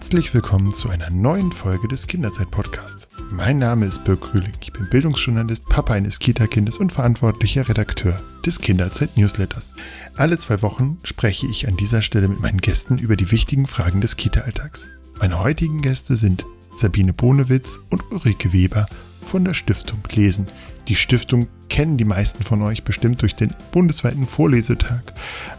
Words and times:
Herzlich 0.00 0.32
willkommen 0.32 0.72
zu 0.72 0.88
einer 0.88 1.10
neuen 1.10 1.52
Folge 1.52 1.86
des 1.86 2.06
Kinderzeit-Podcast. 2.06 3.10
Mein 3.30 3.58
Name 3.58 3.84
ist 3.84 4.02
Birk 4.02 4.22
Krüling. 4.22 4.54
Ich 4.62 4.72
bin 4.72 4.88
Bildungsjournalist, 4.88 5.66
Papa 5.66 5.92
eines 5.92 6.18
Kita-Kindes 6.18 6.78
und 6.78 6.90
verantwortlicher 6.90 7.68
Redakteur 7.68 8.18
des 8.46 8.60
Kinderzeit-Newsletters. 8.60 9.74
Alle 10.16 10.38
zwei 10.38 10.62
Wochen 10.62 10.98
spreche 11.04 11.46
ich 11.48 11.68
an 11.68 11.76
dieser 11.76 12.00
Stelle 12.00 12.28
mit 12.28 12.40
meinen 12.40 12.62
Gästen 12.62 12.96
über 12.96 13.14
die 13.14 13.30
wichtigen 13.30 13.66
Fragen 13.66 14.00
des 14.00 14.16
Kita-Alltags. 14.16 14.88
Meine 15.20 15.38
heutigen 15.38 15.82
Gäste 15.82 16.16
sind 16.16 16.46
Sabine 16.74 17.12
Bonewitz 17.12 17.80
und 17.90 18.02
Ulrike 18.10 18.54
Weber 18.54 18.86
von 19.20 19.44
der 19.44 19.52
Stiftung 19.52 20.00
Lesen. 20.14 20.46
Die 20.88 20.96
Stiftung 20.96 21.46
kennen 21.70 21.96
die 21.96 22.04
meisten 22.04 22.44
von 22.44 22.60
euch 22.60 22.84
bestimmt 22.84 23.22
durch 23.22 23.34
den 23.34 23.54
bundesweiten 23.72 24.26
Vorlesetag. 24.26 25.02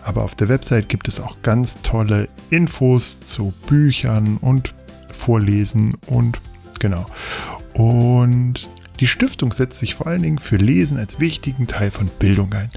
Aber 0.03 0.23
auf 0.23 0.35
der 0.35 0.49
Website 0.49 0.89
gibt 0.89 1.07
es 1.07 1.19
auch 1.19 1.41
ganz 1.41 1.81
tolle 1.81 2.29
Infos 2.51 3.21
zu 3.21 3.53
Büchern 3.65 4.37
und 4.37 4.75
Vorlesen 5.09 5.97
und 6.05 6.39
genau. 6.79 7.07
Und 7.73 8.69
die 8.99 9.07
Stiftung 9.07 9.51
setzt 9.51 9.79
sich 9.79 9.95
vor 9.95 10.07
allen 10.07 10.21
Dingen 10.21 10.37
für 10.37 10.57
Lesen 10.57 10.99
als 10.99 11.19
wichtigen 11.19 11.65
Teil 11.65 11.89
von 11.89 12.07
Bildung 12.19 12.53
ein. 12.53 12.69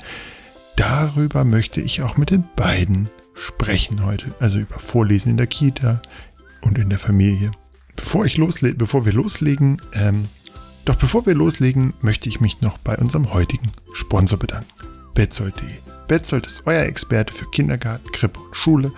Darüber 0.76 1.44
möchte 1.44 1.80
ich 1.80 2.02
auch 2.02 2.16
mit 2.16 2.30
den 2.30 2.44
beiden 2.56 3.10
sprechen 3.34 4.04
heute. 4.04 4.34
Also 4.40 4.58
über 4.58 4.78
Vorlesen 4.78 5.32
in 5.32 5.36
der 5.36 5.46
Kita 5.46 6.00
und 6.62 6.78
in 6.78 6.88
der 6.88 6.98
Familie. 6.98 7.50
Bevor 7.96 8.24
ich 8.24 8.36
losle 8.36 8.74
bevor 8.74 9.04
wir 9.06 9.12
loslegen, 9.12 9.80
ähm, 9.94 10.28
doch 10.84 10.96
bevor 10.96 11.24
wir 11.26 11.34
loslegen, 11.34 11.94
möchte 12.00 12.28
ich 12.28 12.40
mich 12.40 12.60
noch 12.60 12.78
bei 12.78 12.96
unserem 12.96 13.32
heutigen 13.32 13.72
Sponsor 13.92 14.38
bedanken. 14.38 14.68
Betzold.de. 15.14 15.66
Betzold 16.08 16.46
ist 16.46 16.66
euer 16.66 16.82
Experte 16.82 17.32
für 17.32 17.50
Kindergarten, 17.50 18.10
Krippe 18.12 18.38
und 18.38 18.54
Schule. 18.54 18.92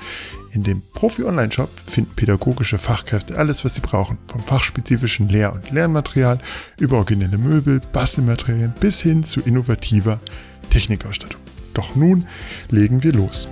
In 0.51 0.65
dem 0.65 0.83
Profi-Online-Shop 0.95 1.71
finden 1.85 2.15
pädagogische 2.17 2.79
Fachkräfte 2.79 3.39
alles, 3.39 3.65
was 3.65 3.77
sie 3.77 3.81
brauchen. 3.81 4.19
Vom 4.27 4.43
fachspezifischen 4.43 5.29
Lehr- 5.29 5.53
und 5.53 5.71
Lernmaterial 5.71 6.41
über 6.79 6.97
originelle 6.97 7.39
Möbel, 7.39 7.81
Bastelmaterialien 7.93 8.75
bis 8.81 9.03
hin 9.03 9.23
zu 9.23 9.41
innovativer 9.41 10.21
Technikausstattung. 10.71 11.41
Doch 11.75 11.95
nun 11.95 12.27
legen 12.71 13.03
wir 13.05 13.13
los. 13.13 13.49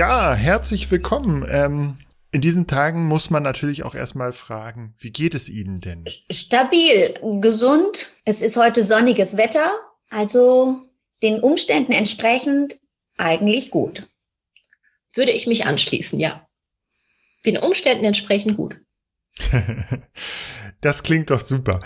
Ja, 0.00 0.32
herzlich 0.32 0.90
willkommen. 0.90 1.46
Ähm, 1.50 1.98
in 2.32 2.40
diesen 2.40 2.66
Tagen 2.66 3.06
muss 3.06 3.28
man 3.28 3.42
natürlich 3.42 3.82
auch 3.82 3.94
erstmal 3.94 4.32
fragen, 4.32 4.94
wie 4.98 5.10
geht 5.10 5.34
es 5.34 5.50
Ihnen 5.50 5.76
denn? 5.76 6.06
Stabil, 6.30 7.18
gesund. 7.42 8.08
Es 8.24 8.40
ist 8.40 8.56
heute 8.56 8.82
sonniges 8.82 9.36
Wetter, 9.36 9.78
also 10.08 10.88
den 11.22 11.40
Umständen 11.40 11.92
entsprechend 11.92 12.80
eigentlich 13.18 13.70
gut. 13.70 14.08
Würde 15.12 15.32
ich 15.32 15.46
mich 15.46 15.66
anschließen, 15.66 16.18
ja. 16.18 16.48
Den 17.44 17.58
Umständen 17.58 18.06
entsprechend 18.06 18.56
gut. 18.56 18.82
das 20.80 21.02
klingt 21.02 21.28
doch 21.28 21.40
super. 21.40 21.78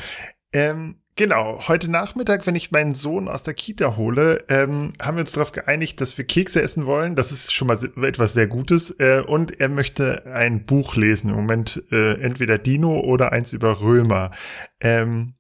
Ähm, 0.52 1.00
Genau, 1.16 1.68
heute 1.68 1.88
Nachmittag, 1.88 2.44
wenn 2.44 2.56
ich 2.56 2.72
meinen 2.72 2.92
Sohn 2.92 3.28
aus 3.28 3.44
der 3.44 3.54
Kita 3.54 3.96
hole, 3.96 4.44
ähm, 4.48 4.92
haben 5.00 5.16
wir 5.16 5.20
uns 5.20 5.30
darauf 5.30 5.52
geeinigt, 5.52 6.00
dass 6.00 6.18
wir 6.18 6.26
Kekse 6.26 6.60
essen 6.60 6.86
wollen. 6.86 7.14
Das 7.14 7.30
ist 7.30 7.52
schon 7.52 7.68
mal 7.68 7.78
etwas 8.02 8.32
sehr 8.32 8.48
Gutes. 8.48 8.90
Äh, 8.98 9.22
und 9.24 9.60
er 9.60 9.68
möchte 9.68 10.26
ein 10.26 10.66
Buch 10.66 10.96
lesen. 10.96 11.30
Im 11.30 11.36
Moment 11.36 11.84
äh, 11.92 12.14
entweder 12.20 12.58
Dino 12.58 12.98
oder 12.98 13.30
eins 13.30 13.52
über 13.52 13.80
Römer. 13.80 14.32
Ähm, 14.80 15.34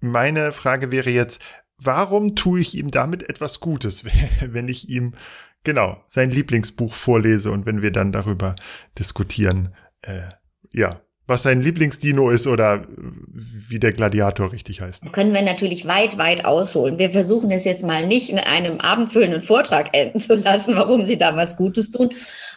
meine 0.00 0.52
Frage 0.52 0.90
wäre 0.90 1.10
jetzt, 1.10 1.42
warum 1.76 2.34
tue 2.34 2.60
ich 2.60 2.74
ihm 2.78 2.90
damit 2.90 3.28
etwas 3.28 3.60
Gutes, 3.60 4.06
wenn 4.40 4.68
ich 4.68 4.88
ihm 4.88 5.12
genau 5.64 6.02
sein 6.06 6.30
Lieblingsbuch 6.30 6.94
vorlese 6.94 7.50
und 7.50 7.66
wenn 7.66 7.82
wir 7.82 7.90
dann 7.90 8.10
darüber 8.10 8.54
diskutieren? 8.98 9.74
Äh, 10.00 10.30
ja, 10.72 10.88
was 11.30 11.44
sein 11.44 11.62
Lieblingsdino 11.62 12.28
ist 12.28 12.46
oder 12.46 12.84
wie 13.32 13.78
der 13.78 13.92
Gladiator 13.92 14.52
richtig 14.52 14.82
heißt. 14.82 15.10
Können 15.12 15.32
wir 15.32 15.42
natürlich 15.42 15.86
weit, 15.86 16.18
weit 16.18 16.44
ausholen. 16.44 16.98
Wir 16.98 17.10
versuchen 17.10 17.50
es 17.50 17.64
jetzt 17.64 17.84
mal 17.84 18.06
nicht 18.06 18.28
in 18.28 18.38
einem 18.38 18.80
abendfüllenden 18.80 19.40
Vortrag 19.40 19.96
enden 19.96 20.18
zu 20.20 20.34
lassen, 20.34 20.76
warum 20.76 21.06
Sie 21.06 21.16
da 21.16 21.36
was 21.36 21.56
Gutes 21.56 21.92
tun. 21.92 22.10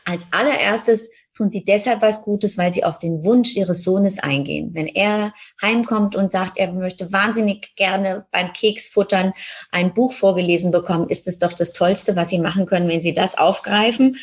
Als 0.03 0.27
allererstes 0.31 1.11
tun 1.37 1.51
Sie 1.51 1.63
deshalb 1.63 2.01
was 2.01 2.23
Gutes, 2.23 2.57
weil 2.57 2.73
Sie 2.73 2.83
auf 2.83 2.99
den 2.99 3.23
Wunsch 3.23 3.55
Ihres 3.55 3.83
Sohnes 3.83 4.19
eingehen. 4.19 4.71
Wenn 4.73 4.87
er 4.87 5.33
heimkommt 5.61 6.15
und 6.15 6.31
sagt, 6.31 6.57
er 6.57 6.71
möchte 6.73 7.13
wahnsinnig 7.13 7.75
gerne 7.75 8.25
beim 8.31 8.51
Keksfuttern 8.53 9.33
ein 9.71 9.93
Buch 9.93 10.13
vorgelesen 10.13 10.71
bekommen, 10.71 11.09
ist 11.09 11.27
es 11.27 11.37
doch 11.37 11.53
das 11.53 11.73
Tollste, 11.73 12.15
was 12.15 12.29
Sie 12.29 12.39
machen 12.39 12.65
können, 12.65 12.89
wenn 12.89 13.01
Sie 13.01 13.13
das 13.13 13.37
aufgreifen 13.37 14.17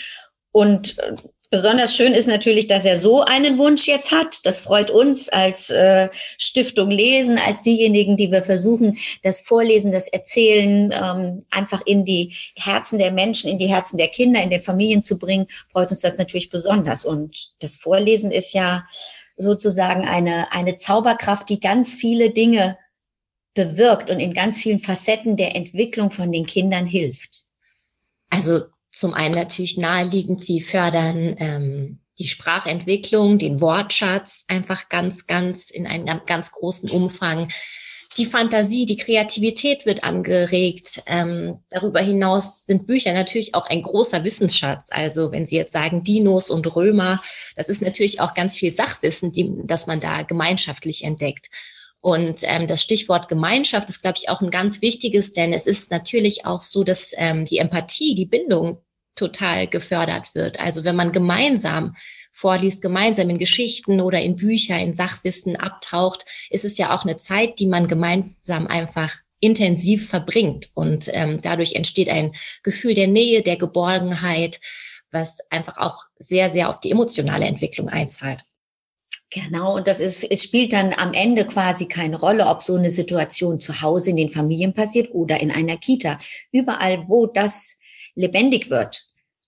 und 0.53 0.99
äh, 0.99 1.15
Besonders 1.53 1.97
schön 1.97 2.15
ist 2.15 2.29
natürlich, 2.29 2.69
dass 2.69 2.85
er 2.85 2.97
so 2.97 3.25
einen 3.25 3.59
Wunsch 3.59 3.89
jetzt 3.89 4.13
hat. 4.13 4.47
Das 4.47 4.61
freut 4.61 4.89
uns 4.89 5.29
als 5.29 5.69
äh, 5.71 6.09
Stiftung 6.39 6.91
Lesen, 6.91 7.39
als 7.39 7.63
diejenigen, 7.63 8.17
die 8.17 8.31
wir 8.31 8.45
versuchen, 8.45 8.97
das 9.25 9.41
Vorlesen, 9.41 9.91
das 9.91 10.07
Erzählen 10.07 10.93
ähm, 10.93 11.45
einfach 11.51 11.83
in 11.85 12.05
die 12.05 12.37
Herzen 12.55 13.01
der 13.01 13.11
Menschen, 13.11 13.51
in 13.51 13.59
die 13.59 13.67
Herzen 13.67 13.99
der 13.99 14.07
Kinder, 14.07 14.41
in 14.41 14.51
den 14.51 14.63
Familien 14.63 15.03
zu 15.03 15.19
bringen, 15.19 15.49
freut 15.69 15.91
uns 15.91 16.03
das 16.03 16.19
natürlich 16.19 16.51
besonders. 16.51 17.05
Und 17.05 17.51
das 17.59 17.77
Vorlesen 17.77 18.31
ist 18.31 18.55
ja 18.55 18.87
sozusagen 19.37 20.07
eine, 20.07 20.53
eine 20.53 20.77
Zauberkraft, 20.77 21.49
die 21.49 21.59
ganz 21.59 21.95
viele 21.95 22.31
Dinge 22.31 22.79
bewirkt 23.55 24.09
und 24.11 24.21
in 24.21 24.35
ganz 24.35 24.61
vielen 24.61 24.79
Facetten 24.79 25.35
der 25.35 25.57
Entwicklung 25.57 26.13
von 26.13 26.31
den 26.31 26.47
Kindern 26.47 26.87
hilft. 26.87 27.43
Also 28.31 28.61
zum 28.91 29.15
einen 29.15 29.35
natürlich 29.35 29.77
naheliegend, 29.77 30.43
sie 30.43 30.61
fördern 30.61 31.37
ähm, 31.39 32.01
die 32.19 32.29
Sprachentwicklung, 32.29 33.39
den 33.39 33.61
Wortschatz 33.61 34.45
einfach 34.49 34.89
ganz, 34.89 35.27
ganz 35.27 35.71
in 35.71 35.87
einem 35.87 36.21
ganz 36.27 36.53
großen 36.53 36.91
Umfang. 36.91 37.49
Die 38.19 38.27
Fantasie, 38.27 38.87
die 38.87 38.97
Kreativität 38.97 39.87
wird 39.87 40.03
angeregt. 40.03 41.03
Ähm, 41.07 41.61
darüber 41.71 42.01
hinaus 42.01 42.65
sind 42.65 42.87
Bücher 42.87 43.13
natürlich 43.13 43.55
auch 43.55 43.69
ein 43.69 43.83
großer 43.83 44.25
Wissensschatz. 44.25 44.89
Also 44.91 45.31
wenn 45.31 45.47
Sie 45.47 45.57
jetzt 45.57 45.73
sagen 45.73 46.03
Dinos 46.03 46.51
und 46.51 46.75
Römer, 46.75 47.23
das 47.55 47.69
ist 47.69 47.83
natürlich 47.83 48.21
auch 48.21 48.35
ganz 48.35 48.57
viel 48.57 48.73
Sachwissen, 48.73 49.31
die, 49.31 49.53
das 49.65 49.87
man 49.87 50.01
da 50.01 50.23
gemeinschaftlich 50.23 51.05
entdeckt. 51.05 51.51
Und 52.01 52.41
ähm, 52.45 52.67
das 52.67 52.83
Stichwort 52.83 53.29
Gemeinschaft 53.29 53.89
ist, 53.91 54.01
glaube 54.01 54.17
ich, 54.19 54.29
auch 54.31 54.41
ein 54.41 54.51
ganz 54.51 54.81
wichtiges, 54.81 55.33
denn 55.33 55.53
es 55.53 55.67
ist 55.67 55.91
natürlich 55.91 56.47
auch 56.47 56.63
so, 56.63 56.83
dass 56.83 57.13
ähm, 57.17 57.45
die 57.45 57.59
Empathie, 57.59 58.15
die 58.15 58.27
Bindung 58.27 58.79
total 59.15 59.67
gefördert 59.67 60.35
wird. 60.35 60.61
Also 60.61 60.85
wenn 60.85 60.97
man 60.97 61.13
gemeinsam 61.13 61.95
vorliest, 62.33 62.81
gemeinsam 62.81 63.29
in 63.29 63.39
Geschichten 63.39 64.01
oder 64.01 64.21
in 64.21 64.37
Bücher, 64.37 64.79
in 64.79 64.95
Sachwissen 64.95 65.57
abtaucht, 65.57 66.25
ist 66.49 66.65
es 66.65 66.79
ja 66.79 66.95
auch 66.95 67.05
eine 67.05 67.19
Zeit, 67.19 67.59
die 67.59 67.67
man 67.67 67.87
gemeinsam 67.87 68.67
einfach 68.67 69.15
intensiv 69.41 70.09
verbringt. 70.09 70.71
Und 70.75 71.11
ähm, 71.13 71.39
dadurch 71.43 71.75
entsteht 71.75 72.09
ein 72.09 72.33
Gefühl 72.63 72.95
der 72.95 73.09
Nähe, 73.09 73.43
der 73.43 73.57
Geborgenheit, 73.57 74.61
was 75.11 75.41
einfach 75.51 75.77
auch 75.79 75.97
sehr, 76.19 76.49
sehr 76.49 76.69
auf 76.69 76.81
die 76.81 76.93
emotionale 76.93 77.47
Entwicklung 77.47 77.89
einzahlt. 77.89 78.45
Genau, 79.33 79.77
und 79.77 79.87
das 79.87 80.01
ist, 80.01 80.25
es 80.25 80.43
spielt 80.43 80.73
dann 80.73 80.93
am 80.93 81.13
Ende 81.13 81.47
quasi 81.47 81.87
keine 81.87 82.19
Rolle, 82.19 82.47
ob 82.47 82.65
so 82.65 82.75
eine 82.75 82.91
Situation 82.91 83.61
zu 83.61 83.81
Hause 83.81 84.11
in 84.11 84.17
den 84.17 84.31
Familien 84.31 84.75
passiert 84.75 85.11
oder 85.13 85.41
in 85.41 85.53
einer 85.53 85.77
Kita. 85.77 86.19
Überall, 86.51 87.07
wo 87.07 87.27
das 87.27 87.79
lebendig 88.17 88.71
wird, 88.71 89.07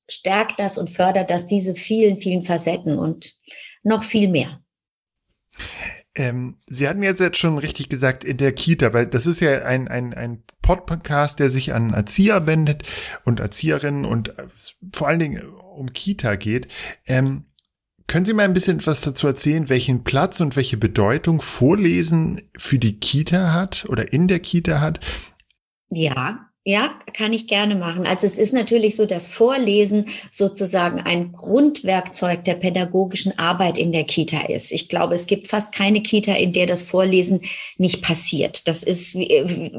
stärkt 0.09 0.61
das 0.61 0.79
und 0.79 0.89
fördert 0.89 1.31
das 1.31 1.47
diese 1.47 1.75
vielen, 1.75 2.17
vielen 2.17 2.45
Facetten 2.45 2.97
und 2.97 3.35
noch 3.83 4.05
viel 4.05 4.29
mehr. 4.29 4.61
Ähm, 6.15 6.57
Sie 6.67 6.87
hatten 6.89 7.03
jetzt 7.03 7.21
jetzt 7.21 7.39
schon 7.39 7.59
richtig 7.59 7.89
gesagt, 7.89 8.23
in 8.23 8.37
der 8.37 8.53
Kita, 8.53 8.93
weil 8.93 9.07
das 9.07 9.27
ist 9.27 9.41
ja 9.41 9.63
ein, 9.63 9.89
ein, 9.89 10.13
ein 10.15 10.43
Podcast, 10.61 11.41
der 11.41 11.49
sich 11.49 11.73
an 11.73 11.93
Erzieher 11.93 12.47
wendet 12.47 12.85
und 13.25 13.41
Erzieherinnen 13.41 14.05
und 14.05 14.35
vor 14.93 15.09
allen 15.09 15.19
Dingen 15.19 15.43
um 15.49 15.93
Kita 15.93 16.37
geht. 16.37 16.69
Ähm, 17.07 17.47
können 18.13 18.27
Sie 18.27 18.35
mal 18.35 18.45
ein 18.45 18.53
bisschen 18.53 18.85
was 18.85 19.01
dazu 19.01 19.27
erzählen, 19.27 19.71
welchen 19.71 20.05
Platz 20.05 20.43
und 20.43 20.55
welche 20.55 20.77
Bedeutung 20.77 21.41
Vorlesen 21.41 22.43
für 22.55 22.79
die 22.79 23.01
Kita 23.01 23.55
hat 23.55 23.87
oder 23.89 24.13
in 24.13 24.29
der 24.29 24.39
Kita 24.39 24.83
hat? 24.83 25.01
Ja, 25.89 26.52
Ja, 26.65 26.95
kann 27.13 27.33
ich 27.33 27.49
gerne 27.49 27.75
machen. 27.75 28.07
Also 28.07 28.25
es 28.25 28.39
ist 28.39 28.53
natürlich 28.53 28.95
so, 28.95 29.05
dass 29.05 29.27
Vorlesen 29.27 30.07
sozusagen 30.31 31.01
ein 31.01 31.33
Grundwerkzeug 31.33 32.45
der 32.45 32.55
pädagogischen 32.55 33.37
Arbeit 33.37 33.79
in 33.79 33.91
der 33.91 34.05
Kita 34.05 34.47
ist. 34.47 34.71
Ich 34.71 34.89
glaube, 34.89 35.17
es 35.17 35.27
gibt 35.27 35.49
fast 35.49 35.75
keine 35.75 36.03
Kita, 36.03 36.35
in 36.35 36.53
der 36.53 36.67
das 36.67 36.83
Vorlesen 36.83 37.41
nicht 37.79 38.01
passiert. 38.01 38.69
Das 38.69 38.85
ist 38.85 39.17
äh, 39.17 39.71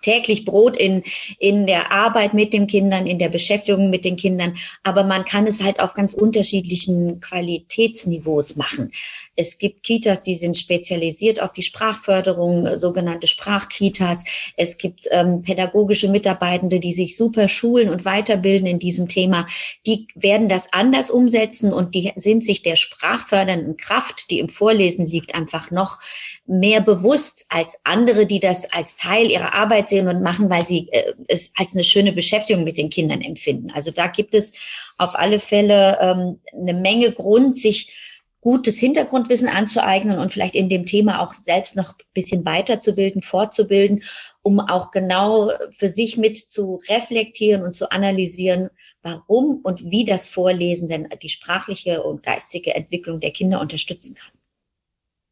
täglich 0.00 0.46
Brot 0.46 0.78
in, 0.78 1.02
in 1.38 1.66
der 1.66 1.92
Arbeit 1.92 2.32
mit 2.32 2.54
den 2.54 2.66
Kindern, 2.66 3.06
in 3.06 3.18
der 3.18 3.28
Beschäftigung 3.28 3.90
mit 3.90 4.06
den 4.06 4.16
Kindern. 4.16 4.56
Aber 4.82 5.04
man 5.04 5.26
kann 5.26 5.46
es 5.46 5.62
halt 5.62 5.80
auf 5.80 5.92
ganz 5.92 6.14
unterschiedlichen 6.14 7.20
Qualitätsniveaus 7.20 8.56
machen. 8.56 8.92
Es 9.36 9.58
gibt 9.58 9.82
Kitas, 9.82 10.22
die 10.22 10.36
sind 10.36 10.56
spezialisiert 10.56 11.42
auf 11.42 11.52
die 11.52 11.62
Sprachförderung, 11.62 12.78
sogenannte 12.78 13.26
Sprachkitas. 13.26 14.24
Es 14.56 14.78
gibt 14.78 15.06
ähm, 15.10 15.42
pädagogische 15.42 16.08
Mitarbeiter, 16.08 16.29
Mitarbeitende, 16.30 16.78
die 16.78 16.92
sich 16.92 17.16
super 17.16 17.48
schulen 17.48 17.88
und 17.88 18.04
weiterbilden 18.04 18.66
in 18.66 18.78
diesem 18.78 19.08
Thema, 19.08 19.46
die 19.86 20.06
werden 20.14 20.48
das 20.48 20.72
anders 20.72 21.10
umsetzen 21.10 21.72
und 21.72 21.94
die 21.94 22.12
sind 22.16 22.44
sich 22.44 22.62
der 22.62 22.76
sprachfördernden 22.76 23.76
Kraft, 23.76 24.30
die 24.30 24.38
im 24.38 24.48
Vorlesen 24.48 25.06
liegt, 25.06 25.34
einfach 25.34 25.70
noch 25.70 25.98
mehr 26.46 26.80
bewusst 26.80 27.46
als 27.48 27.78
andere, 27.84 28.26
die 28.26 28.40
das 28.40 28.72
als 28.72 28.96
Teil 28.96 29.30
ihrer 29.30 29.54
Arbeit 29.54 29.88
sehen 29.88 30.08
und 30.08 30.22
machen, 30.22 30.50
weil 30.50 30.64
sie 30.64 30.88
äh, 30.92 31.14
es 31.26 31.52
als 31.56 31.74
eine 31.74 31.84
schöne 31.84 32.12
Beschäftigung 32.12 32.64
mit 32.64 32.78
den 32.78 32.90
Kindern 32.90 33.20
empfinden. 33.20 33.70
Also 33.72 33.90
da 33.90 34.06
gibt 34.06 34.34
es 34.34 34.54
auf 34.98 35.16
alle 35.16 35.40
Fälle 35.40 35.98
ähm, 36.00 36.40
eine 36.52 36.78
Menge 36.78 37.12
Grund, 37.12 37.58
sich 37.58 38.09
gutes 38.40 38.78
Hintergrundwissen 38.78 39.48
anzueignen 39.48 40.18
und 40.18 40.32
vielleicht 40.32 40.54
in 40.54 40.68
dem 40.68 40.86
Thema 40.86 41.20
auch 41.20 41.34
selbst 41.34 41.76
noch 41.76 41.98
ein 41.98 42.04
bisschen 42.14 42.44
weiterzubilden, 42.44 43.22
fortzubilden, 43.22 44.02
um 44.42 44.60
auch 44.60 44.90
genau 44.90 45.50
für 45.70 45.90
sich 45.90 46.16
mit 46.16 46.36
zu 46.38 46.80
reflektieren 46.88 47.62
und 47.62 47.76
zu 47.76 47.90
analysieren, 47.90 48.70
warum 49.02 49.60
und 49.62 49.84
wie 49.90 50.04
das 50.04 50.28
Vorlesen 50.28 50.88
denn 50.88 51.08
die 51.22 51.28
sprachliche 51.28 52.02
und 52.02 52.22
geistige 52.22 52.74
Entwicklung 52.74 53.20
der 53.20 53.30
Kinder 53.30 53.60
unterstützen 53.60 54.14
kann. 54.14 54.32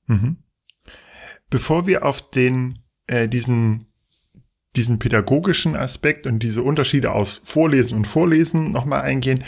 Mhm. 0.06 0.37
Bevor 1.50 1.87
wir 1.87 2.04
auf 2.04 2.31
den 2.31 2.75
äh, 3.06 3.26
diesen 3.26 3.87
diesen 4.76 4.99
pädagogischen 4.99 5.75
Aspekt 5.75 6.26
und 6.26 6.43
diese 6.43 6.62
Unterschiede 6.62 7.12
aus 7.12 7.40
Vorlesen 7.43 7.96
und 7.96 8.06
Vorlesen 8.06 8.70
nochmal 8.70 9.00
eingehen, 9.00 9.43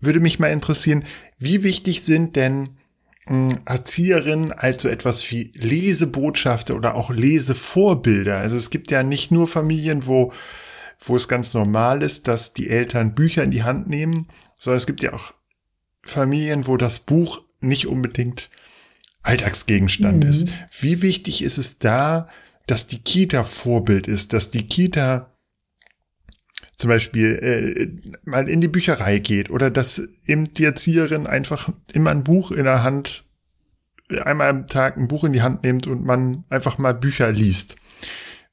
würde 0.00 0.20
mich 0.20 0.38
mal 0.38 0.48
interessieren, 0.48 1.04
wie 1.38 1.62
wichtig 1.62 2.02
sind 2.02 2.36
denn 2.36 2.76
Erzieherinnen 3.28 4.52
also 4.52 4.88
etwas 4.88 5.28
wie 5.30 5.50
Lesebotschaften 5.56 6.76
oder 6.76 6.94
auch 6.94 7.10
Lesevorbilder. 7.10 8.38
Also 8.38 8.56
es 8.56 8.70
gibt 8.70 8.92
ja 8.92 9.02
nicht 9.02 9.32
nur 9.32 9.48
Familien, 9.48 10.06
wo, 10.06 10.32
wo 11.00 11.16
es 11.16 11.26
ganz 11.26 11.52
normal 11.52 12.02
ist, 12.02 12.28
dass 12.28 12.54
die 12.54 12.70
Eltern 12.70 13.16
Bücher 13.16 13.42
in 13.42 13.50
die 13.50 13.64
Hand 13.64 13.88
nehmen, 13.88 14.28
sondern 14.58 14.76
es 14.76 14.86
gibt 14.86 15.02
ja 15.02 15.12
auch 15.12 15.34
Familien, 16.02 16.68
wo 16.68 16.76
das 16.76 17.00
Buch 17.00 17.42
nicht 17.60 17.88
unbedingt 17.88 18.48
Alltagsgegenstand 19.22 20.22
mhm. 20.22 20.30
ist. 20.30 20.48
Wie 20.78 21.02
wichtig 21.02 21.42
ist 21.42 21.58
es 21.58 21.78
da, 21.80 22.28
dass 22.68 22.86
die 22.86 23.00
Kita 23.00 23.42
Vorbild 23.42 24.06
ist, 24.06 24.34
dass 24.34 24.50
die 24.50 24.68
Kita 24.68 25.35
zum 26.76 26.90
Beispiel 26.90 27.38
äh, 27.42 28.10
mal 28.24 28.48
in 28.48 28.60
die 28.60 28.68
Bücherei 28.68 29.18
geht 29.18 29.50
oder 29.50 29.70
dass 29.70 30.02
eben 30.26 30.44
die 30.44 30.64
Erzieherin 30.64 31.26
einfach 31.26 31.70
immer 31.92 32.10
ein 32.10 32.22
Buch 32.22 32.52
in 32.52 32.64
der 32.64 32.82
Hand, 32.82 33.24
einmal 34.24 34.48
am 34.48 34.66
Tag 34.66 34.96
ein 34.96 35.08
Buch 35.08 35.24
in 35.24 35.32
die 35.32 35.42
Hand 35.42 35.64
nimmt 35.64 35.86
und 35.86 36.04
man 36.04 36.44
einfach 36.50 36.76
mal 36.78 36.92
Bücher 36.92 37.32
liest. 37.32 37.76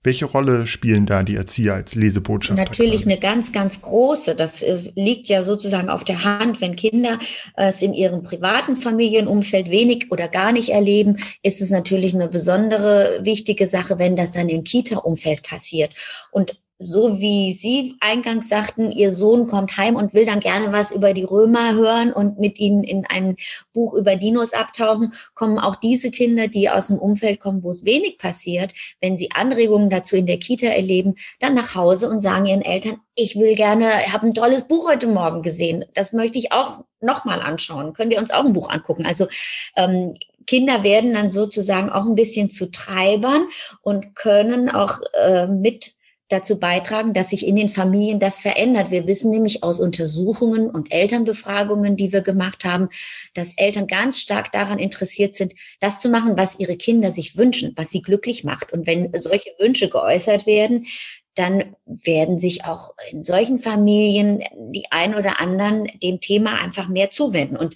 Welche 0.06 0.26
Rolle 0.26 0.68
spielen 0.68 1.06
da 1.06 1.24
die 1.24 1.36
Erzieher 1.36 1.76
als 1.76 1.96
Lesebotschafter? 1.96 2.62
Natürlich 2.62 3.06
eine 3.06 3.18
ganz, 3.18 3.54
ganz 3.54 3.82
große. 3.82 4.36
Das 4.36 4.64
liegt 4.96 5.28
ja 5.28 5.44
sozusagen 5.44 5.90
auf 5.90 6.04
der 6.04 6.26
Hand. 6.26 6.60
Wenn 6.60 6.76
Kinder 6.76 7.18
es 7.56 7.82
in 7.82 7.94
ihrem 7.94 8.22
privaten 8.22 8.76
Familienumfeld 8.76 9.70
wenig 9.70 10.12
oder 10.12 10.28
gar 10.28 10.52
nicht 10.52 10.70
erleben, 10.70 11.16
ist 11.42 11.62
es 11.62 11.72
natürlich 11.72 12.14
eine 12.14 12.28
besondere 12.28 13.22
wichtige 13.24 13.66
Sache, 13.66 13.98
wenn 13.98 14.18
das 14.18 14.34
dann 14.34 14.50
im 14.50 14.66
Kita-Umfeld 14.66 15.42
passiert. 15.44 15.94
Und 16.32 16.62
so 16.80 17.20
wie 17.20 17.54
Sie 17.54 17.96
eingangs 18.00 18.50
sagten, 18.50 18.92
Ihr 18.92 19.12
Sohn 19.12 19.48
kommt 19.48 19.78
heim 19.78 19.96
und 19.96 20.14
will 20.14 20.26
dann 20.26 20.40
gerne 20.40 20.72
was 20.72 20.92
über 20.92 21.14
die 21.14 21.24
Römer 21.24 21.74
hören 21.74 22.12
und 22.12 22.40
mit 22.40 22.60
Ihnen 22.60 22.84
in 22.84 23.06
ein 23.06 23.36
Buch 23.74 23.94
über 23.94 24.16
Dinos 24.16 24.54
abtauchen, 24.54 25.14
kommen 25.34 25.60
auch 25.60 25.76
diese 25.76 26.12
Kinder, 26.12 26.48
die 26.48 26.70
aus 26.70 26.88
dem 26.88 26.98
Umfeld 26.98 27.40
kommen, 27.40 27.64
wo 27.64 27.72
es 27.72 27.86
wenig 27.86 28.18
passiert, 28.18 28.74
wenn 29.02 29.18
sie 29.18 29.32
Anregungen 29.32 29.90
dazu 29.90 30.16
in 30.16 30.26
der 30.26 30.40
Kita 30.40 30.68
erleben, 30.68 31.16
dann 31.40 31.54
nach 31.54 31.76
Hause 31.76 32.10
und 32.10 32.20
sagen 32.20 32.46
ihren 32.46 32.62
Eltern, 32.62 33.00
ich 33.16 33.36
will 33.36 33.56
gerne, 33.56 33.90
habe 34.12 34.28
ein 34.28 34.34
tolles 34.34 34.68
Buch 34.68 34.90
heute 34.90 35.08
Morgen 35.08 35.42
gesehen, 35.42 35.86
das 35.94 36.14
möchte 36.14 36.38
ich 36.38 36.52
auch 36.52 36.84
nochmal 37.00 37.42
anschauen. 37.42 37.94
Können 37.94 38.12
wir 38.12 38.20
uns 38.20 38.32
auch 38.32 38.46
ein 38.46 38.54
Buch 38.54 38.70
angucken? 38.70 39.06
Also 39.06 39.28
ähm, 39.76 40.16
Kinder 40.48 40.84
werden 40.84 41.14
dann 41.14 41.32
sozusagen 41.32 41.90
auch 41.90 42.06
ein 42.06 42.16
bisschen 42.16 42.50
zu 42.50 42.72
Treibern 42.72 43.46
und 43.82 44.16
können 44.16 44.70
auch 44.70 45.00
äh, 45.14 45.48
mit 45.48 45.94
dazu 46.30 46.60
beitragen, 46.60 47.14
dass 47.14 47.30
sich 47.30 47.46
in 47.46 47.56
den 47.56 47.70
Familien 47.70 48.20
das 48.20 48.40
verändert. 48.40 48.92
Wir 48.92 49.08
wissen 49.08 49.30
nämlich 49.30 49.64
aus 49.64 49.80
Untersuchungen 49.80 50.70
und 50.70 50.94
Elternbefragungen, 50.94 51.96
die 51.96 52.12
wir 52.12 52.22
gemacht 52.22 52.66
haben, 52.66 52.90
dass 53.34 53.54
Eltern 53.58 53.88
ganz 53.88 54.20
stark 54.20 54.52
daran 54.52 54.80
interessiert 54.80 55.36
sind, 55.36 55.54
das 55.80 56.00
zu 56.00 56.10
machen, 56.10 56.38
was 56.38 56.60
ihre 56.60 56.78
Kinder 56.78 57.12
sich 57.12 57.38
wünschen, 57.38 57.74
was 57.76 57.92
sie 57.92 58.02
glücklich 58.02 58.44
macht. 58.44 58.74
Und 58.74 58.88
wenn 58.88 59.14
solche 59.14 59.52
Wünsche 59.60 59.90
geäußert 59.90 60.46
werden, 60.46 60.88
dann 61.36 61.76
werden 61.86 62.38
sich 62.38 62.66
auch 62.66 62.94
in 63.10 63.24
solchen 63.24 63.58
Familien 63.58 64.44
die 64.56 64.86
ein 64.92 65.16
oder 65.16 65.40
anderen 65.40 65.88
dem 66.02 66.20
Thema 66.20 66.60
einfach 66.62 66.88
mehr 66.88 67.10
zuwenden. 67.10 67.58
Und 67.58 67.76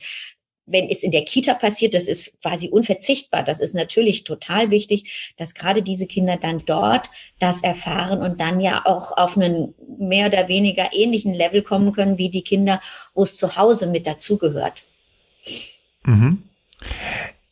wenn 0.67 0.89
es 0.89 1.01
in 1.01 1.11
der 1.11 1.23
Kita 1.23 1.53
passiert, 1.53 1.93
das 1.93 2.07
ist 2.07 2.39
quasi 2.41 2.67
unverzichtbar. 2.67 3.43
Das 3.43 3.61
ist 3.61 3.73
natürlich 3.73 4.25
total 4.25 4.69
wichtig, 4.69 5.33
dass 5.37 5.55
gerade 5.55 5.81
diese 5.81 6.07
Kinder 6.07 6.37
dann 6.37 6.61
dort 6.65 7.09
das 7.39 7.63
erfahren 7.63 8.21
und 8.21 8.39
dann 8.39 8.59
ja 8.59 8.81
auch 8.85 9.17
auf 9.17 9.37
einen 9.37 9.73
mehr 9.97 10.27
oder 10.27 10.47
weniger 10.49 10.89
ähnlichen 10.91 11.33
Level 11.33 11.61
kommen 11.61 11.93
können 11.93 12.17
wie 12.17 12.29
die 12.29 12.43
Kinder, 12.43 12.81
wo 13.15 13.23
es 13.23 13.37
zu 13.37 13.55
Hause 13.55 13.87
mit 13.87 14.05
dazugehört. 14.05 14.83
Mhm. 16.03 16.43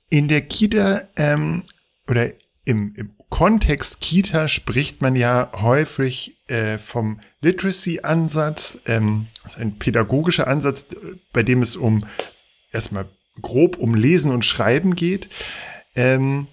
In 0.10 0.28
der 0.28 0.42
Kita 0.42 1.07
ähm, 1.16 1.64
oder 2.07 2.31
im, 2.66 2.94
im 2.95 3.16
Kontext 3.30 4.02
Kita 4.02 4.48
spricht 4.48 5.02
man 5.02 5.16
ja 5.16 5.52
häufig 5.54 6.38
äh, 6.48 6.78
vom 6.78 7.19
Literacy-Ansatz, 7.42 8.80
ähm, 8.86 9.28
also 9.44 9.62
ein 9.62 9.78
pädagogischer 9.78 10.48
Ansatz, 10.48 10.95
bei 11.34 11.44
dem 11.44 11.62
es 11.62 11.76
um 11.76 12.06
erstmal 12.76 13.08
grob 13.42 13.78
um 13.78 13.96
Lesen 13.96 14.32
und 14.32 14.46
Schreiben 14.46 14.96
geht. 14.96 15.30
Ähm, 15.96 16.48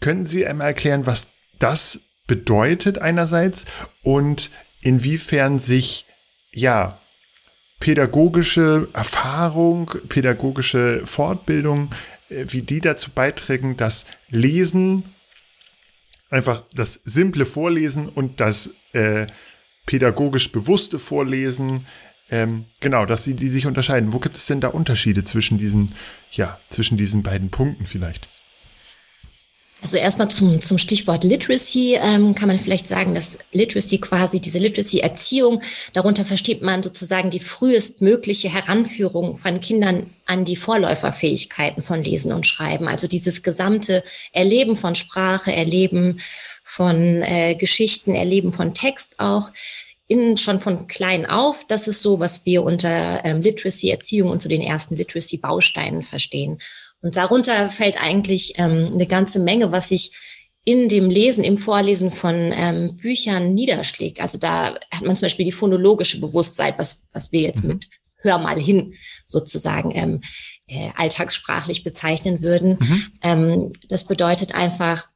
können 0.00 0.26
Sie 0.26 0.46
einmal 0.46 0.68
erklären, 0.68 1.06
was 1.06 1.32
das 1.58 2.00
bedeutet 2.26 2.98
einerseits 2.98 3.66
und 4.02 4.50
inwiefern 4.80 5.58
sich, 5.58 6.06
ja, 6.52 6.96
pädagogische 7.80 8.88
Erfahrung, 8.92 9.90
pädagogische 10.08 11.02
Fortbildung, 11.06 11.90
äh, 12.30 12.46
wie 12.48 12.62
die 12.62 12.80
dazu 12.80 13.10
beitragen, 13.10 13.76
dass 13.76 14.06
Lesen, 14.30 15.04
einfach 16.30 16.64
das 16.74 17.00
simple 17.04 17.46
Vorlesen 17.46 18.08
und 18.08 18.40
das 18.40 18.70
äh, 18.92 19.26
pädagogisch 19.86 20.50
bewusste 20.50 20.98
Vorlesen 20.98 21.86
ähm, 22.30 22.64
genau, 22.80 23.06
dass 23.06 23.24
sie 23.24 23.34
die 23.34 23.48
sich 23.48 23.66
unterscheiden. 23.66 24.12
Wo 24.12 24.18
gibt 24.18 24.36
es 24.36 24.46
denn 24.46 24.60
da 24.60 24.68
Unterschiede 24.68 25.22
zwischen 25.24 25.58
diesen, 25.58 25.92
ja, 26.32 26.58
zwischen 26.68 26.96
diesen 26.96 27.22
beiden 27.22 27.50
Punkten 27.50 27.86
vielleicht? 27.86 28.26
Also 29.82 29.98
erstmal 29.98 30.28
zum, 30.28 30.60
zum 30.62 30.78
Stichwort 30.78 31.22
Literacy 31.22 31.98
ähm, 32.00 32.34
kann 32.34 32.48
man 32.48 32.58
vielleicht 32.58 32.88
sagen, 32.88 33.14
dass 33.14 33.38
Literacy 33.52 33.98
quasi 33.98 34.40
diese 34.40 34.58
Literacy-Erziehung, 34.58 35.62
darunter 35.92 36.24
versteht 36.24 36.62
man 36.62 36.82
sozusagen 36.82 37.30
die 37.30 37.40
frühestmögliche 37.40 38.52
Heranführung 38.52 39.36
von 39.36 39.60
Kindern 39.60 40.10
an 40.24 40.44
die 40.44 40.56
Vorläuferfähigkeiten 40.56 41.82
von 41.82 42.02
Lesen 42.02 42.32
und 42.32 42.46
Schreiben. 42.46 42.88
Also 42.88 43.06
dieses 43.06 43.42
gesamte 43.42 44.02
Erleben 44.32 44.74
von 44.76 44.94
Sprache, 44.94 45.52
Erleben 45.52 46.20
von 46.64 47.22
äh, 47.22 47.54
Geschichten, 47.54 48.14
Erleben 48.14 48.50
von 48.50 48.74
Text 48.74 49.20
auch, 49.20 49.52
in, 50.08 50.36
schon 50.36 50.60
von 50.60 50.86
klein 50.86 51.26
auf. 51.26 51.64
Das 51.66 51.88
ist 51.88 52.02
so, 52.02 52.20
was 52.20 52.46
wir 52.46 52.62
unter 52.62 53.24
ähm, 53.24 53.40
Literacy-Erziehung 53.40 54.30
und 54.30 54.40
zu 54.40 54.48
so 54.48 54.54
den 54.54 54.62
ersten 54.62 54.96
Literacy-Bausteinen 54.96 56.02
verstehen. 56.02 56.58
Und 57.02 57.16
darunter 57.16 57.70
fällt 57.70 58.02
eigentlich 58.02 58.54
ähm, 58.58 58.92
eine 58.94 59.06
ganze 59.06 59.40
Menge, 59.40 59.72
was 59.72 59.88
sich 59.88 60.12
in 60.64 60.88
dem 60.88 61.08
Lesen, 61.08 61.44
im 61.44 61.56
Vorlesen 61.56 62.10
von 62.10 62.52
ähm, 62.52 62.96
Büchern 62.96 63.54
niederschlägt. 63.54 64.20
Also 64.20 64.38
da 64.38 64.74
hat 64.90 65.02
man 65.02 65.14
zum 65.14 65.26
Beispiel 65.26 65.44
die 65.44 65.52
phonologische 65.52 66.20
Bewusstsein, 66.20 66.74
was, 66.76 67.04
was 67.12 67.30
wir 67.30 67.40
jetzt 67.42 67.62
mhm. 67.62 67.68
mit 67.68 67.88
Hör 68.22 68.38
mal 68.38 68.58
hin 68.58 68.94
sozusagen 69.24 69.92
ähm, 69.94 70.20
äh, 70.66 70.90
alltagssprachlich 70.96 71.84
bezeichnen 71.84 72.42
würden. 72.42 72.76
Mhm. 72.80 73.06
Ähm, 73.22 73.72
das 73.88 74.04
bedeutet 74.04 74.56
einfach, 74.56 75.06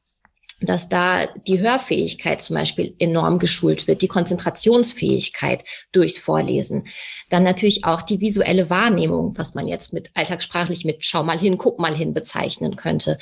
dass 0.61 0.89
da 0.89 1.25
die 1.47 1.59
Hörfähigkeit 1.59 2.41
zum 2.41 2.55
Beispiel 2.55 2.95
enorm 2.99 3.39
geschult 3.39 3.87
wird, 3.87 4.01
die 4.01 4.07
Konzentrationsfähigkeit 4.07 5.63
durchs 5.91 6.19
Vorlesen. 6.19 6.85
Dann 7.29 7.43
natürlich 7.43 7.83
auch 7.85 8.01
die 8.01 8.21
visuelle 8.21 8.69
Wahrnehmung, 8.69 9.33
was 9.37 9.55
man 9.55 9.67
jetzt 9.67 9.93
mit 9.93 10.11
alltagssprachlich 10.13 10.85
mit 10.85 11.05
schau 11.05 11.23
mal 11.23 11.39
hin, 11.39 11.57
guck 11.57 11.79
mal 11.79 11.95
hin 11.95 12.13
bezeichnen 12.13 12.75
könnte. 12.75 13.17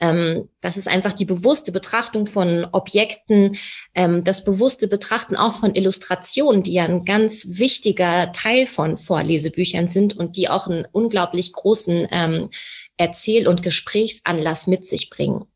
Ähm, 0.00 0.48
das 0.60 0.76
ist 0.76 0.88
einfach 0.88 1.12
die 1.12 1.24
bewusste 1.24 1.72
Betrachtung 1.72 2.26
von 2.26 2.66
Objekten, 2.72 3.56
ähm, 3.94 4.22
das 4.22 4.44
bewusste 4.44 4.86
Betrachten 4.86 5.36
auch 5.36 5.54
von 5.54 5.74
Illustrationen, 5.74 6.62
die 6.62 6.74
ja 6.74 6.84
ein 6.84 7.04
ganz 7.04 7.58
wichtiger 7.58 8.32
Teil 8.32 8.66
von 8.66 8.96
Vorlesebüchern 8.96 9.86
sind 9.86 10.16
und 10.16 10.36
die 10.36 10.48
auch 10.48 10.68
einen 10.68 10.86
unglaublich 10.92 11.52
großen 11.52 12.06
ähm, 12.12 12.50
Erzähl- 12.96 13.48
und 13.48 13.62
Gesprächsanlass 13.62 14.68
mit 14.68 14.88
sich 14.88 15.10
bringen. 15.10 15.46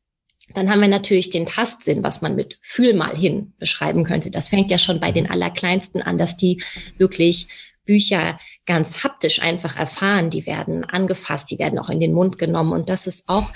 Dann 0.54 0.70
haben 0.70 0.80
wir 0.80 0.88
natürlich 0.88 1.30
den 1.30 1.46
Tastsinn, 1.46 2.02
was 2.02 2.22
man 2.22 2.34
mit 2.34 2.58
Fühl 2.62 2.94
mal 2.94 3.14
hin 3.14 3.52
beschreiben 3.58 4.04
könnte. 4.04 4.30
Das 4.30 4.48
fängt 4.48 4.70
ja 4.70 4.78
schon 4.78 5.00
bei 5.00 5.12
den 5.12 5.30
Allerkleinsten 5.30 6.02
an, 6.02 6.18
dass 6.18 6.36
die 6.36 6.62
wirklich 6.96 7.48
Bücher 7.84 8.38
ganz 8.66 9.02
haptisch 9.02 9.40
einfach 9.40 9.76
erfahren. 9.76 10.30
Die 10.30 10.46
werden 10.46 10.84
angefasst, 10.84 11.50
die 11.50 11.58
werden 11.58 11.78
auch 11.78 11.88
in 11.88 12.00
den 12.00 12.12
Mund 12.12 12.38
genommen. 12.38 12.72
Und 12.72 12.90
das 12.90 13.06
ist 13.06 13.28
auch 13.28 13.50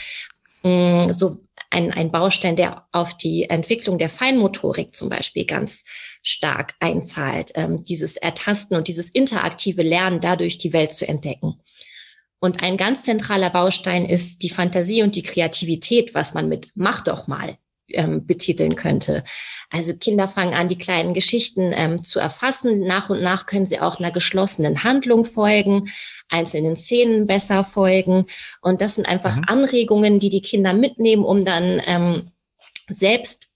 mh, 0.62 1.06
mm, 1.06 1.12
so 1.12 1.37
ein, 1.70 1.92
ein 1.92 2.11
Baustein, 2.11 2.56
der 2.56 2.87
auf 2.92 3.16
die 3.16 3.49
Entwicklung 3.49 3.99
der 3.99 4.08
Feinmotorik 4.08 4.94
zum 4.94 5.08
Beispiel 5.08 5.46
ganz 5.46 5.84
stark 6.22 6.75
einzahlt. 6.80 7.52
Ähm, 7.54 7.82
dieses 7.84 8.16
Ertasten 8.16 8.76
und 8.76 8.88
dieses 8.88 9.11
interaktive 9.11 9.82
Lernen, 9.82 10.20
dadurch 10.20 10.58
die 10.58 10.72
Welt 10.72 10.92
zu 10.92 11.08
entdecken. 11.08 11.61
Und 12.42 12.61
ein 12.61 12.76
ganz 12.76 13.04
zentraler 13.04 13.50
Baustein 13.50 14.04
ist 14.04 14.42
die 14.42 14.50
Fantasie 14.50 15.04
und 15.04 15.14
die 15.14 15.22
Kreativität, 15.22 16.12
was 16.12 16.34
man 16.34 16.49
mit 16.49 16.72
Mach 16.75 17.00
doch 17.00 17.28
mal 17.28 17.56
ähm, 17.90 18.26
betiteln 18.26 18.75
könnte. 18.75 19.22
Also 19.70 19.94
Kinder 19.94 20.26
fangen 20.26 20.52
an, 20.52 20.66
die 20.66 20.76
kleinen 20.76 21.14
Geschichten 21.14 21.72
ähm, 21.72 22.02
zu 22.02 22.18
erfassen. 22.18 22.80
Nach 22.80 23.11
und 23.11 23.22
nach 23.22 23.46
können 23.46 23.64
sie 23.64 23.78
auch 23.78 24.00
einer 24.00 24.11
geschlossenen 24.11 24.82
Handlung 24.82 25.25
folgen, 25.25 25.88
einzelnen 26.28 26.75
Szenen 26.75 27.26
besser 27.26 27.62
folgen. 27.62 28.26
Und 28.61 28.80
das 28.80 28.96
sind 28.96 29.08
einfach 29.08 29.37
mhm. 29.37 29.44
Anregungen, 29.46 30.18
die 30.18 30.28
die 30.28 30.42
Kinder 30.42 30.75
mitnehmen, 30.75 31.22
um 31.25 31.44
dann 31.44 31.80
ähm, 31.87 32.28
selbst 32.88 33.51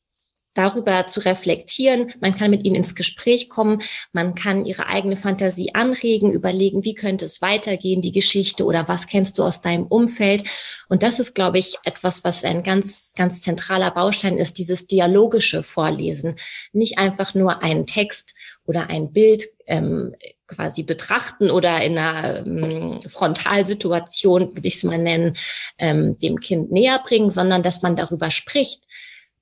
darüber 0.56 1.06
zu 1.06 1.20
reflektieren. 1.20 2.12
Man 2.20 2.36
kann 2.36 2.50
mit 2.50 2.64
ihnen 2.64 2.76
ins 2.76 2.94
Gespräch 2.94 3.48
kommen. 3.48 3.82
Man 4.12 4.34
kann 4.34 4.64
ihre 4.64 4.86
eigene 4.86 5.16
Fantasie 5.16 5.74
anregen, 5.74 6.32
überlegen, 6.32 6.84
wie 6.84 6.94
könnte 6.94 7.24
es 7.24 7.42
weitergehen, 7.42 8.02
die 8.02 8.12
Geschichte 8.12 8.64
oder 8.64 8.88
was 8.88 9.06
kennst 9.06 9.38
du 9.38 9.42
aus 9.42 9.60
deinem 9.60 9.86
Umfeld. 9.86 10.44
Und 10.88 11.02
das 11.02 11.20
ist, 11.20 11.34
glaube 11.34 11.58
ich, 11.58 11.76
etwas, 11.84 12.24
was 12.24 12.44
ein 12.44 12.62
ganz, 12.62 13.12
ganz 13.16 13.42
zentraler 13.42 13.90
Baustein 13.90 14.38
ist, 14.38 14.58
dieses 14.58 14.86
dialogische 14.86 15.62
Vorlesen. 15.62 16.36
Nicht 16.72 16.98
einfach 16.98 17.34
nur 17.34 17.62
einen 17.62 17.86
Text 17.86 18.34
oder 18.66 18.90
ein 18.90 19.12
Bild 19.12 19.44
ähm, 19.66 20.14
quasi 20.46 20.82
betrachten 20.82 21.50
oder 21.50 21.82
in 21.82 21.98
einer 21.98 22.46
ähm, 22.46 23.00
Frontalsituation, 23.06 24.56
würde 24.56 24.68
ich 24.68 24.76
es 24.76 24.84
mal 24.84 24.98
nennen, 24.98 25.36
ähm, 25.78 26.18
dem 26.18 26.40
Kind 26.40 26.70
näher 26.70 27.00
bringen, 27.04 27.30
sondern 27.30 27.62
dass 27.62 27.82
man 27.82 27.96
darüber 27.96 28.30
spricht 28.30 28.84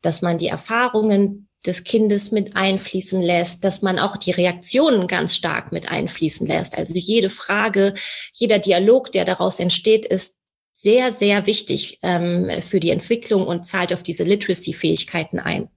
dass 0.05 0.23
man 0.23 0.39
die 0.39 0.49
Erfahrungen 0.49 1.49
des 1.67 1.85
Kindes 1.85 2.31
mit 2.31 2.57
einfließen 2.57 3.23
lässt, 3.23 3.65
dass 3.65 3.83
man 3.83 3.99
auch 3.99 4.17
die 4.17 4.33
Reaktionen 4.33 5.07
ganz 5.07 5.35
stark 5.35 5.73
mit 5.73 5.89
einfließen 5.91 6.47
lässt. 6.47 6.77
Also 6.77 6.95
jede 6.95 7.31
Frage, 7.31 7.95
jeder 8.33 8.59
Dialog, 8.59 9.13
der 9.13 9.25
daraus 9.25 9.61
entsteht, 9.61 10.05
ist 10.05 10.37
sehr, 10.73 11.13
sehr 11.13 11.47
wichtig 11.47 12.01
ähm, 12.03 12.51
für 12.61 12.81
die 12.81 12.91
Entwicklung 12.91 13.47
und 13.47 13.65
zahlt 13.65 13.93
auf 13.93 14.03
diese 14.03 14.25
Literacy-Fähigkeiten 14.25 15.39
ein. 15.39 15.69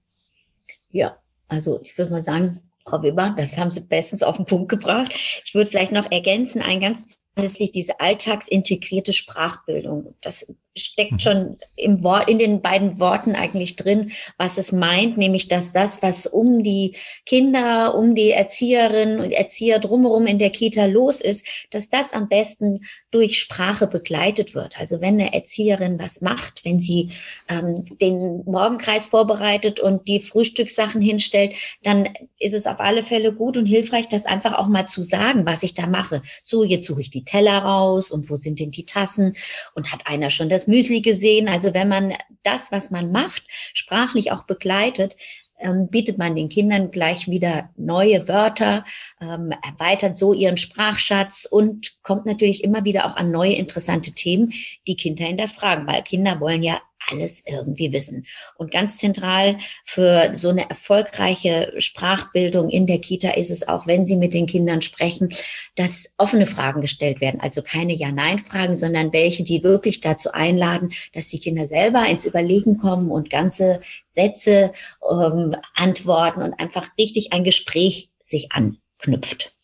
Ja, 0.90 1.16
also 1.46 1.80
ich 1.82 1.96
würde 1.96 2.12
mal 2.12 2.22
sagen, 2.22 2.68
Frau 2.84 3.02
Weber, 3.02 3.34
das 3.36 3.56
haben 3.56 3.70
Sie 3.70 3.80
bestens 3.80 4.22
auf 4.22 4.36
den 4.36 4.46
Punkt 4.46 4.68
gebracht. 4.68 5.12
Ich 5.44 5.54
würde 5.54 5.70
vielleicht 5.70 5.92
noch 5.92 6.10
ergänzen, 6.10 6.62
ein 6.62 6.80
ganz 6.80 7.20
letztlich 7.38 7.72
diese 7.72 8.00
alltagsintegrierte 8.00 9.12
Sprachbildung. 9.12 10.14
Das 10.20 10.46
steckt 10.78 11.12
mhm. 11.12 11.18
schon 11.20 11.58
im 11.76 12.02
Wort, 12.02 12.28
in 12.28 12.38
den 12.38 12.62
beiden 12.62 12.98
Worten 12.98 13.34
eigentlich 13.34 13.76
drin, 13.76 14.12
was 14.36 14.58
es 14.58 14.72
meint, 14.72 15.16
nämlich 15.18 15.48
dass 15.48 15.72
das, 15.72 16.02
was 16.02 16.26
um 16.26 16.62
die 16.62 16.96
Kinder, 17.26 17.94
um 17.94 18.14
die 18.14 18.30
Erzieherinnen 18.30 19.20
und 19.20 19.32
Erzieher 19.32 19.78
drumherum 19.78 20.26
in 20.26 20.38
der 20.38 20.50
Kita 20.50 20.86
los 20.86 21.20
ist, 21.20 21.46
dass 21.70 21.88
das 21.88 22.12
am 22.12 22.28
besten 22.28 22.78
durch 23.10 23.38
Sprache 23.38 23.86
begleitet 23.86 24.54
wird. 24.54 24.78
Also 24.78 25.00
wenn 25.00 25.14
eine 25.14 25.34
Erzieherin 25.34 25.98
was 26.00 26.20
macht, 26.20 26.64
wenn 26.64 26.80
sie 26.80 27.10
ähm, 27.48 27.74
den 28.00 28.42
Morgenkreis 28.44 29.08
vorbereitet 29.08 29.80
und 29.80 30.08
die 30.08 30.20
Frühstückssachen 30.20 31.00
hinstellt, 31.00 31.54
dann 31.82 32.08
ist 32.38 32.54
es 32.54 32.66
auf 32.66 32.80
alle 32.80 33.02
Fälle 33.02 33.32
gut 33.32 33.56
und 33.56 33.66
hilfreich, 33.66 34.08
das 34.08 34.26
einfach 34.26 34.54
auch 34.54 34.68
mal 34.68 34.86
zu 34.86 35.02
sagen, 35.02 35.46
was 35.46 35.62
ich 35.62 35.74
da 35.74 35.86
mache. 35.86 36.22
So, 36.42 36.64
jetzt 36.64 36.86
suche 36.86 37.00
ich 37.00 37.10
die 37.10 37.24
Teller 37.28 37.58
raus 37.58 38.10
und 38.10 38.30
wo 38.30 38.36
sind 38.36 38.58
denn 38.58 38.70
die 38.70 38.86
Tassen 38.86 39.36
und 39.74 39.92
hat 39.92 40.06
einer 40.06 40.30
schon 40.30 40.48
das 40.48 40.66
Müsli 40.66 41.02
gesehen. 41.02 41.48
Also 41.48 41.74
wenn 41.74 41.88
man 41.88 42.14
das, 42.42 42.72
was 42.72 42.90
man 42.90 43.12
macht, 43.12 43.44
sprachlich 43.74 44.32
auch 44.32 44.44
begleitet, 44.44 45.16
ähm, 45.60 45.88
bietet 45.88 46.18
man 46.18 46.36
den 46.36 46.48
Kindern 46.48 46.90
gleich 46.90 47.28
wieder 47.28 47.70
neue 47.76 48.28
Wörter, 48.28 48.84
ähm, 49.20 49.52
erweitert 49.62 50.16
so 50.16 50.32
ihren 50.32 50.56
Sprachschatz 50.56 51.46
und 51.50 52.02
kommt 52.02 52.26
natürlich 52.26 52.64
immer 52.64 52.84
wieder 52.84 53.06
auch 53.06 53.16
an 53.16 53.30
neue 53.30 53.54
interessante 53.54 54.12
Themen, 54.12 54.52
die 54.86 54.96
Kinder 54.96 55.24
hinterfragen, 55.24 55.86
weil 55.86 56.02
Kinder 56.02 56.40
wollen 56.40 56.62
ja 56.62 56.80
alles 57.10 57.44
irgendwie 57.46 57.92
wissen. 57.92 58.26
Und 58.56 58.70
ganz 58.70 58.98
zentral 58.98 59.58
für 59.84 60.32
so 60.34 60.50
eine 60.50 60.68
erfolgreiche 60.68 61.72
Sprachbildung 61.78 62.68
in 62.70 62.86
der 62.86 63.00
Kita 63.00 63.30
ist 63.30 63.50
es 63.50 63.66
auch, 63.66 63.86
wenn 63.86 64.06
Sie 64.06 64.16
mit 64.16 64.34
den 64.34 64.46
Kindern 64.46 64.82
sprechen, 64.82 65.28
dass 65.74 66.14
offene 66.18 66.46
Fragen 66.46 66.80
gestellt 66.80 67.20
werden. 67.20 67.40
Also 67.40 67.62
keine 67.62 67.94
Ja-Nein-Fragen, 67.94 68.76
sondern 68.76 69.12
welche, 69.12 69.44
die 69.44 69.62
wirklich 69.62 70.00
dazu 70.00 70.32
einladen, 70.32 70.92
dass 71.12 71.28
die 71.28 71.40
Kinder 71.40 71.66
selber 71.66 72.06
ins 72.06 72.24
Überlegen 72.24 72.78
kommen 72.78 73.10
und 73.10 73.30
ganze 73.30 73.80
Sätze 74.04 74.72
ähm, 75.10 75.54
antworten 75.74 76.42
und 76.42 76.54
einfach 76.60 76.88
richtig 76.98 77.32
ein 77.32 77.44
Gespräch 77.44 78.10
sich 78.20 78.52
anknüpft. 78.52 79.56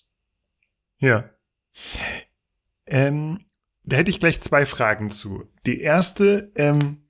Ja. 0.98 1.30
Ähm, 2.86 3.44
da 3.82 3.96
hätte 3.96 4.10
ich 4.10 4.20
gleich 4.20 4.40
zwei 4.40 4.64
Fragen 4.64 5.10
zu. 5.10 5.44
Die 5.66 5.80
erste, 5.80 6.50
ähm, 6.56 7.03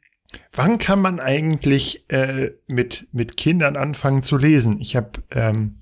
Wann 0.53 0.79
kann 0.79 1.01
man 1.01 1.21
eigentlich 1.21 2.09
äh, 2.11 2.53
mit, 2.69 3.09
mit 3.13 3.37
Kindern 3.37 3.77
anfangen 3.77 4.23
zu 4.23 4.37
lesen? 4.37 4.81
Ich 4.81 4.97
habe 4.97 5.11
ähm, 5.31 5.81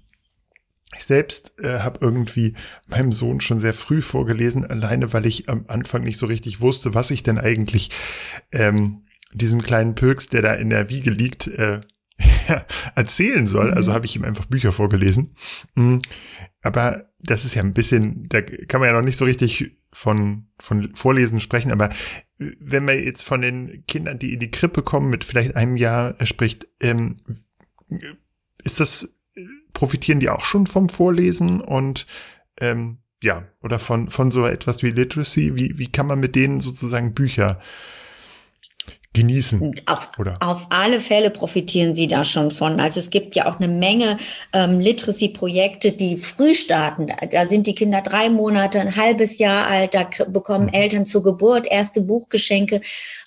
ich 0.94 1.04
selbst 1.04 1.58
äh, 1.58 1.80
habe 1.80 2.00
irgendwie 2.02 2.54
meinem 2.86 3.12
Sohn 3.12 3.40
schon 3.40 3.60
sehr 3.60 3.74
früh 3.74 4.02
vorgelesen, 4.02 4.66
alleine 4.66 5.12
weil 5.12 5.26
ich 5.26 5.48
am 5.48 5.64
Anfang 5.68 6.04
nicht 6.04 6.18
so 6.18 6.26
richtig 6.26 6.60
wusste, 6.60 6.94
was 6.94 7.10
ich 7.10 7.22
denn 7.22 7.38
eigentlich 7.38 7.90
ähm, 8.52 9.04
diesem 9.32 9.62
kleinen 9.62 9.94
Pöks, 9.94 10.26
der 10.26 10.42
da 10.42 10.54
in 10.54 10.70
der 10.70 10.90
Wiege 10.90 11.10
liegt, 11.10 11.46
äh, 11.46 11.80
erzählen 12.94 13.46
soll. 13.46 13.70
Mhm. 13.70 13.76
Also 13.76 13.92
habe 13.92 14.04
ich 14.04 14.16
ihm 14.16 14.24
einfach 14.24 14.44
Bücher 14.46 14.72
vorgelesen. 14.72 15.34
Mhm. 15.74 16.00
Aber 16.60 17.10
das 17.18 17.44
ist 17.44 17.54
ja 17.54 17.62
ein 17.62 17.72
bisschen, 17.74 18.28
da 18.28 18.42
kann 18.42 18.80
man 18.80 18.88
ja 18.88 18.92
noch 18.94 19.04
nicht 19.04 19.16
so 19.16 19.24
richtig 19.24 19.72
von, 19.92 20.48
von 20.58 20.94
Vorlesen 20.94 21.40
sprechen, 21.40 21.70
aber 21.70 21.90
wenn 22.38 22.84
man 22.84 23.02
jetzt 23.02 23.22
von 23.22 23.42
den 23.42 23.84
Kindern, 23.86 24.18
die 24.18 24.32
in 24.32 24.40
die 24.40 24.50
Krippe 24.50 24.82
kommen, 24.82 25.10
mit 25.10 25.24
vielleicht 25.24 25.54
einem 25.54 25.76
Jahr 25.76 26.14
spricht, 26.24 26.66
ähm, 26.80 27.16
ist 28.62 28.80
das, 28.80 29.18
profitieren 29.72 30.20
die 30.20 30.30
auch 30.30 30.44
schon 30.44 30.66
vom 30.66 30.88
Vorlesen 30.88 31.60
und 31.60 32.06
ähm, 32.58 32.98
ja, 33.22 33.46
oder 33.60 33.78
von, 33.78 34.10
von 34.10 34.30
so 34.30 34.46
etwas 34.46 34.82
wie 34.82 34.90
Literacy? 34.90 35.54
Wie, 35.54 35.78
wie 35.78 35.90
kann 35.90 36.06
man 36.06 36.20
mit 36.20 36.34
denen 36.34 36.58
sozusagen 36.58 37.14
Bücher 37.14 37.60
genießen. 39.14 39.74
Auf, 39.86 40.08
oder? 40.18 40.36
auf 40.40 40.66
alle 40.70 41.00
Fälle 41.00 41.30
profitieren 41.30 41.94
sie 41.94 42.06
da 42.06 42.24
schon 42.24 42.50
von. 42.50 42.80
Also 42.80 42.98
es 42.98 43.10
gibt 43.10 43.36
ja 43.36 43.50
auch 43.50 43.60
eine 43.60 43.72
Menge 43.72 44.16
ähm, 44.52 44.80
Literacy-Projekte, 44.80 45.92
die 45.92 46.16
früh 46.16 46.54
starten. 46.54 47.08
Da 47.30 47.46
sind 47.46 47.66
die 47.66 47.74
Kinder 47.74 48.00
drei 48.00 48.30
Monate, 48.30 48.80
ein 48.80 48.96
halbes 48.96 49.38
Jahr 49.38 49.66
alt, 49.66 49.94
da 49.94 50.08
bekommen 50.28 50.66
mhm. 50.66 50.74
Eltern 50.74 51.06
zur 51.06 51.22
Geburt 51.22 51.66
erste 51.66 52.00
Buchgeschenke 52.00 52.80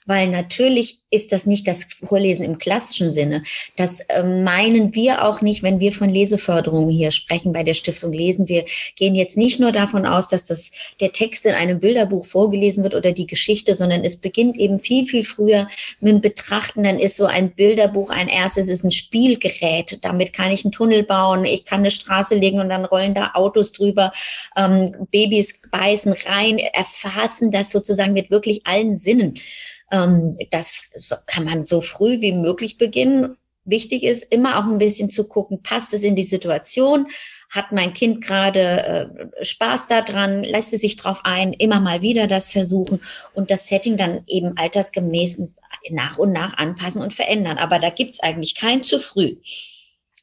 weil 0.05 0.27
natürlich 0.27 0.99
ist 1.09 1.31
das 1.31 1.45
nicht 1.45 1.67
das 1.67 1.85
Vorlesen 2.05 2.45
im 2.45 2.57
klassischen 2.57 3.11
Sinne. 3.11 3.43
Das 3.75 4.01
äh, 4.01 4.23
meinen 4.23 4.93
wir 4.93 5.25
auch 5.25 5.41
nicht, 5.41 5.63
wenn 5.63 5.79
wir 5.79 5.91
von 5.91 6.09
Leseförderung 6.09 6.89
hier 6.89 7.11
sprechen 7.11 7.53
bei 7.53 7.63
der 7.63 7.73
Stiftung 7.73 8.13
Lesen. 8.13 8.47
Wir 8.47 8.65
gehen 8.95 9.15
jetzt 9.15 9.37
nicht 9.37 9.59
nur 9.59 9.71
davon 9.71 10.05
aus, 10.05 10.27
dass 10.27 10.43
das 10.43 10.71
der 10.99 11.11
Text 11.11 11.45
in 11.45 11.53
einem 11.53 11.79
Bilderbuch 11.79 12.25
vorgelesen 12.25 12.83
wird 12.83 12.93
oder 12.93 13.11
die 13.11 13.27
Geschichte, 13.27 13.73
sondern 13.73 14.03
es 14.03 14.17
beginnt 14.17 14.57
eben 14.57 14.79
viel, 14.79 15.05
viel 15.07 15.23
früher 15.23 15.67
mit 15.99 16.21
Betrachten. 16.21 16.83
Dann 16.83 16.99
ist 16.99 17.15
so 17.15 17.25
ein 17.25 17.51
Bilderbuch 17.51 18.09
ein 18.09 18.27
erstes, 18.27 18.67
ist 18.67 18.83
ein 18.83 18.91
Spielgerät. 18.91 19.99
Damit 20.03 20.33
kann 20.33 20.51
ich 20.51 20.65
einen 20.65 20.71
Tunnel 20.71 21.03
bauen. 21.03 21.45
Ich 21.45 21.65
kann 21.65 21.79
eine 21.79 21.91
Straße 21.91 22.35
legen 22.35 22.59
und 22.59 22.69
dann 22.69 22.85
rollen 22.85 23.13
da 23.13 23.31
Autos 23.33 23.71
drüber. 23.71 24.11
Ähm, 24.55 24.91
Babys 25.11 25.61
beißen 25.71 26.13
rein, 26.27 26.57
erfassen 26.57 27.51
das 27.51 27.71
sozusagen 27.71 28.13
mit 28.13 28.31
wirklich 28.31 28.65
allen 28.65 28.95
Sinnen. 28.95 29.35
Ähm, 29.91 30.31
das 30.51 30.91
kann 31.25 31.45
man 31.45 31.63
so 31.63 31.81
früh 31.81 32.21
wie 32.21 32.33
möglich 32.33 32.77
beginnen. 32.77 33.37
Wichtig 33.67 34.03
ist 34.03 34.31
immer 34.31 34.59
auch 34.59 34.65
ein 34.65 34.77
bisschen 34.77 35.09
zu 35.09 35.27
gucken, 35.27 35.63
passt 35.63 35.93
es 35.95 36.03
in 36.03 36.15
die 36.15 36.23
Situation? 36.23 37.07
Hat 37.49 37.71
mein 37.71 37.95
Kind 37.95 38.23
gerade 38.23 39.09
äh, 39.41 39.43
Spaß 39.45 39.87
daran? 39.87 40.43
Lässt 40.43 40.71
es 40.73 40.81
sich 40.81 40.97
drauf 40.97 41.21
ein? 41.23 41.51
Immer 41.51 41.79
mal 41.79 42.03
wieder 42.03 42.27
das 42.27 42.51
versuchen 42.51 43.01
und 43.33 43.49
das 43.49 43.67
Setting 43.67 43.97
dann 43.97 44.21
eben 44.27 44.55
altersgemäß 44.55 45.47
nach 45.91 46.17
und 46.17 46.31
nach 46.31 46.57
anpassen 46.57 47.01
und 47.01 47.13
verändern. 47.13 47.57
Aber 47.57 47.79
da 47.79 47.89
gibt's 47.89 48.19
eigentlich 48.19 48.55
kein 48.55 48.83
zu 48.83 48.99
früh. 48.99 49.35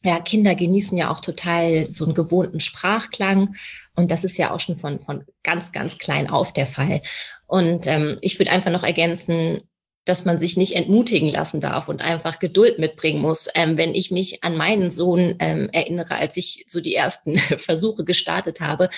Ja, 0.04 0.18
Kinder 0.20 0.54
genießen 0.54 0.98
ja 0.98 1.10
auch 1.10 1.20
total 1.20 1.86
so 1.86 2.04
einen 2.04 2.14
gewohnten 2.14 2.60
Sprachklang. 2.60 3.54
Und 3.94 4.10
das 4.10 4.24
ist 4.24 4.36
ja 4.36 4.50
auch 4.50 4.58
schon 4.58 4.76
von, 4.76 4.98
von 4.98 5.24
ganz, 5.44 5.70
ganz 5.70 5.98
klein 5.98 6.28
auf 6.28 6.52
der 6.52 6.66
Fall. 6.66 7.00
Und 7.46 7.86
ähm, 7.86 8.16
ich 8.20 8.38
würde 8.38 8.50
einfach 8.50 8.72
noch 8.72 8.82
ergänzen, 8.82 9.58
dass 10.04 10.24
man 10.24 10.36
sich 10.36 10.56
nicht 10.56 10.74
entmutigen 10.74 11.28
lassen 11.28 11.60
darf 11.60 11.88
und 11.88 12.02
einfach 12.02 12.40
Geduld 12.40 12.78
mitbringen 12.78 13.20
muss. 13.20 13.48
Ähm, 13.54 13.78
wenn 13.78 13.94
ich 13.94 14.10
mich 14.10 14.42
an 14.42 14.56
meinen 14.56 14.90
Sohn 14.90 15.36
ähm, 15.38 15.68
erinnere, 15.72 16.16
als 16.16 16.36
ich 16.36 16.64
so 16.66 16.80
die 16.80 16.94
ersten 16.94 17.36
Versuche 17.38 18.04
gestartet 18.04 18.60
habe, 18.60 18.88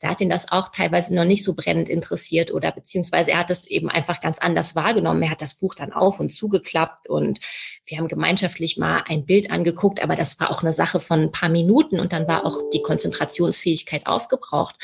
da 0.00 0.08
hat 0.08 0.20
ihn 0.20 0.28
das 0.28 0.50
auch 0.50 0.70
teilweise 0.70 1.14
noch 1.14 1.24
nicht 1.24 1.44
so 1.44 1.54
brennend 1.54 1.88
interessiert 1.88 2.52
oder 2.52 2.72
beziehungsweise 2.72 3.32
er 3.32 3.38
hat 3.38 3.50
es 3.50 3.66
eben 3.68 3.88
einfach 3.88 4.20
ganz 4.20 4.38
anders 4.38 4.74
wahrgenommen. 4.74 5.22
Er 5.22 5.30
hat 5.30 5.42
das 5.42 5.54
Buch 5.54 5.74
dann 5.76 5.92
auf 5.92 6.18
und 6.18 6.30
zugeklappt 6.30 7.08
und 7.08 7.38
wir 7.86 7.98
haben 7.98 8.08
gemeinschaftlich 8.08 8.78
mal 8.78 9.04
ein 9.06 9.26
Bild 9.26 9.52
angeguckt, 9.52 10.02
aber 10.02 10.16
das 10.16 10.40
war 10.40 10.50
auch 10.50 10.62
eine 10.62 10.72
Sache 10.72 10.98
von 10.98 11.20
ein 11.20 11.32
paar 11.32 11.48
Minuten 11.50 12.00
und 12.00 12.12
dann 12.12 12.26
war 12.26 12.44
auch 12.44 12.56
die 12.72 12.82
Konzentrationsfähigkeit 12.82 14.06
aufgebraucht. 14.06 14.74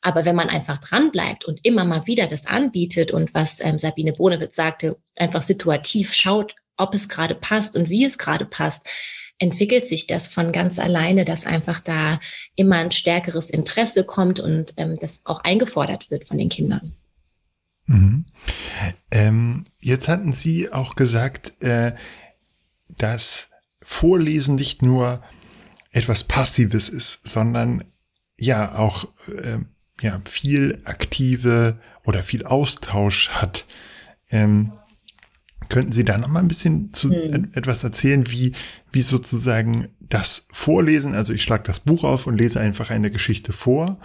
Aber 0.00 0.24
wenn 0.24 0.36
man 0.36 0.48
einfach 0.48 0.78
dran 0.78 1.10
bleibt 1.10 1.44
und 1.44 1.64
immer 1.64 1.84
mal 1.84 2.06
wieder 2.06 2.26
das 2.26 2.46
anbietet 2.46 3.10
und 3.10 3.34
was 3.34 3.60
ähm, 3.60 3.78
Sabine 3.78 4.12
Bohnewitz 4.12 4.56
sagte, 4.56 4.96
einfach 5.20 5.42
situativ 5.42 6.14
schaut, 6.14 6.54
ob 6.76 6.94
es 6.94 7.08
gerade 7.08 7.34
passt 7.34 7.76
und 7.76 7.88
wie 7.90 8.04
es 8.04 8.18
gerade 8.18 8.44
passt, 8.44 8.88
entwickelt 9.38 9.86
sich 9.86 10.06
das 10.06 10.26
von 10.26 10.52
ganz 10.52 10.78
alleine, 10.78 11.24
dass 11.24 11.46
einfach 11.46 11.80
da 11.80 12.18
immer 12.56 12.76
ein 12.76 12.90
stärkeres 12.90 13.50
Interesse 13.50 14.04
kommt 14.04 14.40
und 14.40 14.74
ähm, 14.76 14.94
das 15.00 15.20
auch 15.24 15.40
eingefordert 15.40 16.10
wird 16.10 16.26
von 16.26 16.38
den 16.38 16.48
Kindern. 16.48 16.92
Mhm. 17.86 18.26
Ähm, 19.10 19.64
jetzt 19.80 20.08
hatten 20.08 20.32
Sie 20.32 20.72
auch 20.72 20.94
gesagt, 20.94 21.54
äh, 21.62 21.92
dass 22.88 23.50
Vorlesen 23.80 24.56
nicht 24.56 24.82
nur 24.82 25.22
etwas 25.92 26.24
Passives 26.24 26.88
ist, 26.88 27.26
sondern 27.26 27.84
ja 28.36 28.74
auch 28.74 29.04
äh, 29.28 29.58
ja 30.00 30.20
viel 30.24 30.82
aktive 30.84 31.80
oder 32.04 32.22
viel 32.22 32.44
Austausch 32.44 33.30
hat. 33.30 33.66
Ähm, 34.30 34.72
könnten 35.68 35.92
Sie 35.92 36.04
da 36.04 36.18
noch 36.18 36.28
mal 36.28 36.40
ein 36.40 36.48
bisschen 36.48 36.92
zu 36.92 37.10
hm. 37.10 37.50
etwas 37.54 37.84
erzählen, 37.84 38.30
wie 38.30 38.52
wie 38.90 39.02
sozusagen 39.02 39.88
das 40.00 40.46
Vorlesen, 40.50 41.14
also 41.14 41.32
ich 41.32 41.42
schlage 41.42 41.64
das 41.64 41.80
Buch 41.80 42.04
auf 42.04 42.26
und 42.26 42.38
lese 42.38 42.60
einfach 42.60 42.90
eine 42.90 43.10
Geschichte 43.10 43.52
vor, 43.52 43.98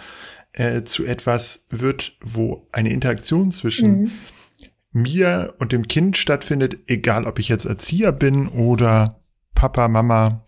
äh, 0.52 0.82
zu 0.84 1.04
etwas 1.04 1.66
wird, 1.70 2.16
wo 2.20 2.66
eine 2.72 2.90
Interaktion 2.90 3.50
zwischen 3.50 3.94
hm. 3.94 4.10
mir 4.92 5.54
und 5.58 5.72
dem 5.72 5.88
Kind 5.88 6.16
stattfindet, 6.16 6.78
egal 6.86 7.26
ob 7.26 7.38
ich 7.38 7.48
jetzt 7.48 7.64
Erzieher 7.64 8.12
bin 8.12 8.48
oder 8.48 9.20
Papa, 9.54 9.88
Mama. 9.88 10.44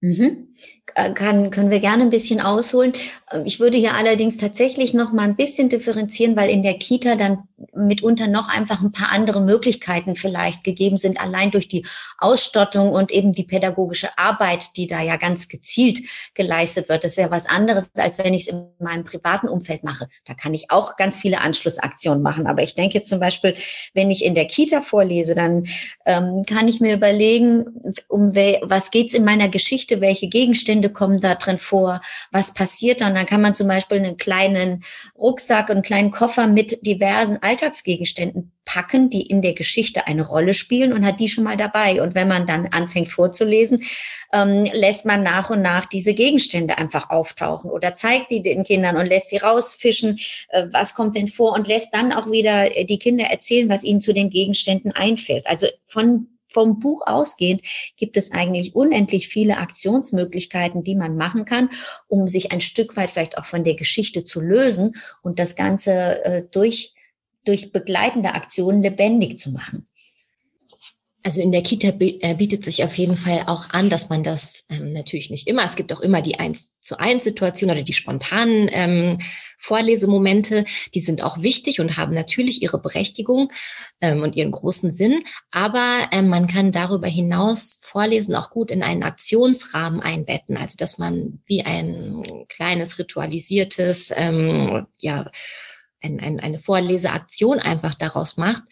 Mhm. 0.00 0.48
Äh, 0.94 1.12
kann, 1.12 1.50
können 1.50 1.70
wir 1.70 1.80
gerne 1.80 2.02
ein 2.02 2.10
bisschen 2.10 2.40
ausholen. 2.40 2.92
Äh, 3.30 3.42
ich 3.44 3.60
würde 3.60 3.78
hier 3.78 3.94
allerdings 3.94 4.36
tatsächlich 4.36 4.94
noch 4.94 5.12
mal 5.12 5.22
ein 5.22 5.36
bisschen 5.36 5.68
differenzieren, 5.68 6.36
weil 6.36 6.50
in 6.50 6.62
der 6.62 6.74
Kita 6.74 7.14
dann 7.14 7.44
mitunter 7.74 8.26
noch 8.26 8.48
einfach 8.48 8.82
ein 8.82 8.92
paar 8.92 9.12
andere 9.12 9.40
Möglichkeiten 9.40 10.14
vielleicht 10.14 10.62
gegeben 10.62 10.98
sind, 10.98 11.20
allein 11.20 11.50
durch 11.50 11.68
die 11.68 11.86
Ausstattung 12.18 12.90
und 12.92 13.10
eben 13.10 13.32
die 13.32 13.44
pädagogische 13.44 14.16
Arbeit, 14.18 14.76
die 14.76 14.86
da 14.86 15.00
ja 15.00 15.16
ganz 15.16 15.48
gezielt 15.48 16.00
geleistet 16.34 16.88
wird. 16.88 17.04
Das 17.04 17.12
ist 17.12 17.18
ja 17.18 17.30
was 17.30 17.46
anderes, 17.46 17.92
als 17.96 18.18
wenn 18.18 18.34
ich 18.34 18.42
es 18.42 18.48
in 18.48 18.66
meinem 18.78 19.04
privaten 19.04 19.48
Umfeld 19.48 19.84
mache. 19.84 20.08
Da 20.26 20.34
kann 20.34 20.52
ich 20.54 20.70
auch 20.70 20.96
ganz 20.96 21.18
viele 21.18 21.40
Anschlussaktionen 21.40 22.22
machen. 22.22 22.46
Aber 22.46 22.62
ich 22.62 22.74
denke 22.74 23.02
zum 23.02 23.20
Beispiel, 23.20 23.54
wenn 23.94 24.10
ich 24.10 24.24
in 24.24 24.34
der 24.34 24.46
Kita 24.46 24.82
vorlese, 24.82 25.34
dann 25.34 25.66
ähm, 26.04 26.44
kann 26.46 26.68
ich 26.68 26.80
mir 26.80 26.94
überlegen, 26.94 27.64
um 28.08 28.34
was 28.34 28.90
geht's 28.90 29.14
in 29.14 29.24
meiner 29.24 29.48
Geschichte, 29.48 30.00
welche 30.00 30.28
Gegenstände 30.28 30.90
kommen 30.90 31.20
da 31.20 31.34
drin 31.34 31.58
vor, 31.58 32.00
was 32.30 32.52
passiert 32.52 33.00
dann. 33.00 33.14
Dann 33.14 33.26
kann 33.26 33.40
man 33.40 33.54
zum 33.54 33.68
Beispiel 33.68 33.98
einen 33.98 34.18
kleinen 34.18 34.84
Rucksack 35.18 35.68
und 35.68 35.76
einen 35.76 35.82
kleinen 35.82 36.10
Koffer 36.10 36.46
mit 36.46 36.84
diversen 36.86 37.42
Alltagsgegenständen 37.62 38.52
packen, 38.64 39.08
die 39.08 39.22
in 39.22 39.42
der 39.42 39.54
Geschichte 39.54 40.06
eine 40.06 40.26
Rolle 40.26 40.54
spielen 40.54 40.92
und 40.92 41.06
hat 41.06 41.20
die 41.20 41.28
schon 41.28 41.44
mal 41.44 41.56
dabei. 41.56 42.02
Und 42.02 42.14
wenn 42.14 42.28
man 42.28 42.46
dann 42.46 42.66
anfängt 42.66 43.08
vorzulesen, 43.08 43.82
ähm, 44.32 44.64
lässt 44.72 45.06
man 45.06 45.22
nach 45.22 45.50
und 45.50 45.62
nach 45.62 45.86
diese 45.86 46.14
Gegenstände 46.14 46.78
einfach 46.78 47.10
auftauchen 47.10 47.70
oder 47.70 47.94
zeigt 47.94 48.30
die 48.30 48.42
den 48.42 48.64
Kindern 48.64 48.96
und 48.96 49.06
lässt 49.06 49.30
sie 49.30 49.38
rausfischen, 49.38 50.18
äh, 50.48 50.66
was 50.70 50.94
kommt 50.94 51.16
denn 51.16 51.28
vor 51.28 51.52
und 51.56 51.68
lässt 51.68 51.94
dann 51.94 52.12
auch 52.12 52.30
wieder 52.30 52.76
äh, 52.76 52.84
die 52.84 52.98
Kinder 52.98 53.26
erzählen, 53.26 53.68
was 53.68 53.84
ihnen 53.84 54.00
zu 54.00 54.12
den 54.12 54.30
Gegenständen 54.30 54.92
einfällt. 54.92 55.46
Also 55.46 55.66
von 55.86 56.28
vom 56.52 56.78
Buch 56.80 57.06
ausgehend 57.06 57.62
gibt 57.96 58.18
es 58.18 58.32
eigentlich 58.32 58.74
unendlich 58.74 59.28
viele 59.28 59.56
Aktionsmöglichkeiten, 59.56 60.84
die 60.84 60.94
man 60.94 61.16
machen 61.16 61.46
kann, 61.46 61.70
um 62.08 62.28
sich 62.28 62.52
ein 62.52 62.60
Stück 62.60 62.94
weit 62.94 63.10
vielleicht 63.10 63.38
auch 63.38 63.46
von 63.46 63.64
der 63.64 63.74
Geschichte 63.74 64.24
zu 64.24 64.42
lösen 64.42 64.94
und 65.22 65.38
das 65.38 65.56
Ganze 65.56 66.22
äh, 66.26 66.42
durch, 66.50 66.92
durch 67.44 67.72
begleitende 67.72 68.34
Aktionen 68.34 68.82
lebendig 68.82 69.38
zu 69.38 69.52
machen. 69.52 69.88
Also 71.24 71.40
in 71.40 71.52
der 71.52 71.62
Kita 71.62 71.92
äh, 72.00 72.34
bietet 72.34 72.64
sich 72.64 72.82
auf 72.82 72.98
jeden 72.98 73.16
Fall 73.16 73.44
auch 73.46 73.70
an, 73.70 73.90
dass 73.90 74.08
man 74.08 74.24
das 74.24 74.64
ähm, 74.70 74.92
natürlich 74.92 75.30
nicht 75.30 75.46
immer. 75.46 75.64
Es 75.64 75.76
gibt 75.76 75.92
auch 75.92 76.00
immer 76.00 76.20
die 76.20 76.40
eins 76.40 76.80
zu 76.80 76.98
eins 76.98 77.22
Situation 77.22 77.70
oder 77.70 77.82
die 77.82 77.92
spontanen 77.92 78.68
ähm, 78.72 79.18
Vorlesemomente. 79.56 80.64
Die 80.94 81.00
sind 81.00 81.22
auch 81.22 81.40
wichtig 81.40 81.78
und 81.78 81.96
haben 81.96 82.12
natürlich 82.12 82.60
ihre 82.60 82.80
Berechtigung 82.80 83.52
ähm, 84.00 84.22
und 84.22 84.34
ihren 84.34 84.50
großen 84.50 84.90
Sinn. 84.90 85.22
Aber 85.52 86.08
ähm, 86.10 86.26
man 86.26 86.48
kann 86.48 86.72
darüber 86.72 87.06
hinaus 87.06 87.78
Vorlesen 87.82 88.34
auch 88.34 88.50
gut 88.50 88.72
in 88.72 88.82
einen 88.82 89.04
Aktionsrahmen 89.04 90.00
einbetten. 90.00 90.56
Also 90.56 90.74
dass 90.76 90.98
man 90.98 91.40
wie 91.46 91.62
ein 91.62 92.24
kleines 92.48 92.98
ritualisiertes, 92.98 94.12
ähm, 94.16 94.86
ja, 95.00 95.30
ein, 96.02 96.20
ein, 96.20 96.40
eine 96.40 96.58
Vorleseaktion 96.58 97.58
einfach 97.58 97.94
daraus 97.94 98.36
macht 98.36 98.62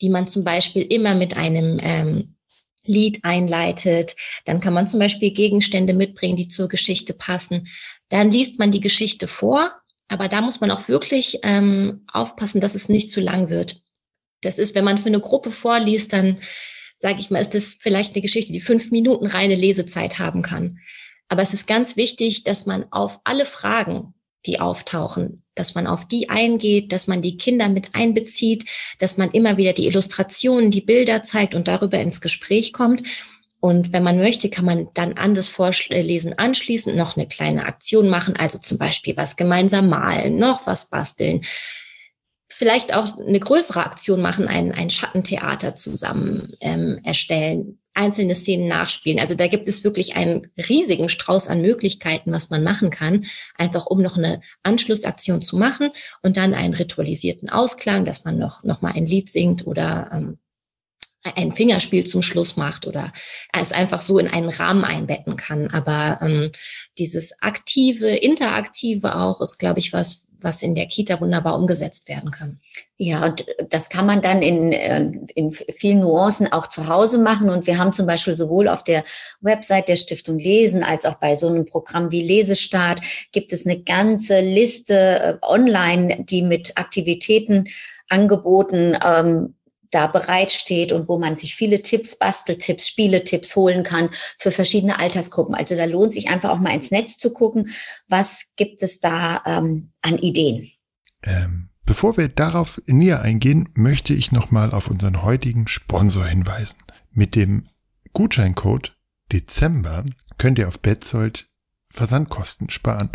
die 0.00 0.08
man 0.08 0.26
zum 0.26 0.44
Beispiel 0.44 0.82
immer 0.82 1.14
mit 1.14 1.36
einem 1.36 1.78
ähm, 1.80 2.36
Lied 2.84 3.20
einleitet. 3.22 4.14
Dann 4.44 4.60
kann 4.60 4.74
man 4.74 4.86
zum 4.86 5.00
Beispiel 5.00 5.30
Gegenstände 5.30 5.94
mitbringen, 5.94 6.36
die 6.36 6.48
zur 6.48 6.68
Geschichte 6.68 7.14
passen. 7.14 7.66
Dann 8.08 8.30
liest 8.30 8.58
man 8.58 8.70
die 8.70 8.80
Geschichte 8.80 9.26
vor, 9.26 9.72
aber 10.08 10.28
da 10.28 10.42
muss 10.42 10.60
man 10.60 10.70
auch 10.70 10.88
wirklich 10.88 11.38
ähm, 11.42 12.04
aufpassen, 12.12 12.60
dass 12.60 12.74
es 12.74 12.88
nicht 12.88 13.10
zu 13.10 13.20
lang 13.20 13.48
wird. 13.48 13.80
Das 14.42 14.58
ist, 14.58 14.74
wenn 14.74 14.84
man 14.84 14.98
für 14.98 15.08
eine 15.08 15.20
Gruppe 15.20 15.50
vorliest, 15.50 16.12
dann 16.12 16.38
sage 16.94 17.18
ich 17.18 17.30
mal, 17.30 17.40
ist 17.40 17.54
das 17.54 17.76
vielleicht 17.80 18.14
eine 18.14 18.22
Geschichte, 18.22 18.52
die 18.52 18.60
fünf 18.60 18.90
Minuten 18.90 19.26
reine 19.26 19.54
Lesezeit 19.54 20.18
haben 20.18 20.42
kann. 20.42 20.78
Aber 21.28 21.42
es 21.42 21.54
ist 21.54 21.66
ganz 21.66 21.96
wichtig, 21.96 22.44
dass 22.44 22.66
man 22.66 22.84
auf 22.92 23.20
alle 23.24 23.46
Fragen, 23.46 24.14
die 24.46 24.60
auftauchen, 24.60 25.42
dass 25.54 25.74
man 25.74 25.86
auf 25.86 26.06
die 26.06 26.28
eingeht, 26.28 26.92
dass 26.92 27.06
man 27.06 27.22
die 27.22 27.36
Kinder 27.36 27.68
mit 27.68 27.94
einbezieht, 27.94 28.64
dass 28.98 29.16
man 29.16 29.30
immer 29.30 29.56
wieder 29.56 29.72
die 29.72 29.86
Illustrationen, 29.86 30.70
die 30.70 30.80
Bilder 30.80 31.22
zeigt 31.22 31.54
und 31.54 31.68
darüber 31.68 31.98
ins 31.98 32.20
Gespräch 32.20 32.72
kommt. 32.72 33.02
Und 33.60 33.92
wenn 33.92 34.02
man 34.02 34.18
möchte, 34.18 34.50
kann 34.50 34.66
man 34.66 34.88
dann 34.92 35.14
an 35.14 35.34
das 35.34 35.48
Vorlesen 35.48 36.38
anschließend 36.38 36.96
noch 36.96 37.16
eine 37.16 37.26
kleine 37.26 37.64
Aktion 37.64 38.08
machen, 38.08 38.36
also 38.36 38.58
zum 38.58 38.76
Beispiel 38.76 39.16
was 39.16 39.36
gemeinsam 39.36 39.88
malen, 39.88 40.36
noch 40.36 40.66
was 40.66 40.90
basteln, 40.90 41.40
vielleicht 42.50 42.94
auch 42.94 43.18
eine 43.18 43.40
größere 43.40 43.84
Aktion 43.84 44.20
machen, 44.20 44.48
ein, 44.48 44.72
ein 44.72 44.90
Schattentheater 44.90 45.74
zusammen 45.74 46.52
ähm, 46.60 47.00
erstellen, 47.02 47.78
einzelne 47.94 48.34
Szenen 48.34 48.66
nachspielen. 48.66 49.20
Also 49.20 49.34
da 49.34 49.46
gibt 49.46 49.68
es 49.68 49.84
wirklich 49.84 50.16
einen 50.16 50.48
riesigen 50.68 51.08
Strauß 51.08 51.48
an 51.48 51.62
Möglichkeiten, 51.62 52.32
was 52.32 52.50
man 52.50 52.62
machen 52.62 52.90
kann, 52.90 53.24
einfach 53.56 53.86
um 53.86 54.02
noch 54.02 54.16
eine 54.16 54.40
Anschlussaktion 54.62 55.40
zu 55.40 55.56
machen 55.56 55.90
und 56.22 56.36
dann 56.36 56.54
einen 56.54 56.74
ritualisierten 56.74 57.50
Ausklang, 57.50 58.04
dass 58.04 58.24
man 58.24 58.38
noch, 58.38 58.64
noch 58.64 58.82
mal 58.82 58.92
ein 58.94 59.06
Lied 59.06 59.30
singt 59.30 59.66
oder 59.66 60.10
ähm, 60.12 60.38
ein 61.36 61.52
Fingerspiel 61.52 62.04
zum 62.04 62.20
Schluss 62.20 62.56
macht 62.56 62.86
oder 62.86 63.12
es 63.52 63.72
einfach 63.72 64.02
so 64.02 64.18
in 64.18 64.28
einen 64.28 64.50
Rahmen 64.50 64.84
einbetten 64.84 65.36
kann. 65.36 65.70
Aber 65.70 66.18
ähm, 66.20 66.50
dieses 66.98 67.40
aktive, 67.40 68.08
interaktive 68.08 69.16
auch 69.16 69.40
ist, 69.40 69.58
glaube 69.58 69.78
ich, 69.78 69.92
was, 69.92 70.26
was 70.40 70.62
in 70.62 70.74
der 70.74 70.86
Kita 70.86 71.20
wunderbar 71.20 71.58
umgesetzt 71.58 72.08
werden 72.08 72.30
kann. 72.30 72.60
Ja, 72.96 73.24
und 73.24 73.44
das 73.70 73.90
kann 73.90 74.06
man 74.06 74.22
dann 74.22 74.42
in, 74.42 74.72
äh, 74.72 75.10
in 75.34 75.52
vielen 75.52 76.00
Nuancen 76.00 76.52
auch 76.52 76.68
zu 76.68 76.86
Hause 76.88 77.18
machen. 77.18 77.50
Und 77.50 77.66
wir 77.66 77.78
haben 77.78 77.92
zum 77.92 78.06
Beispiel 78.06 78.34
sowohl 78.34 78.68
auf 78.68 78.84
der 78.84 79.04
Website 79.40 79.88
der 79.88 79.96
Stiftung 79.96 80.38
Lesen 80.38 80.84
als 80.84 81.04
auch 81.04 81.16
bei 81.16 81.34
so 81.34 81.48
einem 81.48 81.64
Programm 81.64 82.12
wie 82.12 82.22
Lesestart 82.22 83.00
gibt 83.32 83.52
es 83.52 83.66
eine 83.66 83.80
ganze 83.80 84.40
Liste 84.40 84.94
äh, 84.94 85.34
online, 85.42 86.24
die 86.28 86.42
mit 86.42 86.76
Aktivitäten 86.76 87.68
angeboten 88.08 88.96
ähm, 89.04 89.54
da 89.94 90.06
bereitsteht 90.06 90.92
und 90.92 91.08
wo 91.08 91.18
man 91.18 91.36
sich 91.36 91.54
viele 91.54 91.82
Tipps, 91.82 92.16
Basteltipps, 92.16 92.88
Spieletipps 92.88 93.56
holen 93.56 93.82
kann 93.82 94.10
für 94.38 94.50
verschiedene 94.50 94.98
Altersgruppen. 94.98 95.54
Also 95.54 95.76
da 95.76 95.84
lohnt 95.84 96.12
sich 96.12 96.28
einfach 96.28 96.50
auch 96.50 96.58
mal 96.58 96.74
ins 96.74 96.90
Netz 96.90 97.18
zu 97.18 97.32
gucken, 97.32 97.70
was 98.08 98.52
gibt 98.56 98.82
es 98.82 99.00
da 99.00 99.42
ähm, 99.46 99.92
an 100.02 100.18
Ideen. 100.18 100.70
Ähm, 101.22 101.70
bevor 101.84 102.16
wir 102.16 102.28
darauf 102.28 102.82
näher 102.86 103.22
eingehen, 103.22 103.68
möchte 103.74 104.14
ich 104.14 104.32
nochmal 104.32 104.72
auf 104.72 104.88
unseren 104.88 105.22
heutigen 105.22 105.68
Sponsor 105.68 106.26
hinweisen. 106.26 106.78
Mit 107.10 107.34
dem 107.34 107.64
Gutscheincode 108.12 108.96
Dezember 109.32 110.04
könnt 110.38 110.58
ihr 110.58 110.68
auf 110.68 110.80
Betzold 110.80 111.48
Versandkosten 111.90 112.70
sparen. 112.70 113.10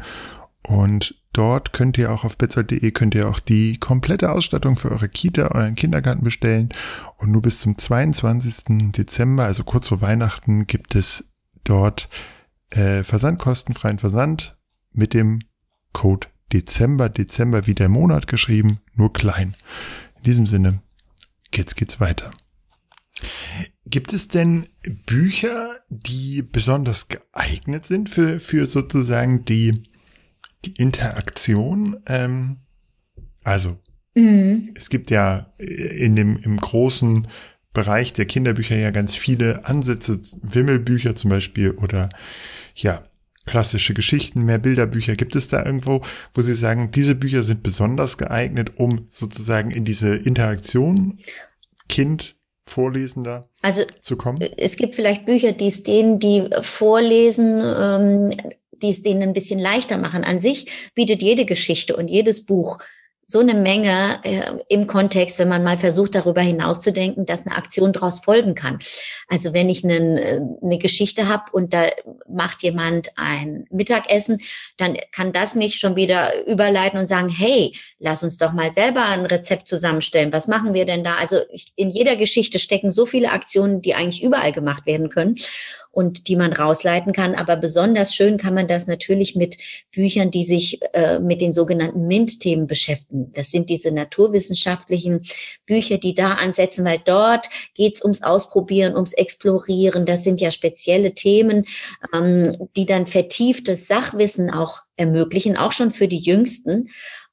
Und 0.64 1.16
dort 1.34 1.74
könnt 1.74 1.98
ihr 1.98 2.12
auch 2.12 2.24
auf 2.24 2.38
betzold.de 2.38 2.92
könnt 2.92 3.16
ihr 3.16 3.30
auch 3.30 3.40
die 3.40 3.78
komplette 3.78 4.32
Ausstattung 4.32 4.76
für 4.76 4.92
eure 4.92 5.10
Kita, 5.10 5.48
euren 5.52 5.76
Kindergarten 5.76 6.24
bestellen. 6.24 6.70
Und 7.18 7.32
nur 7.32 7.42
bis 7.42 7.60
zum 7.60 7.78
22. 7.78 8.92
Dezember, 8.92 9.46
also 9.46 9.64
kurz 9.64 9.88
vor 9.88 10.02
Weihnachten, 10.02 10.68
gibt 10.68 10.96
es 10.96 11.36
dort 11.64 12.10
äh, 12.72 13.04
versandkostenfreien 13.04 14.00
Versand 14.00 14.58
mit 14.92 15.14
dem 15.14 15.40
Code 15.94 16.28
Dezember, 16.52 17.10
Dezember 17.10 17.68
wie 17.68 17.76
der 17.76 17.90
Monat 17.90 18.28
geschrieben, 18.28 18.80
nur 18.94 19.14
klein. 19.14 19.56
In 20.18 20.24
diesem 20.24 20.48
Sinne, 20.48 20.82
jetzt 21.54 21.76
geht's 21.76 22.00
weiter. 22.00 22.32
Gibt 23.86 24.14
es 24.14 24.28
denn 24.28 24.68
Bücher, 25.06 25.80
die 25.90 26.42
besonders 26.42 27.08
geeignet 27.08 27.86
sind 27.86 28.10
für, 28.10 28.40
für 28.40 28.68
sozusagen 28.68 29.46
die, 29.46 29.72
die 30.66 30.74
Interaktion? 30.74 31.98
Ähm, 32.06 32.58
also, 33.44 33.78
mhm. 34.16 34.72
es 34.76 34.90
gibt 34.90 35.12
ja 35.12 35.54
in 35.58 36.16
dem, 36.16 36.38
im 36.38 36.58
großen 36.58 37.28
Bereich 37.74 38.14
der 38.14 38.26
Kinderbücher 38.26 38.76
ja 38.76 38.92
ganz 38.92 39.16
viele 39.16 39.66
Ansätze, 39.66 40.20
Wimmelbücher 40.42 41.16
zum 41.16 41.30
Beispiel 41.30 41.72
oder 41.72 42.10
ja, 42.76 43.04
klassische 43.46 43.94
Geschichten, 43.94 44.44
mehr 44.44 44.60
Bilderbücher. 44.60 45.16
Gibt 45.16 45.36
es 45.36 45.48
da 45.48 45.66
irgendwo, 45.66 46.02
wo 46.34 46.42
Sie 46.42 46.54
sagen, 46.54 46.92
diese 46.92 47.16
Bücher 47.16 47.44
sind 47.44 47.64
besonders 47.64 48.18
geeignet, 48.18 48.74
um 48.78 49.06
sozusagen 49.10 49.72
in 49.72 49.86
diese 49.86 50.16
Interaktion 50.16 51.20
Kind, 51.88 52.36
Vorlesender 52.64 53.48
also, 53.64 53.82
zu 54.02 54.16
kommen? 54.16 54.40
Es 54.58 54.76
gibt 54.76 54.94
vielleicht 54.94 55.26
Bücher, 55.26 55.54
die 55.54 55.70
es 55.70 55.82
denen, 55.82 56.20
die 56.20 56.48
vorlesen, 56.62 57.64
ähm, 57.66 58.32
die 58.82 58.90
es 58.90 59.02
denen 59.02 59.22
ein 59.24 59.34
bisschen 59.34 59.60
leichter 59.60 59.98
machen. 59.98 60.24
An 60.24 60.40
sich 60.40 60.92
bietet 60.96 61.22
jede 61.22 61.46
Geschichte 61.46 61.96
und 61.96 62.08
jedes 62.08 62.46
Buch 62.46 62.80
so 63.32 63.40
eine 63.42 63.54
Menge 63.54 64.20
äh, 64.24 64.42
im 64.70 64.88
Kontext, 64.88 65.38
wenn 65.38 65.50
man 65.50 65.64
mal 65.64 65.78
versucht, 65.78 66.16
darüber 66.16 66.42
hinauszudenken, 66.42 67.28
dass 67.28 67.46
eine 67.46 67.56
Aktion 67.56 67.94
daraus 67.94 68.22
folgen 68.22 68.56
kann. 68.56 68.80
Also 69.28 69.54
wenn 69.54 69.70
ich 69.70 69.84
einen, 69.84 70.18
äh, 70.18 70.40
eine 70.64 70.80
Geschichte 70.80 71.28
habe 71.28 71.44
und 71.52 71.72
da 71.76 71.84
macht 72.28 72.64
jemand 72.64 73.10
ein 73.18 73.68
Mittagessen, 73.70 74.42
dann 74.78 74.98
kann 75.12 75.32
das 75.32 75.54
mich 75.54 75.76
schon 75.76 75.96
wieder 75.96 76.32
überleiten 76.48 76.98
und 76.98 77.06
sagen, 77.06 77.30
hey, 77.30 77.72
lass 78.00 78.24
uns 78.24 78.40
doch 78.40 78.52
mal 78.52 78.72
selber 78.72 79.06
ein 79.06 79.28
Rezept 79.28 79.68
zusammenstellen. 79.68 80.34
Was 80.34 80.48
machen 80.48 80.74
wir 80.74 80.86
denn 80.86 81.04
da? 81.04 81.18
Also 81.18 81.38
in 81.76 81.92
jeder 81.92 82.16
Geschichte 82.16 82.58
stecken 82.58 82.90
so 82.90 83.06
viele 83.06 83.32
Aktionen, 83.32 83.84
die 83.84 83.94
eigentlich 83.94 84.24
überall 84.24 84.52
gemacht 84.52 84.88
werden 84.88 85.10
können 85.10 85.36
und 86.00 86.30
die 86.30 86.38
man 86.38 86.54
rausleiten 86.54 87.12
kann. 87.12 87.36
Aber 87.36 87.58
besonders 87.58 88.16
schön 88.16 88.38
kann 88.38 88.54
man 88.54 88.70
das 88.70 88.88
natürlich 88.88 89.36
mit 89.36 89.58
Büchern, 89.92 90.32
die 90.32 90.46
sich 90.46 90.80
äh, 90.94 91.20
mit 91.20 91.42
den 91.42 91.52
sogenannten 91.52 92.08
MINT-Themen 92.08 92.68
beschäftigen. 92.68 93.34
Das 93.34 93.52
sind 93.52 93.70
diese 93.70 93.92
naturwissenschaftlichen 93.92 95.22
Bücher, 95.66 95.98
die 95.98 96.14
da 96.14 96.36
ansetzen, 96.36 96.86
weil 96.86 97.02
dort 97.04 97.50
geht's 97.76 98.02
ums 98.02 98.24
Ausprobieren, 98.24 98.96
ums 98.96 99.12
Explorieren. 99.12 100.06
Das 100.06 100.24
sind 100.24 100.40
ja 100.40 100.52
spezielle 100.52 101.14
Themen, 101.14 101.66
ähm, 102.14 102.70
die 102.78 102.86
dann 102.86 103.06
vertieftes 103.06 103.90
Sachwissen 103.90 104.50
auch 104.50 104.84
ermöglichen, 104.96 105.58
auch 105.58 105.74
schon 105.74 105.92
für 105.92 106.08
die 106.08 106.20
Jüngsten. 106.20 106.90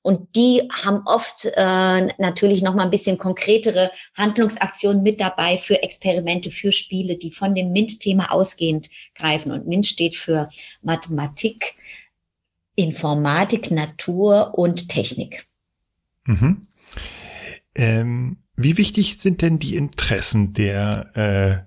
Und 0.06 0.36
die 0.36 0.62
haben 0.70 1.00
oft 1.04 1.46
äh, 1.56 2.06
natürlich 2.18 2.62
noch 2.62 2.76
mal 2.76 2.84
ein 2.84 2.90
bisschen 2.90 3.18
konkretere 3.18 3.90
Handlungsaktionen 4.14 5.02
mit 5.02 5.20
dabei 5.20 5.58
für 5.58 5.82
Experimente, 5.82 6.52
für 6.52 6.70
Spiele, 6.70 7.16
die 7.16 7.32
von 7.32 7.56
dem 7.56 7.72
MINT-Thema 7.72 8.30
ausgehend 8.30 8.88
greifen. 9.16 9.50
Und 9.50 9.66
MINT 9.66 9.84
steht 9.84 10.14
für 10.14 10.48
Mathematik, 10.80 11.74
Informatik, 12.76 13.72
Natur 13.72 14.56
und 14.56 14.88
Technik. 14.88 15.48
Mhm. 16.24 16.68
Ähm, 17.74 18.36
wie 18.54 18.76
wichtig 18.76 19.18
sind 19.18 19.42
denn 19.42 19.58
die 19.58 19.74
Interessen 19.74 20.52
der, 20.52 21.10
äh, 21.16 21.66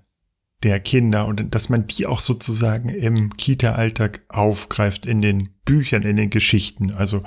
der 0.62 0.80
Kinder 0.80 1.26
und 1.26 1.54
dass 1.54 1.68
man 1.68 1.86
die 1.86 2.06
auch 2.06 2.20
sozusagen 2.20 2.88
im 2.88 3.34
Kita-Alltag 3.36 4.22
aufgreift 4.28 5.04
in 5.04 5.20
den 5.20 5.50
Büchern, 5.66 6.04
in 6.04 6.16
den 6.16 6.30
Geschichten? 6.30 6.90
Also 6.92 7.20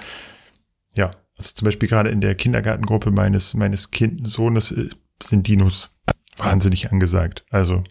ja, 0.94 1.10
also 1.38 1.54
zum 1.54 1.66
Beispiel 1.66 1.90
gerade 1.90 2.10
in 2.10 2.22
der 2.22 2.36
Kindergartengruppe 2.36 3.12
meines, 3.12 3.54
meines 3.54 3.92
Kind 3.92 4.28
Sohnes 4.28 4.72
äh, 4.72 4.90
sind 5.22 5.48
Dinos 5.48 5.90
wahnsinnig 6.38 6.92
angesagt. 6.92 7.46
Also, 7.50 7.84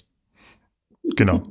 genau. 1.16 1.42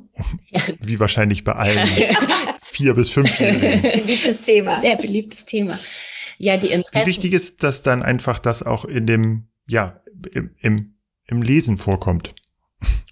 Wie 0.80 1.00
wahrscheinlich 1.00 1.44
bei 1.44 1.52
allen 1.52 1.86
vier 2.62 2.94
bis 2.94 3.10
fünf. 3.10 3.36
Beliebtes 3.38 4.42
Thema. 4.42 4.80
Sehr 4.80 4.96
beliebtes 4.96 5.44
Thema. 5.44 5.78
Ja, 6.38 6.56
die 6.56 6.70
Interessen. 6.70 7.06
Wie 7.06 7.10
wichtig 7.10 7.32
ist, 7.32 7.62
dass 7.62 7.82
dann 7.82 8.02
einfach 8.02 8.38
das 8.38 8.62
auch 8.62 8.84
in 8.84 9.06
dem, 9.06 9.48
ja, 9.66 10.00
im, 10.32 10.54
im, 10.60 10.94
im 11.26 11.42
Lesen 11.42 11.78
vorkommt? 11.78 12.34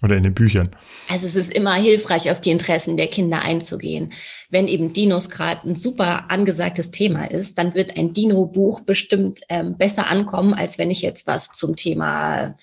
Oder 0.01 0.17
in 0.17 0.23
den 0.23 0.33
Büchern. 0.33 0.67
Also 1.09 1.27
es 1.27 1.35
ist 1.35 1.53
immer 1.53 1.75
hilfreich, 1.75 2.31
auf 2.31 2.41
die 2.41 2.49
Interessen 2.49 2.97
der 2.97 3.07
Kinder 3.07 3.41
einzugehen. 3.41 4.11
Wenn 4.49 4.67
eben 4.67 4.93
Dinos 4.93 5.29
gerade 5.29 5.69
ein 5.69 5.75
super 5.75 6.31
angesagtes 6.31 6.91
Thema 6.91 7.25
ist, 7.25 7.57
dann 7.57 7.75
wird 7.75 7.97
ein 7.97 8.13
Dino-Buch 8.13 8.81
bestimmt 8.81 9.41
ähm, 9.49 9.77
besser 9.77 10.07
ankommen, 10.07 10.53
als 10.53 10.77
wenn 10.77 10.89
ich 10.89 11.01
jetzt 11.01 11.27
was 11.27 11.51
zum 11.51 11.75
Thema, 11.75 12.55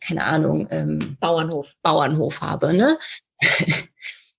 keine 0.00 0.24
Ahnung, 0.24 0.66
ähm, 0.70 1.16
Bauernhof. 1.20 1.74
Bauernhof 1.82 2.40
habe. 2.40 2.72
Ne? 2.72 2.98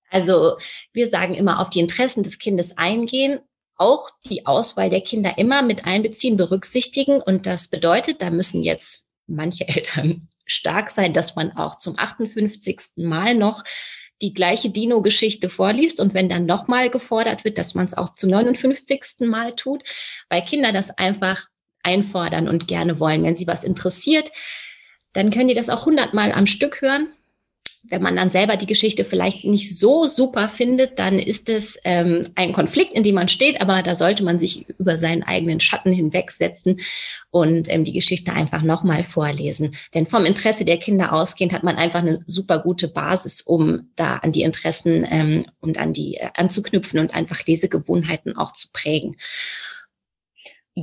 also 0.10 0.58
wir 0.94 1.08
sagen 1.08 1.36
immer, 1.36 1.60
auf 1.60 1.70
die 1.70 1.80
Interessen 1.80 2.24
des 2.24 2.38
Kindes 2.38 2.78
eingehen, 2.78 3.40
auch 3.78 4.10
die 4.30 4.46
Auswahl 4.46 4.90
der 4.90 5.02
Kinder 5.02 5.38
immer 5.38 5.62
mit 5.62 5.86
einbeziehen, 5.86 6.36
berücksichtigen. 6.36 7.22
Und 7.22 7.48
das 7.48 7.70
bedeutet, 7.70 8.22
da 8.22 8.30
müssen 8.30 8.62
jetzt 8.62 9.09
manche 9.30 9.68
Eltern 9.68 10.28
stark 10.46 10.90
sein, 10.90 11.14
dass 11.14 11.36
man 11.36 11.52
auch 11.54 11.78
zum 11.78 11.98
58. 11.98 12.80
Mal 12.98 13.36
noch 13.36 13.64
die 14.22 14.34
gleiche 14.34 14.70
Dino-Geschichte 14.70 15.50
vorliest 15.50 16.02
und 16.02 16.14
wenn 16.14 16.28
dann 16.28 16.46
nochmal 16.46 16.90
gefordert 16.90 17.46
wird, 17.46 17.58
dass 17.58 17.76
man 17.76 17.86
es 17.86 17.94
auch 17.94 18.14
zum 18.14 18.30
59. 18.32 19.22
Mal 19.22 19.56
tut, 19.56 19.84
weil 20.30 20.42
Kinder 20.42 20.74
das 20.74 20.98
einfach 20.98 21.48
einfordern 21.84 22.50
und 22.50 22.68
gerne 22.68 23.00
wollen. 23.00 23.24
Wenn 23.24 23.36
sie 23.36 23.48
was 23.48 23.64
interessiert, 23.64 24.32
dann 25.14 25.32
können 25.32 25.48
die 25.48 25.54
das 25.54 25.70
auch 25.70 25.86
hundertmal 25.86 26.34
am 26.34 26.46
Stück 26.46 26.82
hören 26.82 27.08
wenn 27.90 28.02
man 28.02 28.16
dann 28.16 28.30
selber 28.30 28.56
die 28.56 28.66
Geschichte 28.66 29.04
vielleicht 29.04 29.46
nicht 29.46 29.78
so 29.78 30.06
super 30.06 30.48
findet, 30.48 31.00
dann 31.00 31.20
ist 31.20 31.50
es 31.50 31.80
ähm, 31.84 32.22
ein 32.36 32.54
Konflikt, 32.54 32.94
in 32.94 33.04
dem 33.04 33.16
man 33.16 33.28
steht, 33.28 33.62
aber 33.62 33.82
da 33.82 33.96
sollte 33.96 34.24
man 34.24 34.40
sich 34.40 34.68
über 34.78 34.98
seinen 34.98 35.24
eigenen 35.24 35.60
Schatten 35.60 35.92
hinwegsetzen 35.92 36.80
und 37.32 37.72
ähm, 37.74 37.84
die 37.84 37.94
Geschichte 37.94 38.34
einfach 38.34 38.62
nochmal 38.62 39.04
vorlesen. 39.04 39.76
Denn 39.94 40.06
vom 40.06 40.26
Interesse 40.26 40.66
der 40.66 40.78
Kinder 40.78 41.14
ausgehend 41.14 41.54
hat 41.54 41.64
man 41.64 41.78
einfach 41.78 42.00
eine 42.00 42.20
super 42.28 42.60
gute 42.60 42.88
Basis, 42.88 43.42
um 43.42 43.90
da 43.96 44.18
an 44.18 44.32
die 44.32 44.44
Interessen 44.44 45.06
ähm, 45.10 45.46
und 45.60 45.80
an 45.80 45.94
die 45.94 46.16
äh, 46.16 46.30
anzuknüpfen 46.36 47.00
und 47.00 47.16
einfach 47.16 47.46
Lesegewohnheiten 47.46 48.38
auch 48.38 48.54
zu 48.54 48.68
prägen. 48.72 49.16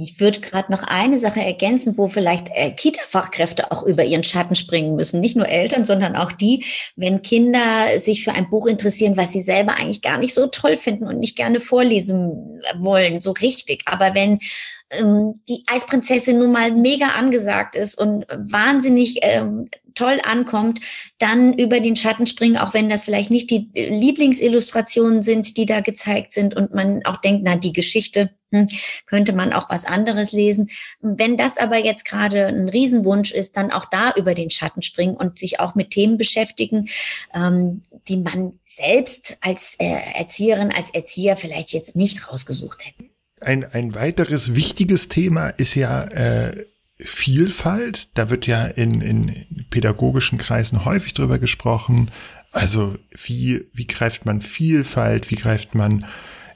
Ich 0.02 0.20
würde 0.20 0.40
gerade 0.40 0.70
noch 0.70 0.82
eine 0.82 1.18
Sache 1.18 1.40
ergänzen, 1.40 1.96
wo 1.96 2.08
vielleicht 2.08 2.48
äh, 2.52 2.70
Kita-Fachkräfte 2.70 3.70
auch 3.72 3.82
über 3.82 4.04
ihren 4.04 4.24
Schatten 4.24 4.54
springen 4.54 4.94
müssen. 4.96 5.20
Nicht 5.20 5.36
nur 5.36 5.48
Eltern, 5.48 5.84
sondern 5.84 6.16
auch 6.16 6.32
die, 6.32 6.64
wenn 6.96 7.22
Kinder 7.22 7.86
sich 7.98 8.24
für 8.24 8.32
ein 8.32 8.50
Buch 8.50 8.66
interessieren, 8.66 9.16
was 9.16 9.32
sie 9.32 9.42
selber 9.42 9.74
eigentlich 9.74 10.02
gar 10.02 10.18
nicht 10.18 10.34
so 10.34 10.46
toll 10.46 10.76
finden 10.76 11.06
und 11.06 11.18
nicht 11.18 11.36
gerne 11.36 11.60
vorlesen 11.60 12.60
wollen, 12.78 13.20
so 13.20 13.32
richtig. 13.32 13.82
Aber 13.86 14.14
wenn 14.14 14.40
ähm, 14.90 15.34
die 15.48 15.64
Eisprinzessin 15.66 16.38
nun 16.38 16.52
mal 16.52 16.70
mega 16.72 17.08
angesagt 17.18 17.76
ist 17.76 17.98
und 17.98 18.26
wahnsinnig 18.30 19.18
ähm, 19.22 19.68
toll 19.96 20.20
ankommt, 20.24 20.80
dann 21.18 21.54
über 21.54 21.80
den 21.80 21.96
Schatten 21.96 22.26
springen, 22.26 22.58
auch 22.58 22.74
wenn 22.74 22.88
das 22.88 23.04
vielleicht 23.04 23.30
nicht 23.30 23.50
die 23.50 23.70
Lieblingsillustrationen 23.74 25.22
sind, 25.22 25.56
die 25.56 25.66
da 25.66 25.80
gezeigt 25.80 26.30
sind 26.30 26.54
und 26.54 26.72
man 26.72 27.04
auch 27.04 27.16
denkt, 27.16 27.42
na, 27.44 27.56
die 27.56 27.72
Geschichte 27.72 28.30
hm, 28.52 28.66
könnte 29.06 29.32
man 29.32 29.52
auch 29.52 29.68
was 29.70 29.86
anderes 29.86 30.32
lesen. 30.32 30.68
Wenn 31.00 31.36
das 31.36 31.56
aber 31.56 31.78
jetzt 31.78 32.04
gerade 32.04 32.46
ein 32.46 32.68
Riesenwunsch 32.68 33.32
ist, 33.32 33.56
dann 33.56 33.72
auch 33.72 33.86
da 33.86 34.12
über 34.16 34.34
den 34.34 34.50
Schatten 34.50 34.82
springen 34.82 35.16
und 35.16 35.38
sich 35.38 35.58
auch 35.58 35.74
mit 35.74 35.90
Themen 35.90 36.18
beschäftigen, 36.18 36.88
ähm, 37.34 37.82
die 38.08 38.18
man 38.18 38.58
selbst 38.64 39.38
als 39.40 39.76
äh, 39.80 39.98
Erzieherin, 40.14 40.72
als 40.72 40.90
Erzieher 40.90 41.36
vielleicht 41.36 41.72
jetzt 41.72 41.96
nicht 41.96 42.30
rausgesucht 42.30 42.86
hätte. 42.86 43.15
Ein, 43.40 43.64
ein 43.64 43.94
weiteres 43.94 44.54
wichtiges 44.54 45.08
Thema 45.08 45.48
ist 45.48 45.74
ja 45.74 46.04
äh, 46.04 46.66
Vielfalt. 46.98 48.08
Da 48.14 48.30
wird 48.30 48.46
ja 48.46 48.64
in, 48.64 49.02
in 49.02 49.66
pädagogischen 49.68 50.38
Kreisen 50.38 50.84
häufig 50.84 51.12
drüber 51.12 51.38
gesprochen. 51.38 52.10
Also 52.52 52.96
wie, 53.10 53.68
wie 53.74 53.86
greift 53.86 54.24
man 54.24 54.40
Vielfalt, 54.40 55.30
wie 55.30 55.34
greift 55.34 55.74
man, 55.74 56.04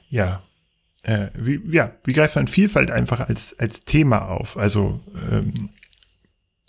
ja, 0.09 0.39
äh, 1.03 1.27
wie, 1.35 1.61
ja, 1.69 1.91
wie 2.03 2.13
greift 2.13 2.35
man 2.35 2.47
Vielfalt 2.47 2.89
einfach 2.89 3.19
als, 3.19 3.57
als 3.59 3.85
Thema 3.85 4.29
auf? 4.29 4.57
Also 4.57 4.99
ähm, 5.31 5.69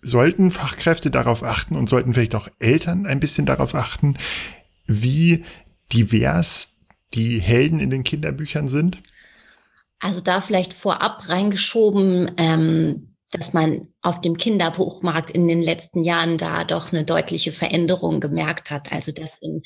sollten 0.03 0.51
Fachkräfte 0.51 1.11
darauf 1.11 1.42
achten 1.42 1.77
und 1.77 1.88
sollten 1.88 2.12
vielleicht 2.12 2.35
auch 2.35 2.48
Eltern 2.59 3.07
ein 3.07 3.20
bisschen 3.20 3.46
darauf 3.46 3.75
achten, 3.75 4.18
wie 4.87 5.44
divers 5.92 6.75
die 7.14 7.38
Helden 7.40 7.81
in 7.81 7.88
den 7.88 8.05
Kinderbüchern 8.05 8.68
sind? 8.68 8.98
Also 10.03 10.21
da 10.21 10.41
vielleicht 10.41 10.75
vorab 10.75 11.29
reingeschoben, 11.29 12.33
ähm, 12.37 13.15
dass 13.31 13.53
man 13.53 13.88
auf 14.03 14.21
dem 14.21 14.37
Kinderbuchmarkt 14.37 15.31
in 15.31 15.47
den 15.47 15.62
letzten 15.62 16.03
Jahren 16.03 16.37
da 16.38 16.65
doch 16.65 16.93
eine 16.93 17.05
deutliche 17.05 17.53
Veränderung 17.53 18.21
gemerkt 18.21 18.71
hat. 18.71 18.93
Also 18.93 19.12
dass 19.12 19.38
in 19.38 19.62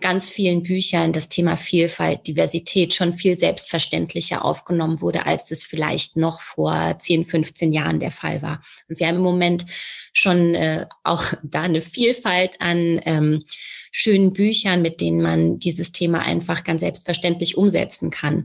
ganz 0.00 0.28
vielen 0.28 0.62
Büchern 0.62 1.12
das 1.12 1.28
Thema 1.28 1.56
Vielfalt, 1.56 2.26
Diversität 2.26 2.92
schon 2.92 3.14
viel 3.14 3.36
selbstverständlicher 3.38 4.44
aufgenommen 4.44 5.00
wurde, 5.00 5.26
als 5.26 5.50
es 5.50 5.64
vielleicht 5.64 6.16
noch 6.16 6.42
vor 6.42 6.98
10, 6.98 7.24
15 7.24 7.72
Jahren 7.72 8.00
der 8.00 8.10
Fall 8.10 8.42
war. 8.42 8.60
Und 8.88 9.00
wir 9.00 9.08
haben 9.08 9.16
im 9.16 9.22
Moment 9.22 9.64
schon 10.12 10.54
äh, 10.54 10.86
auch 11.04 11.24
da 11.42 11.62
eine 11.62 11.80
Vielfalt 11.80 12.60
an 12.60 13.00
ähm, 13.06 13.44
schönen 13.92 14.34
Büchern, 14.34 14.82
mit 14.82 15.00
denen 15.00 15.22
man 15.22 15.58
dieses 15.58 15.90
Thema 15.90 16.20
einfach 16.20 16.64
ganz 16.64 16.82
selbstverständlich 16.82 17.56
umsetzen 17.56 18.10
kann. 18.10 18.44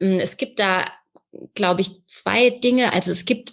Hm, 0.00 0.14
es 0.14 0.36
gibt 0.36 0.58
da, 0.58 0.84
glaube 1.54 1.80
ich, 1.80 2.06
zwei 2.06 2.50
Dinge. 2.50 2.92
Also 2.92 3.10
es 3.10 3.24
gibt 3.24 3.52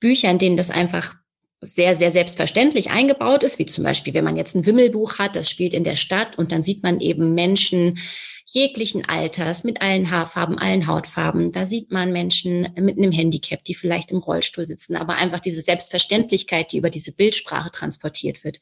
Bücher, 0.00 0.30
in 0.30 0.38
denen 0.38 0.56
das 0.56 0.70
einfach 0.70 1.14
sehr, 1.60 1.96
sehr 1.96 2.10
selbstverständlich 2.10 2.90
eingebaut 2.90 3.42
ist, 3.42 3.58
wie 3.58 3.66
zum 3.66 3.82
Beispiel, 3.82 4.14
wenn 4.14 4.24
man 4.24 4.36
jetzt 4.36 4.54
ein 4.54 4.64
Wimmelbuch 4.64 5.18
hat, 5.18 5.34
das 5.34 5.50
spielt 5.50 5.74
in 5.74 5.82
der 5.82 5.96
Stadt 5.96 6.38
und 6.38 6.52
dann 6.52 6.62
sieht 6.62 6.84
man 6.84 7.00
eben 7.00 7.34
Menschen 7.34 7.98
jeglichen 8.46 9.08
Alters 9.08 9.64
mit 9.64 9.82
allen 9.82 10.10
Haarfarben, 10.10 10.58
allen 10.58 10.86
Hautfarben. 10.86 11.52
Da 11.52 11.66
sieht 11.66 11.90
man 11.90 12.12
Menschen 12.12 12.68
mit 12.78 12.96
einem 12.96 13.12
Handicap, 13.12 13.64
die 13.64 13.74
vielleicht 13.74 14.12
im 14.12 14.18
Rollstuhl 14.18 14.66
sitzen, 14.66 14.96
aber 14.96 15.16
einfach 15.16 15.40
diese 15.40 15.60
Selbstverständlichkeit, 15.60 16.72
die 16.72 16.78
über 16.78 16.90
diese 16.90 17.12
Bildsprache 17.12 17.72
transportiert 17.72 18.44
wird. 18.44 18.60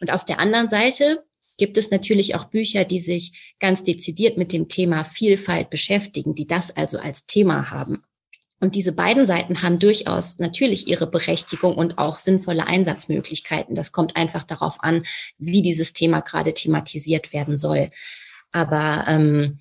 Und 0.00 0.10
auf 0.10 0.24
der 0.24 0.40
anderen 0.40 0.66
Seite 0.66 1.22
gibt 1.60 1.76
es 1.76 1.90
natürlich 1.90 2.34
auch 2.34 2.46
Bücher, 2.46 2.86
die 2.86 3.00
sich 3.00 3.54
ganz 3.60 3.82
dezidiert 3.82 4.38
mit 4.38 4.50
dem 4.50 4.66
Thema 4.68 5.04
Vielfalt 5.04 5.68
beschäftigen, 5.68 6.34
die 6.34 6.46
das 6.46 6.74
also 6.74 6.98
als 6.98 7.26
Thema 7.26 7.70
haben. 7.70 8.02
Und 8.60 8.76
diese 8.76 8.92
beiden 8.92 9.26
Seiten 9.26 9.60
haben 9.60 9.78
durchaus 9.78 10.38
natürlich 10.38 10.88
ihre 10.88 11.06
Berechtigung 11.06 11.74
und 11.74 11.98
auch 11.98 12.16
sinnvolle 12.16 12.66
Einsatzmöglichkeiten. 12.66 13.74
Das 13.74 13.92
kommt 13.92 14.16
einfach 14.16 14.42
darauf 14.42 14.82
an, 14.82 15.04
wie 15.36 15.60
dieses 15.60 15.92
Thema 15.92 16.20
gerade 16.20 16.54
thematisiert 16.54 17.34
werden 17.34 17.58
soll. 17.58 17.90
Aber 18.52 19.04
ähm, 19.06 19.60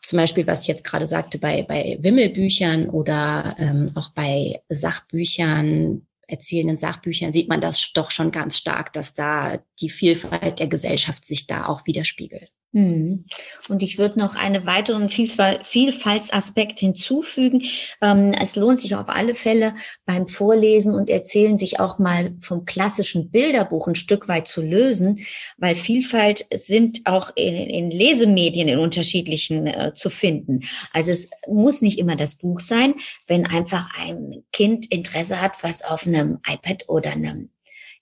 zum 0.00 0.18
Beispiel, 0.18 0.46
was 0.46 0.62
ich 0.62 0.68
jetzt 0.68 0.84
gerade 0.84 1.06
sagte, 1.08 1.38
bei, 1.38 1.64
bei 1.64 1.98
Wimmelbüchern 2.00 2.90
oder 2.90 3.56
ähm, 3.58 3.90
auch 3.96 4.10
bei 4.10 4.54
Sachbüchern, 4.68 6.06
erzählenden 6.28 6.76
Sachbüchern 6.76 7.32
sieht 7.32 7.48
man 7.48 7.60
das 7.60 7.92
doch 7.92 8.10
schon 8.10 8.30
ganz 8.30 8.58
stark, 8.58 8.92
dass 8.92 9.14
da 9.14 9.58
die 9.80 9.90
Vielfalt 9.90 10.58
der 10.58 10.68
Gesellschaft 10.68 11.24
sich 11.24 11.46
da 11.46 11.66
auch 11.66 11.86
widerspiegelt. 11.86 12.52
Hm. 12.72 13.24
Und 13.68 13.82
ich 13.82 13.96
würde 13.96 14.18
noch 14.18 14.34
einen 14.34 14.66
weiteren 14.66 15.08
Vielfaltsaspekt 15.08 16.80
hinzufügen. 16.80 17.62
Ähm, 18.02 18.34
es 18.40 18.54
lohnt 18.56 18.78
sich 18.78 18.94
auf 18.94 19.08
alle 19.08 19.34
Fälle 19.34 19.74
beim 20.04 20.26
Vorlesen 20.26 20.94
und 20.94 21.08
Erzählen 21.08 21.56
sich 21.56 21.80
auch 21.80 21.98
mal 21.98 22.34
vom 22.40 22.64
klassischen 22.66 23.30
Bilderbuch 23.30 23.86
ein 23.86 23.94
Stück 23.94 24.28
weit 24.28 24.46
zu 24.46 24.60
lösen, 24.60 25.18
weil 25.56 25.74
Vielfalt 25.74 26.44
sind 26.52 27.00
auch 27.04 27.30
in, 27.34 27.90
Lesemedien 27.90 28.68
in 28.68 28.78
unterschiedlichen 28.78 29.66
äh, 29.66 29.92
zu 29.94 30.10
finden. 30.10 30.60
Also 30.92 31.12
es 31.12 31.30
muss 31.48 31.80
nicht 31.80 31.98
immer 31.98 32.16
das 32.16 32.36
Buch 32.36 32.60
sein, 32.60 32.94
wenn 33.26 33.46
einfach 33.46 33.88
ein 33.98 34.44
Kind 34.52 34.92
Interesse 34.92 35.40
hat, 35.40 35.62
was 35.62 35.82
auf 35.82 36.06
einem 36.06 36.40
iPad 36.46 36.84
oder 36.88 37.12
einem 37.12 37.50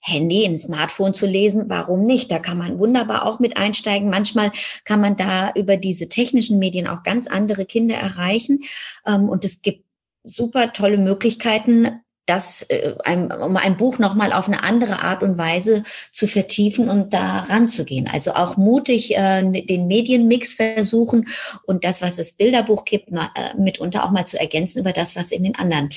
Handy, 0.07 0.45
ein 0.45 0.57
Smartphone 0.57 1.15
zu 1.15 1.25
lesen, 1.25 1.65
warum 1.67 2.05
nicht? 2.05 2.31
Da 2.31 2.37
kann 2.37 2.59
man 2.59 2.77
wunderbar 2.77 3.25
auch 3.25 3.39
mit 3.39 3.57
einsteigen. 3.57 4.09
Manchmal 4.09 4.51
kann 4.83 5.01
man 5.01 5.17
da 5.17 5.51
über 5.55 5.77
diese 5.77 6.07
technischen 6.09 6.59
Medien 6.59 6.87
auch 6.87 7.01
ganz 7.01 7.25
andere 7.25 7.65
Kinder 7.65 7.95
erreichen. 7.95 8.63
Ähm, 9.07 9.29
und 9.29 9.43
es 9.43 9.63
gibt 9.63 9.83
super 10.23 10.73
tolle 10.73 10.99
Möglichkeiten, 10.99 12.01
das, 12.27 12.63
äh, 12.69 12.93
um 13.39 13.57
ein 13.57 13.77
Buch 13.77 13.97
nochmal 13.97 14.31
auf 14.31 14.47
eine 14.47 14.63
andere 14.63 15.01
Art 15.01 15.23
und 15.23 15.39
Weise 15.39 15.83
zu 16.11 16.27
vertiefen 16.27 16.87
und 16.89 17.13
da 17.13 17.39
ranzugehen. 17.39 18.07
Also 18.07 18.33
auch 18.33 18.57
mutig 18.57 19.15
äh, 19.15 19.41
den 19.41 19.87
Medienmix 19.87 20.53
versuchen 20.53 21.27
und 21.65 21.83
das, 21.83 22.03
was 22.03 22.17
das 22.17 22.33
Bilderbuch 22.33 22.85
gibt, 22.85 23.11
äh, 23.11 23.17
mitunter 23.57 24.05
auch 24.05 24.11
mal 24.11 24.25
zu 24.25 24.39
ergänzen 24.39 24.79
über 24.79 24.91
das, 24.91 25.15
was 25.15 25.31
in 25.31 25.43
den 25.43 25.55
anderen 25.55 25.89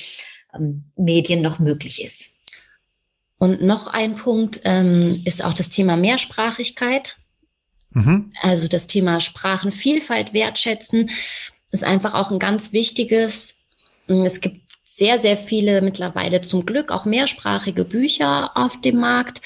ähm, 0.55 0.85
Medien 0.97 1.43
noch 1.43 1.59
möglich 1.59 2.03
ist. 2.05 2.38
Und 3.39 3.63
noch 3.63 3.87
ein 3.87 4.17
Punkt 4.17 4.61
ähm, 4.65 5.23
ist 5.25 5.45
auch 5.45 5.55
das 5.55 5.69
Thema 5.69 5.97
Mehrsprachigkeit. 5.97 7.17
Mhm. 7.91 8.33
Also 8.43 8.69
das 8.69 8.87
Thema 8.87 9.21
Sprachenvielfalt 9.21 10.33
wertschätzen 10.33 11.11
ist 11.71 11.85
einfach 11.85 12.15
auch 12.15 12.31
ein 12.31 12.39
ganz 12.39 12.73
wichtiges. 12.73 13.57
Es 14.09 14.41
gibt 14.41 14.63
sehr, 14.85 15.19
sehr 15.19 15.37
viele 15.37 15.83
mittlerweile 15.83 16.41
zum 16.41 16.67
Glück 16.67 16.91
auch 16.91 17.05
mehrsprachige 17.05 17.85
Bücher 17.85 18.57
auf 18.57 18.81
dem 18.81 18.97
Markt. 18.97 19.43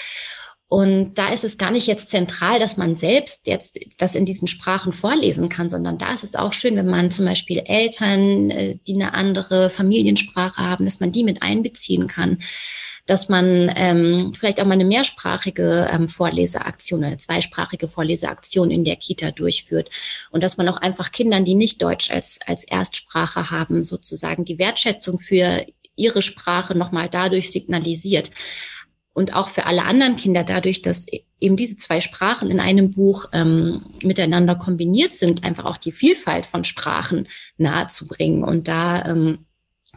Und 0.73 1.19
da 1.19 1.29
ist 1.29 1.45
es 1.45 1.59
gar 1.59 1.71
nicht 1.71 1.87
jetzt 1.87 2.09
zentral, 2.09 2.59
dass 2.59 2.79
man 2.79 2.97
selbst 2.97 3.47
jetzt 3.47 3.79
das 3.99 4.15
in 4.15 4.25
diesen 4.25 4.49
Sprachen 4.49 4.95
vorlesen 4.95 5.51
kann, 5.51 5.69
sondern 5.69 5.99
da 5.99 6.15
ist 6.15 6.25
es 6.25 6.35
auch 6.35 6.55
schön, 6.55 6.77
wenn 6.77 6.87
man 6.87 7.11
zum 7.11 7.27
Beispiel 7.27 7.63
Eltern, 7.67 8.49
äh, 8.49 8.79
die 8.87 8.95
eine 8.95 9.13
andere 9.13 9.69
Familiensprache 9.69 10.63
haben, 10.63 10.87
dass 10.87 10.99
man 10.99 11.13
die 11.13 11.25
mit 11.25 11.43
einbeziehen 11.43 12.07
kann 12.07 12.39
dass 13.05 13.29
man 13.29 13.71
ähm, 13.75 14.33
vielleicht 14.33 14.63
auch 14.63 14.65
mal 14.65 14.75
eine 14.75 14.85
mehrsprachige 14.85 15.91
ähm, 15.93 16.07
Vorleseaktion 16.07 17.01
oder 17.01 17.09
eine 17.09 17.19
zweisprachige 17.19 17.89
Vorleseaktion 17.89 18.71
in 18.71 18.85
der 18.85 18.95
Kita 18.95 19.33
durchführt 19.33 19.91
und 20.31 20.45
dass 20.45 20.57
man 20.57 20.69
auch 20.69 20.77
einfach 20.77 21.11
Kindern, 21.11 21.45
die 21.45 21.57
nicht 21.57 21.83
Deutsch 21.83 22.13
als, 22.13 22.39
als 22.47 22.63
Erstsprache 22.63 23.51
haben, 23.51 23.83
sozusagen 23.83 24.45
die 24.45 24.61
Wertschätzung 24.61 25.19
für 25.19 25.67
ihre 25.97 26.23
Sprache 26.23 26.79
nochmal 26.79 27.09
dadurch 27.09 27.51
signalisiert. 27.51 28.31
Und 29.15 29.35
auch 29.35 29.49
für 29.49 29.67
alle 29.67 29.85
anderen 29.85 30.17
Kinder 30.17 30.43
dadurch, 30.43 30.81
dass 30.81 31.07
eben 31.39 31.57
diese 31.57 31.77
zwei 31.77 32.01
Sprachen 32.01 32.51
in 32.51 32.61
einem 32.61 32.93
Buch 32.93 33.27
ähm, 33.33 33.85
miteinander 34.03 34.55
kombiniert 34.55 35.13
sind, 35.13 35.45
einfach 35.45 35.67
auch 35.67 35.77
die 35.77 35.93
Vielfalt 35.93 36.47
von 36.47 36.65
Sprachen 36.65 37.29
nahezubringen 37.59 38.43
und 38.43 38.69
da 38.69 39.05
ähm, 39.05 39.47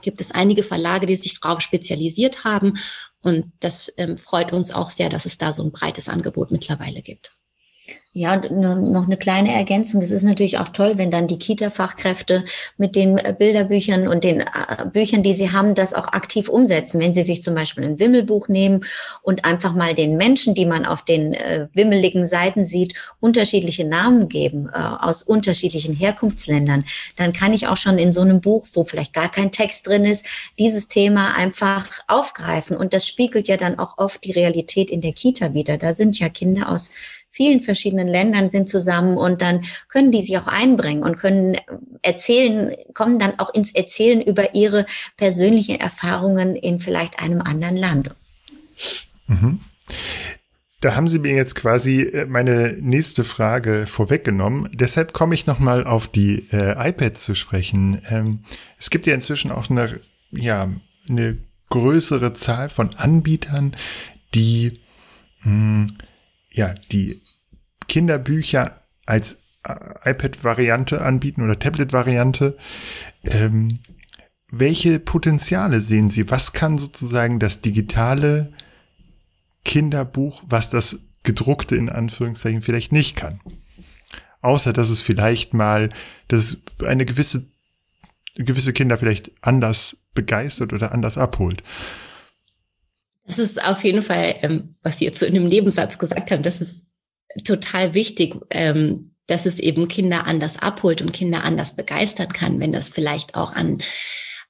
gibt 0.02 0.22
es 0.22 0.32
einige 0.32 0.64
Verlage, 0.64 1.06
die 1.06 1.16
sich 1.16 1.40
darauf 1.40 1.62
spezialisiert 1.62 2.44
haben. 2.44 2.78
Und 3.22 3.52
das 3.60 3.92
ähm, 3.98 4.18
freut 4.18 4.52
uns 4.52 4.72
auch 4.72 4.90
sehr, 4.90 5.10
dass 5.10 5.26
es 5.26 5.38
da 5.38 5.54
so 5.54 5.64
ein 5.64 5.72
breites 5.72 6.10
Angebot 6.10 6.52
mittlerweile 6.52 7.02
gibt. 7.02 7.32
Ja, 8.18 8.38
noch 8.38 9.08
eine 9.08 9.18
kleine 9.18 9.54
Ergänzung. 9.54 10.02
Es 10.02 10.10
ist 10.10 10.24
natürlich 10.24 10.58
auch 10.58 10.70
toll, 10.70 10.94
wenn 10.96 11.12
dann 11.12 11.28
die 11.28 11.38
Kita-Fachkräfte 11.38 12.46
mit 12.78 12.96
den 12.96 13.18
äh, 13.18 13.36
Bilderbüchern 13.38 14.08
und 14.08 14.24
den 14.24 14.40
äh, 14.40 14.46
Büchern, 14.86 15.22
die 15.22 15.34
sie 15.34 15.52
haben, 15.52 15.76
das 15.76 15.94
auch 15.94 16.14
aktiv 16.14 16.48
umsetzen. 16.48 17.02
Wenn 17.02 17.14
sie 17.14 17.24
sich 17.24 17.44
zum 17.44 17.56
Beispiel 17.56 17.84
ein 17.84 18.00
Wimmelbuch 18.00 18.48
nehmen 18.48 18.86
und 19.22 19.44
einfach 19.44 19.74
mal 19.74 19.94
den 19.94 20.16
Menschen, 20.16 20.56
die 20.56 20.66
man 20.66 20.86
auf 20.86 21.04
den 21.04 21.34
äh, 21.34 21.68
wimmeligen 21.74 22.26
Seiten 22.26 22.64
sieht, 22.64 22.94
unterschiedliche 23.20 23.84
Namen 23.84 24.30
geben 24.30 24.70
aus 24.70 25.22
unterschiedlichen 25.22 25.94
Herkunftsländern, 25.94 26.86
dann 27.18 27.34
kann 27.34 27.54
ich 27.54 27.68
auch 27.68 27.76
schon 27.76 27.98
in 27.98 28.14
so 28.14 28.22
einem 28.22 28.40
Buch, 28.40 28.66
wo 28.74 28.86
vielleicht 28.86 29.14
gar 29.14 29.30
kein 29.30 29.52
Text 29.52 29.88
drin 29.88 30.06
ist, 30.06 30.26
dieses 30.58 30.88
Thema 30.88 31.36
einfach 31.36 31.86
aufgreifen. 32.08 32.78
Und 32.78 32.94
das 32.94 33.06
spiegelt 33.06 33.50
ja 33.50 33.58
dann 33.58 33.78
auch 33.78 33.98
oft 33.98 34.24
die 34.24 34.32
Realität 34.32 34.90
in 34.90 35.02
der 35.02 35.14
Kita 35.14 35.54
wieder. 35.54 35.78
Da 35.78 35.94
sind 35.94 36.18
ja 36.18 36.30
Kinder 36.30 36.70
aus 36.70 36.92
vielen 37.36 37.60
verschiedenen 37.60 38.05
Ländern 38.08 38.50
sind 38.50 38.70
zusammen 38.70 39.18
und 39.18 39.42
dann 39.42 39.66
können 39.88 40.12
die 40.12 40.24
sich 40.24 40.38
auch 40.38 40.48
einbringen 40.48 41.04
und 41.04 41.18
können 41.18 41.58
erzählen, 42.02 42.76
kommen 42.94 43.20
dann 43.20 43.40
auch 43.40 43.54
ins 43.54 43.74
Erzählen 43.74 44.22
über 44.22 44.54
ihre 44.54 44.86
persönlichen 45.18 45.80
Erfahrungen 45.80 46.56
in 46.56 46.80
vielleicht 46.80 47.20
einem 47.20 47.42
anderen 47.42 47.78
Land. 47.78 48.12
Mhm. 49.28 49.60
Da 50.82 50.96
haben 50.96 51.08
Sie 51.08 51.18
mir 51.18 51.34
jetzt 51.34 51.56
quasi 51.56 52.02
äh, 52.02 52.26
meine 52.26 52.78
nächste 52.80 53.24
Frage 53.24 53.88
vorweggenommen. 53.88 54.70
Deshalb 54.72 55.14
komme 55.14 55.34
ich 55.34 55.48
nochmal 55.48 55.84
auf 55.86 56.08
die 56.08 56.48
äh, 56.52 56.90
iPads 56.90 57.24
zu 57.24 57.34
sprechen. 57.34 58.02
Ähm, 58.10 58.42
es 58.78 58.92
gibt 58.92 59.08
ja 59.08 59.16
inzwischen 59.16 59.52
auch 59.52 59.70
eine, 59.70 60.00
ja, 60.32 60.70
eine 61.10 61.38
größere 61.70 62.34
Zahl 62.34 62.70
von 62.70 62.94
Anbietern, 62.96 63.76
die 64.36 64.74
mh, 65.42 65.50
hm, 65.50 65.98
ja, 66.52 66.76
die 66.92 67.22
Kinderbücher 67.88 68.82
als 69.06 69.40
äh, 69.64 70.12
iPad-Variante 70.12 71.02
anbieten 71.02 71.44
oder 71.44 71.60
Tablet-Variante. 71.60 72.58
Ähm, 73.24 73.80
welche 74.50 75.00
Potenziale 75.00 75.82
sehen 75.82 76.10
Sie? 76.10 76.30
Was 76.30 76.54
kann 76.54 76.78
sozusagen 76.78 77.40
das 77.40 77.62
digitale 77.62 78.54
Kinderbuch, 79.64 80.44
was 80.48 80.70
das 80.70 81.08
gedruckte 81.24 81.76
in 81.76 81.90
Anführungszeichen 81.90 82.62
vielleicht 82.62 82.92
nicht 82.92 83.16
kann? 83.16 83.42
Außer 84.42 84.74
dass 84.74 84.90
es 84.90 85.02
vielleicht 85.02 85.54
mal, 85.54 85.90
dass 86.28 86.62
eine 86.86 87.06
gewisse, 87.06 87.48
gewisse 88.36 88.74
Kinder 88.74 88.98
vielleicht 88.98 89.32
anders 89.42 89.98
begeistert 90.14 90.72
oder 90.72 90.92
anders 90.92 91.18
abholt. 91.18 91.64
Das 93.26 93.40
ist 93.40 93.64
auf 93.64 93.84
jeden 93.84 94.04
Fall, 94.04 94.36
ähm, 94.42 94.76
was 94.84 95.00
Sie 95.00 95.06
jetzt 95.06 95.20
so 95.20 95.26
in 95.26 95.34
dem 95.34 95.46
Nebensatz 95.46 95.98
gesagt 95.98 96.30
haben, 96.30 96.44
das 96.44 96.62
ist 96.62 96.86
total 97.44 97.94
wichtig, 97.94 98.36
ähm, 98.52 99.12
dass 99.28 99.46
es 99.46 99.60
eben 99.60 99.88
Kinder 99.88 100.26
anders 100.26 100.60
abholt 100.60 101.02
und 101.02 101.12
Kinder 101.12 101.44
anders 101.44 101.76
begeistern 101.76 102.30
kann, 102.30 102.60
wenn 102.60 102.72
das 102.72 102.90
vielleicht 102.90 103.36
auch 103.36 103.56
an 103.56 103.80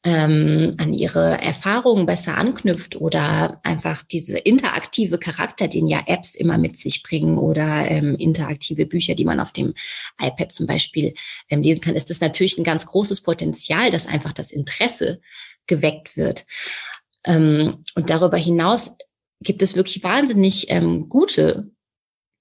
ähm, 0.06 0.69
an 0.78 0.93
ihre 0.93 1.41
Erfahrungen 1.41 2.06
besser 2.06 2.38
anknüpft 2.38 2.95
oder 2.95 3.60
einfach 3.63 4.04
diese 4.04 4.38
interaktive 4.38 5.17
Charakter, 5.17 5.67
den 5.67 5.88
ja 5.88 6.04
Apps 6.06 6.36
immer 6.36 6.60
mit 6.60 6.78
sich 6.78 7.02
bringen 7.02 7.39
oder 7.39 7.89
ähm, 7.89 8.15
interaktive 8.15 8.86
Bücher, 8.86 9.15
die 9.15 9.26
man 9.26 9.39
auf 9.39 9.52
dem 9.52 9.74
iPad 10.21 10.52
zum 10.52 10.67
Beispiel 10.67 11.15
ähm, 11.50 11.63
lesen 11.63 11.82
kann, 11.82 11.95
ist 11.95 12.12
das 12.12 12.21
natürlich 12.21 12.60
ein 12.60 12.63
ganz 12.63 12.86
großes 12.86 13.21
Potenzial, 13.21 13.89
dass 13.89 14.06
einfach 14.06 14.32
das 14.32 14.52
Interesse 14.52 15.19
geweckt 15.65 16.15
wird. 16.17 16.45
Ähm, 17.24 17.84
und 17.95 18.12
darüber 18.12 18.38
hinaus 18.38 18.95
gibt 19.41 19.63
es 19.63 19.76
wirklich 19.76 20.04
wahnsinnig 20.04 20.69
ähm, 20.69 21.10
gute 21.10 21.71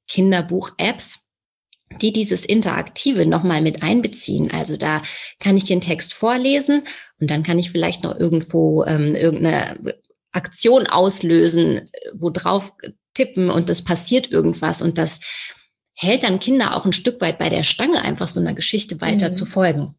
Kinderbuch-Apps, 0.08 1.20
die 2.00 2.12
dieses 2.12 2.44
Interaktive 2.44 3.26
nochmal 3.26 3.62
mit 3.62 3.82
einbeziehen. 3.82 4.50
Also 4.50 4.76
da 4.76 5.02
kann 5.38 5.56
ich 5.56 5.64
den 5.64 5.80
Text 5.80 6.14
vorlesen 6.14 6.82
und 7.20 7.30
dann 7.30 7.42
kann 7.42 7.58
ich 7.58 7.70
vielleicht 7.70 8.04
noch 8.04 8.18
irgendwo 8.18 8.84
ähm, 8.84 9.14
irgendeine 9.14 9.78
Aktion 10.32 10.86
auslösen, 10.86 11.88
wo 12.12 12.30
drauf 12.30 12.72
tippen 13.14 13.50
und 13.50 13.68
das 13.68 13.82
passiert 13.82 14.30
irgendwas 14.32 14.82
und 14.82 14.98
das 14.98 15.20
hält 15.94 16.24
dann 16.24 16.40
Kinder 16.40 16.76
auch 16.76 16.84
ein 16.84 16.92
Stück 16.92 17.20
weit 17.20 17.38
bei 17.38 17.48
der 17.48 17.62
Stange, 17.62 18.02
einfach 18.02 18.26
so 18.26 18.40
einer 18.40 18.54
Geschichte 18.54 19.00
weiter 19.00 19.28
mhm. 19.28 19.32
zu 19.32 19.46
folgen. 19.46 19.94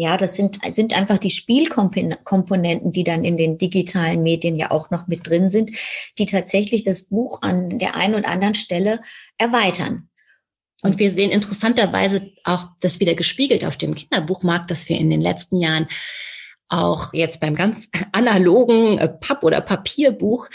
Ja, 0.00 0.16
das 0.16 0.36
sind, 0.36 0.60
sind 0.70 0.96
einfach 0.96 1.18
die 1.18 1.28
Spielkomponenten, 1.28 2.92
die 2.92 3.02
dann 3.02 3.24
in 3.24 3.36
den 3.36 3.58
digitalen 3.58 4.22
Medien 4.22 4.54
ja 4.54 4.70
auch 4.70 4.90
noch 4.90 5.08
mit 5.08 5.28
drin 5.28 5.50
sind, 5.50 5.72
die 6.18 6.26
tatsächlich 6.26 6.84
das 6.84 7.02
Buch 7.02 7.42
an 7.42 7.80
der 7.80 7.96
einen 7.96 8.14
oder 8.14 8.28
anderen 8.28 8.54
Stelle 8.54 9.00
erweitern. 9.38 10.08
Und 10.84 11.00
wir 11.00 11.10
sehen 11.10 11.32
interessanterweise 11.32 12.30
auch 12.44 12.66
das 12.80 13.00
wieder 13.00 13.14
gespiegelt 13.14 13.64
auf 13.64 13.76
dem 13.76 13.96
Kinderbuchmarkt, 13.96 14.70
dass 14.70 14.88
wir 14.88 14.96
in 14.98 15.10
den 15.10 15.20
letzten 15.20 15.56
Jahren 15.56 15.88
auch 16.68 17.12
jetzt 17.12 17.40
beim 17.40 17.56
ganz 17.56 17.88
analogen 18.12 18.98
äh, 18.98 19.08
Papp- 19.08 19.42
oder 19.42 19.60
Papierbuch 19.60 20.48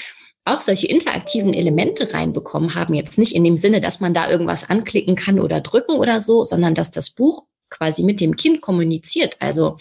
auch 0.46 0.62
solche 0.62 0.88
interaktiven 0.88 1.54
Elemente 1.54 2.14
reinbekommen 2.14 2.76
haben. 2.76 2.94
Jetzt 2.94 3.18
nicht 3.18 3.36
in 3.36 3.44
dem 3.44 3.58
Sinne, 3.58 3.82
dass 3.82 4.00
man 4.00 4.14
da 4.14 4.30
irgendwas 4.30 4.70
anklicken 4.70 5.18
kann 5.18 5.42
oder 5.42 5.60
drücken 5.60 5.98
oder 5.98 6.22
so, 6.22 6.46
sondern 6.46 6.76
dass 6.76 6.92
das 6.92 7.10
Buch 7.10 7.44
quasi 7.74 8.04
mit 8.04 8.22
dem 8.22 8.36
Kind 8.36 8.62
kommuniziert. 8.62 9.36
Also 9.40 9.78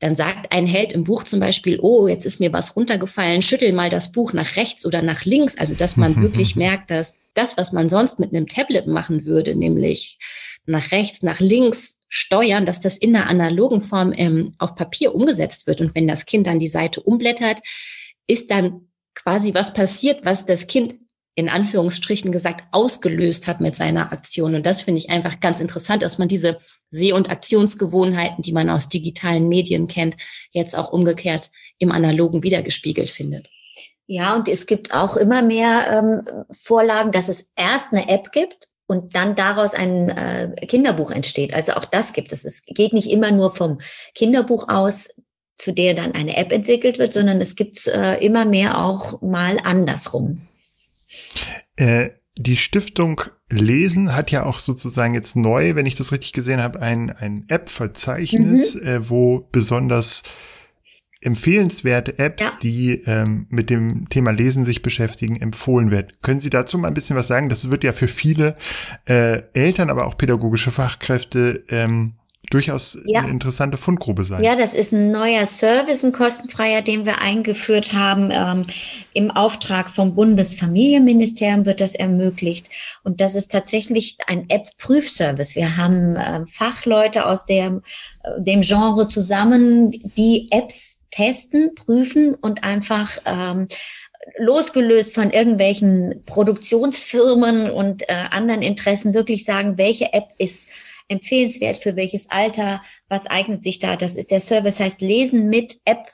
dann 0.00 0.16
sagt 0.16 0.52
ein 0.52 0.66
Held 0.66 0.92
im 0.92 1.04
Buch 1.04 1.24
zum 1.24 1.40
Beispiel, 1.40 1.78
oh, 1.80 2.08
jetzt 2.08 2.26
ist 2.26 2.40
mir 2.40 2.52
was 2.52 2.76
runtergefallen, 2.76 3.42
schüttel 3.42 3.72
mal 3.72 3.88
das 3.88 4.12
Buch 4.12 4.32
nach 4.32 4.56
rechts 4.56 4.84
oder 4.84 5.02
nach 5.02 5.24
links. 5.24 5.56
Also 5.56 5.74
dass 5.74 5.96
man 5.96 6.16
wirklich 6.22 6.56
merkt, 6.56 6.90
dass 6.90 7.16
das, 7.34 7.56
was 7.56 7.72
man 7.72 7.88
sonst 7.88 8.20
mit 8.20 8.34
einem 8.34 8.46
Tablet 8.46 8.86
machen 8.86 9.24
würde, 9.24 9.54
nämlich 9.54 10.18
nach 10.66 10.92
rechts, 10.92 11.22
nach 11.22 11.40
links 11.40 11.98
steuern, 12.08 12.64
dass 12.64 12.80
das 12.80 12.96
in 12.96 13.14
einer 13.14 13.28
analogen 13.28 13.80
Form 13.80 14.12
ähm, 14.16 14.54
auf 14.58 14.74
Papier 14.74 15.14
umgesetzt 15.14 15.66
wird. 15.66 15.80
Und 15.80 15.94
wenn 15.94 16.08
das 16.08 16.26
Kind 16.26 16.46
dann 16.46 16.58
die 16.58 16.68
Seite 16.68 17.00
umblättert, 17.00 17.60
ist 18.26 18.50
dann 18.50 18.88
quasi 19.14 19.54
was 19.54 19.72
passiert, 19.72 20.24
was 20.24 20.46
das 20.46 20.66
Kind 20.66 20.96
in 21.34 21.48
Anführungsstrichen 21.48 22.30
gesagt 22.30 22.68
ausgelöst 22.70 23.48
hat 23.48 23.60
mit 23.60 23.74
seiner 23.74 24.12
Aktion. 24.12 24.54
Und 24.54 24.66
das 24.66 24.82
finde 24.82 25.00
ich 25.00 25.10
einfach 25.10 25.40
ganz 25.40 25.60
interessant, 25.60 26.02
dass 26.02 26.18
man 26.18 26.28
diese 26.28 26.58
Seh- 26.90 27.12
und 27.12 27.28
Aktionsgewohnheiten, 27.28 28.42
die 28.42 28.52
man 28.52 28.70
aus 28.70 28.88
digitalen 28.88 29.48
Medien 29.48 29.88
kennt, 29.88 30.16
jetzt 30.52 30.76
auch 30.76 30.92
umgekehrt 30.92 31.50
im 31.78 31.90
Analogen 31.90 32.44
wiedergespiegelt 32.44 33.10
findet. 33.10 33.50
Ja, 34.06 34.36
und 34.36 34.48
es 34.48 34.66
gibt 34.66 34.94
auch 34.94 35.16
immer 35.16 35.42
mehr 35.42 35.86
ähm, 35.90 36.46
Vorlagen, 36.52 37.10
dass 37.10 37.28
es 37.28 37.50
erst 37.56 37.92
eine 37.92 38.08
App 38.08 38.30
gibt 38.32 38.68
und 38.86 39.16
dann 39.16 39.34
daraus 39.34 39.74
ein 39.74 40.10
äh, 40.10 40.54
Kinderbuch 40.66 41.10
entsteht. 41.10 41.54
Also 41.54 41.72
auch 41.72 41.86
das 41.86 42.12
gibt 42.12 42.32
es. 42.32 42.44
Es 42.44 42.64
geht 42.66 42.92
nicht 42.92 43.10
immer 43.10 43.32
nur 43.32 43.50
vom 43.50 43.78
Kinderbuch 44.14 44.68
aus, 44.68 45.08
zu 45.56 45.72
der 45.72 45.94
dann 45.94 46.12
eine 46.14 46.36
App 46.36 46.52
entwickelt 46.52 46.98
wird, 46.98 47.12
sondern 47.12 47.40
es 47.40 47.56
gibt 47.56 47.86
äh, 47.86 48.18
immer 48.18 48.44
mehr 48.44 48.84
auch 48.84 49.20
mal 49.22 49.58
andersrum. 49.62 50.48
Äh, 51.76 52.10
die 52.36 52.56
Stiftung 52.56 53.20
Lesen 53.50 54.14
hat 54.14 54.30
ja 54.30 54.44
auch 54.44 54.58
sozusagen 54.58 55.14
jetzt 55.14 55.36
neu, 55.36 55.76
wenn 55.76 55.86
ich 55.86 55.94
das 55.94 56.12
richtig 56.12 56.32
gesehen 56.32 56.62
habe, 56.62 56.80
ein, 56.80 57.10
ein 57.10 57.44
App-Verzeichnis, 57.48 58.74
mhm. 58.74 58.86
äh, 58.86 59.10
wo 59.10 59.48
besonders 59.52 60.22
empfehlenswerte 61.20 62.18
Apps, 62.18 62.42
ja. 62.42 62.52
die 62.62 63.02
ähm, 63.06 63.46
mit 63.48 63.70
dem 63.70 64.08
Thema 64.10 64.30
Lesen 64.30 64.66
sich 64.66 64.82
beschäftigen, 64.82 65.40
empfohlen 65.40 65.90
werden. 65.90 66.08
Können 66.22 66.40
Sie 66.40 66.50
dazu 66.50 66.78
mal 66.78 66.88
ein 66.88 66.94
bisschen 66.94 67.16
was 67.16 67.28
sagen? 67.28 67.48
Das 67.48 67.70
wird 67.70 67.82
ja 67.82 67.92
für 67.92 68.08
viele 68.08 68.56
äh, 69.06 69.42
Eltern, 69.54 69.88
aber 69.88 70.06
auch 70.06 70.18
pädagogische 70.18 70.70
Fachkräfte 70.70 71.64
ähm, 71.70 72.12
durchaus 72.50 72.98
ja. 73.06 73.20
eine 73.20 73.30
interessante 73.30 73.76
Fundgrube 73.76 74.24
sein. 74.24 74.42
Ja, 74.42 74.56
das 74.56 74.74
ist 74.74 74.92
ein 74.92 75.10
neuer 75.10 75.46
Service, 75.46 76.04
ein 76.04 76.12
kostenfreier, 76.12 76.82
den 76.82 77.06
wir 77.06 77.20
eingeführt 77.20 77.92
haben. 77.92 78.30
Ähm, 78.30 78.64
Im 79.12 79.30
Auftrag 79.30 79.90
vom 79.90 80.14
Bundesfamilienministerium 80.14 81.66
wird 81.66 81.80
das 81.80 81.94
ermöglicht. 81.94 82.70
Und 83.02 83.20
das 83.20 83.34
ist 83.34 83.50
tatsächlich 83.50 84.18
ein 84.26 84.48
App-Prüfservice. 84.48 85.56
Wir 85.56 85.76
haben 85.76 86.16
äh, 86.16 86.46
Fachleute 86.46 87.26
aus 87.26 87.46
der, 87.46 87.80
äh, 88.22 88.40
dem 88.40 88.60
Genre 88.60 89.08
zusammen, 89.08 89.90
die 89.90 90.48
Apps 90.50 90.98
testen, 91.10 91.74
prüfen 91.74 92.34
und 92.34 92.64
einfach 92.64 93.18
ähm, 93.24 93.68
losgelöst 94.38 95.14
von 95.14 95.30
irgendwelchen 95.30 96.22
Produktionsfirmen 96.26 97.70
und 97.70 98.08
äh, 98.08 98.14
anderen 98.30 98.62
Interessen 98.62 99.14
wirklich 99.14 99.44
sagen, 99.44 99.78
welche 99.78 100.12
App 100.12 100.28
ist 100.38 100.68
empfehlenswert 101.08 101.76
für 101.76 101.96
welches 101.96 102.30
Alter, 102.30 102.82
was 103.08 103.26
eignet 103.26 103.62
sich 103.62 103.78
da. 103.78 103.96
Das 103.96 104.16
ist 104.16 104.30
der 104.30 104.40
Service, 104.40 104.80
heißt 104.80 105.00
Lesen 105.00 105.48
mit 105.48 105.76
App. 105.84 106.08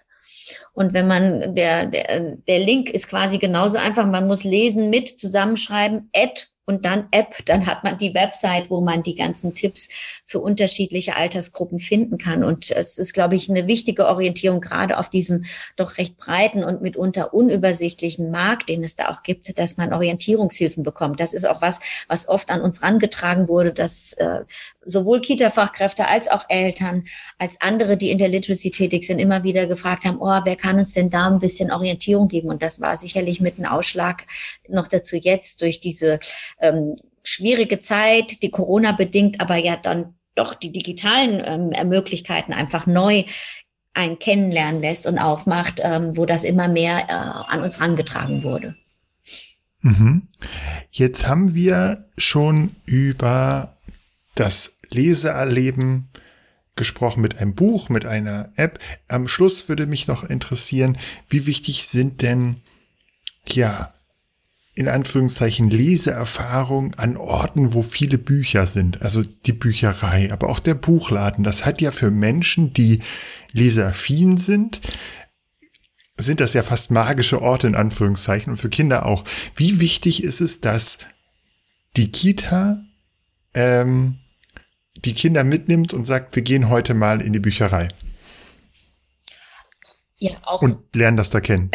Und 0.72 0.94
wenn 0.94 1.06
man, 1.06 1.54
der, 1.54 1.86
der, 1.86 2.36
der 2.36 2.58
Link 2.58 2.90
ist 2.90 3.08
quasi 3.08 3.38
genauso 3.38 3.78
einfach, 3.78 4.06
man 4.06 4.26
muss 4.26 4.44
lesen 4.44 4.90
mit, 4.90 5.08
zusammenschreiben, 5.08 6.10
Add 6.14 6.42
und 6.70 6.84
dann 6.84 7.08
App, 7.10 7.44
dann 7.46 7.66
hat 7.66 7.82
man 7.82 7.98
die 7.98 8.14
Website, 8.14 8.70
wo 8.70 8.80
man 8.80 9.02
die 9.02 9.16
ganzen 9.16 9.54
Tipps 9.54 9.88
für 10.24 10.38
unterschiedliche 10.38 11.16
Altersgruppen 11.16 11.80
finden 11.80 12.16
kann. 12.16 12.44
Und 12.44 12.70
es 12.70 12.96
ist, 12.96 13.12
glaube 13.12 13.34
ich, 13.34 13.50
eine 13.50 13.66
wichtige 13.66 14.06
Orientierung 14.06 14.60
gerade 14.60 14.98
auf 14.98 15.10
diesem 15.10 15.44
doch 15.74 15.98
recht 15.98 16.16
breiten 16.16 16.62
und 16.62 16.80
mitunter 16.80 17.34
unübersichtlichen 17.34 18.30
Markt, 18.30 18.68
den 18.68 18.84
es 18.84 18.94
da 18.94 19.08
auch 19.08 19.24
gibt, 19.24 19.58
dass 19.58 19.78
man 19.78 19.92
Orientierungshilfen 19.92 20.84
bekommt. 20.84 21.18
Das 21.18 21.34
ist 21.34 21.48
auch 21.48 21.60
was, 21.60 21.80
was 22.06 22.28
oft 22.28 22.50
an 22.52 22.60
uns 22.60 22.82
rangetragen 22.82 23.48
wurde, 23.48 23.72
dass 23.72 24.12
äh, 24.12 24.42
sowohl 24.90 25.20
Kita-Fachkräfte 25.20 26.08
als 26.08 26.28
auch 26.28 26.44
Eltern, 26.48 27.04
als 27.38 27.60
andere, 27.60 27.96
die 27.96 28.10
in 28.10 28.18
der 28.18 28.28
Literacy 28.28 28.70
tätig 28.70 29.04
sind, 29.04 29.18
immer 29.18 29.42
wieder 29.44 29.66
gefragt 29.66 30.04
haben, 30.04 30.18
oh, 30.20 30.40
wer 30.44 30.56
kann 30.56 30.78
uns 30.78 30.92
denn 30.92 31.10
da 31.10 31.28
ein 31.28 31.40
bisschen 31.40 31.70
Orientierung 31.70 32.28
geben? 32.28 32.48
Und 32.48 32.62
das 32.62 32.80
war 32.80 32.96
sicherlich 32.96 33.40
mit 33.40 33.58
einem 33.58 33.70
Ausschlag 33.70 34.26
noch 34.68 34.88
dazu 34.88 35.16
jetzt 35.16 35.62
durch 35.62 35.80
diese 35.80 36.18
ähm, 36.60 36.96
schwierige 37.22 37.80
Zeit, 37.80 38.42
die 38.42 38.50
Corona 38.50 38.92
bedingt, 38.92 39.40
aber 39.40 39.56
ja 39.56 39.76
dann 39.76 40.14
doch 40.34 40.54
die 40.54 40.72
digitalen 40.72 41.42
ähm, 41.44 41.88
Möglichkeiten 41.88 42.52
einfach 42.52 42.86
neu 42.86 43.24
ein 43.92 44.18
Kennenlernen 44.18 44.80
lässt 44.80 45.06
und 45.06 45.18
aufmacht, 45.18 45.80
ähm, 45.82 46.16
wo 46.16 46.24
das 46.24 46.44
immer 46.44 46.68
mehr 46.68 46.98
äh, 47.08 47.12
an 47.52 47.62
uns 47.62 47.80
rangetragen 47.80 48.42
wurde. 48.42 48.76
Mhm. 49.82 50.28
Jetzt 50.90 51.26
haben 51.26 51.54
wir 51.54 52.04
schon 52.16 52.74
über 52.84 53.76
das 54.34 54.78
Leseerleben 54.90 56.08
gesprochen 56.76 57.20
mit 57.20 57.38
einem 57.38 57.54
Buch, 57.54 57.88
mit 57.88 58.06
einer 58.06 58.52
App. 58.56 58.78
Am 59.08 59.28
Schluss 59.28 59.68
würde 59.68 59.86
mich 59.86 60.06
noch 60.08 60.24
interessieren, 60.24 60.96
wie 61.28 61.46
wichtig 61.46 61.86
sind 61.86 62.22
denn, 62.22 62.56
ja, 63.46 63.92
in 64.74 64.88
Anführungszeichen 64.88 65.68
Leseerfahrung 65.68 66.94
an 66.94 67.16
Orten, 67.16 67.74
wo 67.74 67.82
viele 67.82 68.16
Bücher 68.16 68.66
sind, 68.66 69.02
also 69.02 69.22
die 69.22 69.52
Bücherei, 69.52 70.32
aber 70.32 70.48
auch 70.48 70.60
der 70.60 70.74
Buchladen. 70.74 71.44
Das 71.44 71.66
hat 71.66 71.82
ja 71.82 71.90
für 71.90 72.10
Menschen, 72.10 72.72
die 72.72 73.02
leseaffin 73.52 74.36
sind, 74.36 74.80
sind 76.16 76.40
das 76.40 76.54
ja 76.54 76.62
fast 76.62 76.90
magische 76.92 77.42
Orte 77.42 77.66
in 77.66 77.74
Anführungszeichen 77.74 78.52
und 78.52 78.56
für 78.56 78.68
Kinder 78.68 79.06
auch. 79.06 79.24
Wie 79.56 79.80
wichtig 79.80 80.22
ist 80.22 80.40
es, 80.40 80.60
dass 80.60 80.98
die 81.96 82.12
Kita 82.12 82.80
ähm, 83.54 84.19
die 84.96 85.14
Kinder 85.14 85.44
mitnimmt 85.44 85.92
und 85.92 86.04
sagt, 86.04 86.34
wir 86.36 86.42
gehen 86.42 86.68
heute 86.68 86.94
mal 86.94 87.20
in 87.20 87.32
die 87.32 87.40
Bücherei? 87.40 87.88
Ja, 90.18 90.32
auch. 90.42 90.60
Und 90.60 90.76
lernen 90.94 91.16
das 91.16 91.30
da 91.30 91.40
kennen. 91.40 91.70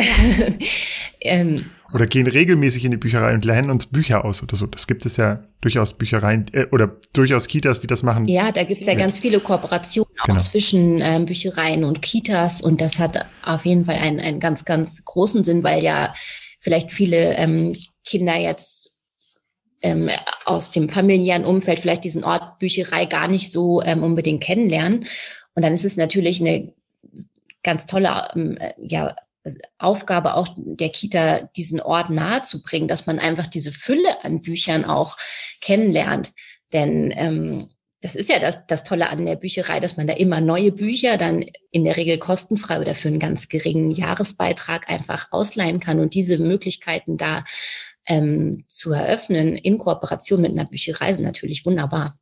ähm, 1.22 1.66
oder 1.94 2.06
gehen 2.06 2.28
regelmäßig 2.28 2.86
in 2.86 2.92
die 2.92 2.98
Bücherei 2.98 3.34
und 3.34 3.44
lernen 3.44 3.72
uns 3.72 3.88
Bücher 3.88 4.24
aus 4.24 4.44
oder 4.44 4.56
so. 4.56 4.68
Das 4.68 4.86
gibt 4.86 5.06
es 5.06 5.18
ja 5.18 5.44
durchaus 5.62 5.98
Büchereien 5.98 6.46
äh, 6.54 6.68
oder 6.72 6.96
durchaus 7.14 7.48
Kitas, 7.48 7.82
die 7.82 7.88
das 7.88 8.04
machen. 8.04 8.28
Ja, 8.28 8.52
da 8.52 8.64
gibt 8.64 8.82
es 8.82 8.88
ja 8.88 8.94
mit. 8.94 9.02
ganz 9.02 9.18
viele 9.18 9.40
Kooperationen 9.40 10.14
auch 10.20 10.26
genau. 10.26 10.40
zwischen 10.40 11.00
ähm, 11.02 11.26
Büchereien 11.26 11.84
und 11.84 12.04
Kitas 12.04 12.62
und 12.62 12.82
das 12.82 13.00
hat 13.00 13.26
auf 13.44 13.66
jeden 13.66 13.86
Fall 13.86 13.96
einen, 13.96 14.20
einen 14.20 14.40
ganz, 14.40 14.66
ganz 14.66 15.04
großen 15.06 15.44
Sinn, 15.44 15.64
weil 15.64 15.84
ja 15.84 16.14
vielleicht 16.60 16.92
viele 16.92 17.36
ähm, 17.38 17.74
Kinder 18.04 18.36
jetzt 18.36 18.95
ähm, 19.82 20.10
aus 20.46 20.72
dem 20.72 20.90
familiären 20.90 21.46
Umfeld 21.46 21.80
vielleicht 21.80 22.04
diesen 22.04 22.24
Ort 22.24 22.60
Bücherei 22.60 23.06
gar 23.06 23.28
nicht 23.28 23.52
so 23.52 23.82
ähm, 23.82 24.04
unbedingt 24.04 24.44
kennenlernen. 24.44 25.06
Und 25.54 25.64
dann 25.64 25.74
ist 25.74 25.86
es 25.86 25.98
natürlich 25.98 26.42
eine 26.42 26.74
ganz 27.64 27.86
tolle 27.86 28.30
ähm, 28.36 28.58
ja, 28.78 29.16
Aufgabe 29.78 30.36
auch 30.36 30.48
der 30.58 30.90
Kita, 30.90 31.42
diesen 31.56 31.80
Ort 31.80 32.10
nahezubringen, 32.10 32.88
dass 32.88 33.06
man 33.06 33.20
einfach 33.20 33.48
diese 33.48 33.72
Fülle 33.72 34.24
an 34.24 34.42
Büchern 34.42 34.86
auch 34.86 35.18
kennenlernt. 35.62 36.34
Denn 36.74 37.14
ähm, 37.16 37.70
das 38.02 38.16
ist 38.16 38.30
ja 38.30 38.40
das, 38.40 38.68
das 38.68 38.84
Tolle 38.84 39.10
an 39.10 39.26
der 39.26 39.36
Bücherei, 39.36 39.80
dass 39.80 39.98
man 39.98 40.08
da 40.08 40.14
immer 40.14 40.42
neue 40.42 40.72
Bücher 40.72 41.18
dann 41.18 41.46
in 41.72 41.86
der 41.86 41.98
Regel 41.98 42.18
kostenfrei 42.18 42.80
oder 42.80 42.96
für 42.96 43.08
einen 43.08 43.20
ganz 43.20 43.48
geringen 43.48 43.92
Jahresbeitrag 43.92 44.90
einfach 44.90 45.32
ausleihen 45.32 45.80
kann. 45.80 46.00
Und 46.00 46.14
diese 46.14 46.38
Möglichkeiten 46.38 47.18
da 47.18 47.44
ähm, 48.08 48.66
zu 48.68 48.92
eröffnen 48.92 49.56
in 49.56 49.78
Kooperation 49.78 50.42
mit 50.42 50.52
einer 50.52 50.66
Bücherei 50.66 51.14
sind 51.14 51.26
natürlich 51.26 51.66
wunderbar. 51.66 52.18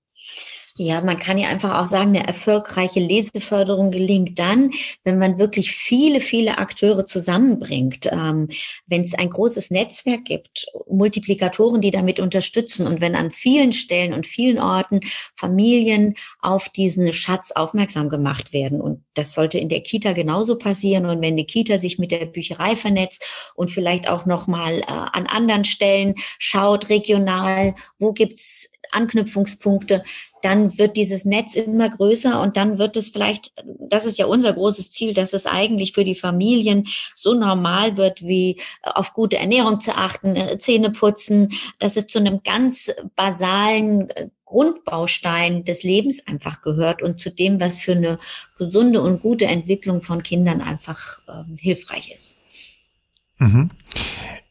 Ja, 0.77 1.01
man 1.01 1.19
kann 1.19 1.37
ja 1.37 1.49
einfach 1.49 1.79
auch 1.79 1.85
sagen, 1.85 2.09
eine 2.09 2.25
erfolgreiche 2.25 2.99
Leseförderung 2.99 3.91
gelingt 3.91 4.39
dann, 4.39 4.71
wenn 5.03 5.19
man 5.19 5.37
wirklich 5.37 5.71
viele, 5.71 6.19
viele 6.19 6.57
Akteure 6.57 7.05
zusammenbringt. 7.05 8.07
Ähm, 8.11 8.49
wenn 8.87 9.01
es 9.03 9.13
ein 9.13 9.29
großes 9.29 9.69
Netzwerk 9.69 10.25
gibt, 10.25 10.65
Multiplikatoren, 10.89 11.79
die 11.79 11.91
damit 11.91 12.19
unterstützen 12.19 12.87
und 12.87 13.01
wenn 13.01 13.15
an 13.15 13.29
vielen 13.29 13.71
Stellen 13.71 14.13
und 14.13 14.25
vielen 14.25 14.57
Orten 14.57 15.01
Familien 15.35 16.15
auf 16.41 16.69
diesen 16.69 17.13
Schatz 17.13 17.51
aufmerksam 17.51 18.09
gemacht 18.09 18.51
werden. 18.51 18.81
Und 18.81 19.03
das 19.13 19.33
sollte 19.35 19.59
in 19.59 19.69
der 19.69 19.81
Kita 19.81 20.13
genauso 20.13 20.57
passieren. 20.57 21.05
Und 21.05 21.21
wenn 21.21 21.37
die 21.37 21.45
Kita 21.45 21.77
sich 21.77 21.99
mit 21.99 22.09
der 22.09 22.25
Bücherei 22.25 22.75
vernetzt 22.75 23.53
und 23.53 23.69
vielleicht 23.69 24.09
auch 24.09 24.25
nochmal 24.25 24.79
äh, 24.79 24.85
an 24.87 25.27
anderen 25.27 25.65
Stellen 25.65 26.15
schaut, 26.39 26.89
regional, 26.89 27.75
wo 27.99 28.11
gibt's 28.11 28.71
Anknüpfungspunkte, 28.91 30.03
dann 30.43 30.77
wird 30.77 30.97
dieses 30.97 31.23
Netz 31.23 31.55
immer 31.55 31.89
größer 31.89 32.41
und 32.41 32.57
dann 32.57 32.77
wird 32.77 32.97
es 32.97 33.09
vielleicht, 33.09 33.53
das 33.79 34.05
ist 34.05 34.17
ja 34.17 34.25
unser 34.25 34.53
großes 34.53 34.91
Ziel, 34.91 35.13
dass 35.13 35.33
es 35.33 35.45
eigentlich 35.45 35.93
für 35.93 36.03
die 36.03 36.15
Familien 36.15 36.85
so 37.15 37.33
normal 37.33 37.95
wird, 37.95 38.23
wie 38.23 38.59
auf 38.81 39.13
gute 39.13 39.37
Ernährung 39.37 39.79
zu 39.79 39.95
achten, 39.95 40.35
äh, 40.35 40.57
Zähne 40.57 40.91
putzen, 40.91 41.53
dass 41.79 41.95
es 41.95 42.07
zu 42.07 42.19
einem 42.19 42.41
ganz 42.43 42.91
basalen 43.15 44.09
äh, 44.09 44.29
Grundbaustein 44.43 45.63
des 45.63 45.83
Lebens 45.83 46.27
einfach 46.27 46.61
gehört 46.61 47.01
und 47.01 47.19
zu 47.19 47.31
dem, 47.31 47.59
was 47.59 47.79
für 47.79 47.93
eine 47.93 48.19
gesunde 48.57 49.01
und 49.01 49.21
gute 49.21 49.45
Entwicklung 49.45 50.01
von 50.01 50.21
Kindern 50.21 50.61
einfach 50.61 51.21
ähm, 51.27 51.57
hilfreich 51.57 52.13
ist. 52.13 52.37
Mhm. 53.39 53.71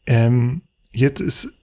Ähm, 0.07 0.61
jetzt 0.91 1.21
ist 1.21 1.53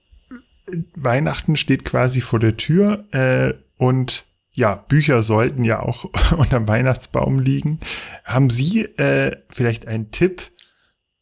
Weihnachten 0.95 1.57
steht 1.57 1.85
quasi 1.85 2.21
vor 2.21 2.39
der 2.39 2.57
Tür 2.57 3.05
äh, 3.11 3.53
und 3.81 4.25
ja, 4.53 4.75
Bücher 4.75 5.23
sollten 5.23 5.63
ja 5.63 5.79
auch 5.79 6.03
unterm 6.37 6.67
Weihnachtsbaum 6.67 7.39
liegen. 7.39 7.79
Haben 8.23 8.51
Sie 8.51 8.81
äh, 8.81 9.35
vielleicht 9.49 9.87
einen 9.87 10.11
Tipp 10.11 10.51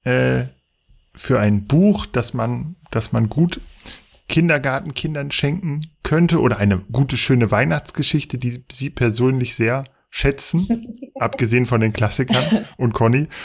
äh, 0.03 0.43
für 1.15 1.39
ein 1.39 1.67
Buch, 1.67 2.05
das 2.05 2.33
man, 2.33 2.75
das 2.91 3.13
man 3.13 3.29
gut 3.29 3.61
Kindergartenkindern 4.27 5.31
schenken 5.31 5.89
könnte 6.03 6.41
oder 6.41 6.57
eine 6.57 6.79
gute, 6.91 7.15
schöne 7.15 7.49
Weihnachtsgeschichte, 7.49 8.37
die 8.37 8.61
Sie 8.69 8.89
persönlich 8.89 9.55
sehr 9.55 9.85
schätzen, 10.09 10.93
abgesehen 11.15 11.65
von 11.65 11.79
den 11.79 11.93
Klassikern 11.93 12.65
und 12.77 12.93
Conny? 12.93 13.27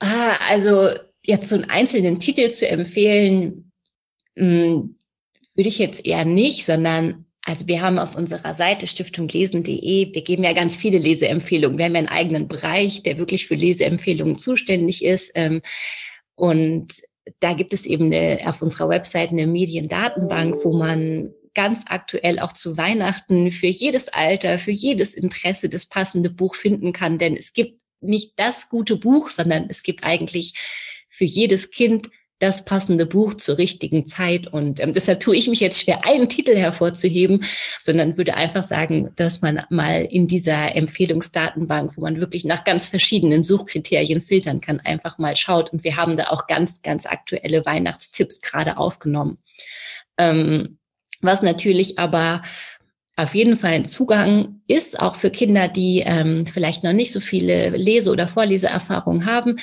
Ah, 0.00 0.36
also 0.48 0.90
jetzt 1.26 1.48
so 1.48 1.56
einen 1.56 1.68
einzelnen 1.70 2.20
Titel 2.20 2.50
zu 2.50 2.68
empfehlen, 2.68 3.72
hm, 4.36 4.94
würde 5.56 5.68
ich 5.68 5.80
jetzt 5.80 6.06
eher 6.06 6.24
nicht, 6.24 6.64
sondern 6.64 7.24
also 7.48 7.66
wir 7.66 7.80
haben 7.80 7.98
auf 7.98 8.14
unserer 8.14 8.52
Seite 8.52 8.86
stiftunglesen.de, 8.86 10.14
wir 10.14 10.22
geben 10.22 10.44
ja 10.44 10.52
ganz 10.52 10.76
viele 10.76 10.98
Leseempfehlungen. 10.98 11.78
Wir 11.78 11.86
haben 11.86 11.94
ja 11.94 12.00
einen 12.00 12.08
eigenen 12.08 12.46
Bereich, 12.46 13.02
der 13.02 13.16
wirklich 13.16 13.46
für 13.46 13.54
Leseempfehlungen 13.54 14.36
zuständig 14.36 15.02
ist. 15.02 15.32
Ähm, 15.34 15.62
und 16.34 16.92
da 17.40 17.54
gibt 17.54 17.72
es 17.72 17.86
eben 17.86 18.12
eine, 18.12 18.40
auf 18.44 18.60
unserer 18.60 18.90
Website 18.90 19.30
eine 19.30 19.46
Mediendatenbank, 19.46 20.62
wo 20.62 20.76
man 20.76 21.30
ganz 21.54 21.84
aktuell 21.88 22.38
auch 22.38 22.52
zu 22.52 22.76
Weihnachten 22.76 23.50
für 23.50 23.66
jedes 23.66 24.08
Alter, 24.08 24.58
für 24.58 24.70
jedes 24.70 25.14
Interesse 25.14 25.70
das 25.70 25.86
passende 25.86 26.28
Buch 26.28 26.54
finden 26.54 26.92
kann. 26.92 27.16
Denn 27.16 27.34
es 27.34 27.54
gibt 27.54 27.78
nicht 28.02 28.32
das 28.36 28.68
gute 28.68 28.96
Buch, 28.96 29.30
sondern 29.30 29.70
es 29.70 29.82
gibt 29.82 30.04
eigentlich 30.04 30.52
für 31.08 31.24
jedes 31.24 31.70
Kind 31.70 32.10
das 32.38 32.64
passende 32.64 33.06
Buch 33.06 33.34
zur 33.34 33.58
richtigen 33.58 34.06
Zeit. 34.06 34.46
Und 34.46 34.80
ähm, 34.80 34.92
deshalb 34.92 35.20
tue 35.20 35.36
ich 35.36 35.48
mich 35.48 35.60
jetzt 35.60 35.82
schwer, 35.82 36.04
einen 36.04 36.28
Titel 36.28 36.56
hervorzuheben, 36.56 37.44
sondern 37.80 38.16
würde 38.16 38.34
einfach 38.34 38.62
sagen, 38.62 39.10
dass 39.16 39.40
man 39.40 39.62
mal 39.70 40.04
in 40.04 40.26
dieser 40.26 40.74
Empfehlungsdatenbank, 40.76 41.96
wo 41.96 42.02
man 42.02 42.20
wirklich 42.20 42.44
nach 42.44 42.64
ganz 42.64 42.86
verschiedenen 42.86 43.42
Suchkriterien 43.42 44.20
filtern 44.20 44.60
kann, 44.60 44.80
einfach 44.80 45.18
mal 45.18 45.36
schaut. 45.36 45.72
Und 45.72 45.84
wir 45.84 45.96
haben 45.96 46.16
da 46.16 46.28
auch 46.28 46.46
ganz, 46.46 46.82
ganz 46.82 47.06
aktuelle 47.06 47.66
Weihnachtstipps 47.66 48.40
gerade 48.40 48.76
aufgenommen. 48.76 49.38
Ähm, 50.16 50.78
was 51.20 51.42
natürlich 51.42 51.98
aber 51.98 52.42
auf 53.18 53.34
jeden 53.34 53.56
Fall 53.56 53.72
ein 53.72 53.84
Zugang 53.84 54.60
ist, 54.68 55.00
auch 55.00 55.16
für 55.16 55.30
Kinder, 55.30 55.66
die 55.66 56.04
ähm, 56.06 56.46
vielleicht 56.46 56.84
noch 56.84 56.92
nicht 56.92 57.10
so 57.10 57.18
viele 57.18 57.70
Lese- 57.70 58.12
oder 58.12 58.28
Vorleseerfahrungen 58.28 59.26
haben, 59.26 59.58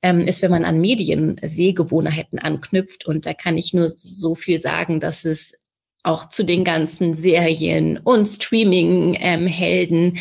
ähm, 0.00 0.20
ist, 0.20 0.42
wenn 0.42 0.52
man 0.52 0.64
an 0.64 0.80
Mediensehgewohnheiten 0.80 2.38
anknüpft. 2.38 3.06
Und 3.06 3.26
da 3.26 3.34
kann 3.34 3.58
ich 3.58 3.74
nur 3.74 3.88
so 3.88 4.36
viel 4.36 4.60
sagen, 4.60 5.00
dass 5.00 5.24
es 5.24 5.58
auch 6.04 6.28
zu 6.28 6.44
den 6.44 6.62
ganzen 6.62 7.12
Serien 7.12 7.98
und 7.98 8.26
Streaming-Helden, 8.26 10.04
ähm, 10.04 10.18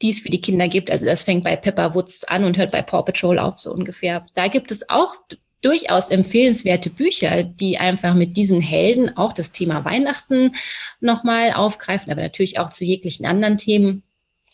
die 0.00 0.10
es 0.10 0.20
für 0.20 0.30
die 0.30 0.40
Kinder 0.40 0.68
gibt. 0.68 0.92
Also 0.92 1.06
das 1.06 1.22
fängt 1.22 1.42
bei 1.42 1.56
Pepper 1.56 1.96
Woods 1.96 2.22
an 2.22 2.44
und 2.44 2.56
hört 2.56 2.70
bei 2.70 2.82
Paw 2.82 3.02
Patrol 3.02 3.40
auf, 3.40 3.58
so 3.58 3.72
ungefähr. 3.72 4.24
Da 4.36 4.46
gibt 4.46 4.70
es 4.70 4.88
auch 4.88 5.16
durchaus 5.62 6.10
empfehlenswerte 6.10 6.90
Bücher, 6.90 7.44
die 7.44 7.78
einfach 7.78 8.14
mit 8.14 8.36
diesen 8.36 8.60
Helden 8.60 9.16
auch 9.16 9.32
das 9.32 9.52
Thema 9.52 9.84
Weihnachten 9.84 10.54
nochmal 11.00 11.52
aufgreifen, 11.52 12.12
aber 12.12 12.22
natürlich 12.22 12.58
auch 12.58 12.70
zu 12.70 12.84
jeglichen 12.84 13.24
anderen 13.24 13.56
Themen. 13.56 14.02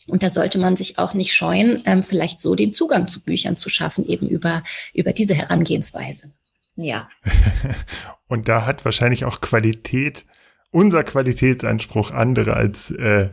Und 0.06 0.22
da 0.22 0.30
sollte 0.30 0.58
man 0.58 0.76
sich 0.76 0.98
auch 0.98 1.14
nicht 1.14 1.34
scheuen, 1.34 1.82
ähm, 1.84 2.02
vielleicht 2.02 2.40
so 2.40 2.54
den 2.54 2.72
Zugang 2.72 3.08
zu 3.08 3.22
Büchern 3.22 3.56
zu 3.56 3.68
schaffen, 3.68 4.06
eben 4.06 4.28
über, 4.28 4.62
über 4.94 5.12
diese 5.12 5.34
Herangehensweise. 5.34 6.32
Ja. 6.76 7.08
Und 8.28 8.48
da 8.48 8.66
hat 8.66 8.84
wahrscheinlich 8.84 9.24
auch 9.24 9.40
Qualität, 9.40 10.24
unser 10.70 11.02
Qualitätsanspruch 11.02 12.10
andere 12.10 12.54
als 12.54 12.90
äh, 12.92 13.30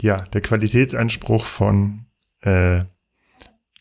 ja, 0.00 0.16
der 0.16 0.40
Qualitätsanspruch 0.40 1.44
von 1.44 2.06
äh, 2.42 2.84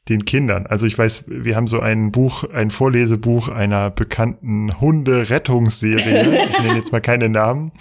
den 0.10 0.26
Kindern. 0.26 0.66
Also 0.66 0.86
ich 0.86 0.98
weiß, 0.98 1.26
wir 1.28 1.56
haben 1.56 1.68
so 1.68 1.80
ein 1.80 2.12
Buch, 2.12 2.44
ein 2.52 2.72
Vorlesebuch 2.72 3.50
einer 3.50 3.90
bekannten 3.92 4.80
Hunde-Rettungsserie. 4.80 6.40
Ich 6.50 6.60
nenne 6.60 6.76
jetzt 6.76 6.92
mal 6.92 7.02
keine 7.02 7.30
Namen. 7.30 7.72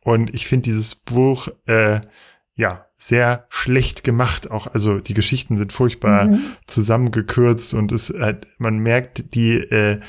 Und 0.00 0.34
ich 0.34 0.46
finde 0.46 0.64
dieses 0.64 0.94
Buch 0.94 1.48
äh, 1.66 2.00
ja 2.54 2.86
sehr 2.94 3.46
schlecht 3.48 4.04
gemacht. 4.04 4.50
Auch 4.50 4.66
also 4.66 4.98
die 4.98 5.14
Geschichten 5.14 5.56
sind 5.56 5.72
furchtbar 5.72 6.26
mhm. 6.26 6.40
zusammengekürzt 6.66 7.74
und 7.74 7.92
es 7.92 8.12
halt, 8.18 8.46
man 8.58 8.78
merkt, 8.78 9.34
die 9.34 9.54
äh, 9.54 10.00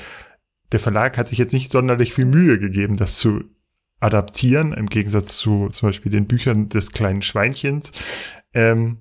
der 0.72 0.80
Verlag 0.80 1.18
hat 1.18 1.28
sich 1.28 1.38
jetzt 1.38 1.52
nicht 1.52 1.70
sonderlich 1.70 2.14
viel 2.14 2.26
Mühe 2.26 2.58
gegeben, 2.58 2.96
das 2.96 3.16
zu 3.16 3.44
adaptieren, 4.00 4.72
im 4.72 4.86
Gegensatz 4.86 5.36
zu 5.36 5.68
zum 5.68 5.88
Beispiel 5.88 6.10
den 6.10 6.26
Büchern 6.26 6.68
des 6.68 6.92
kleinen 6.92 7.22
Schweinchens. 7.22 7.92
Ähm, 8.52 8.98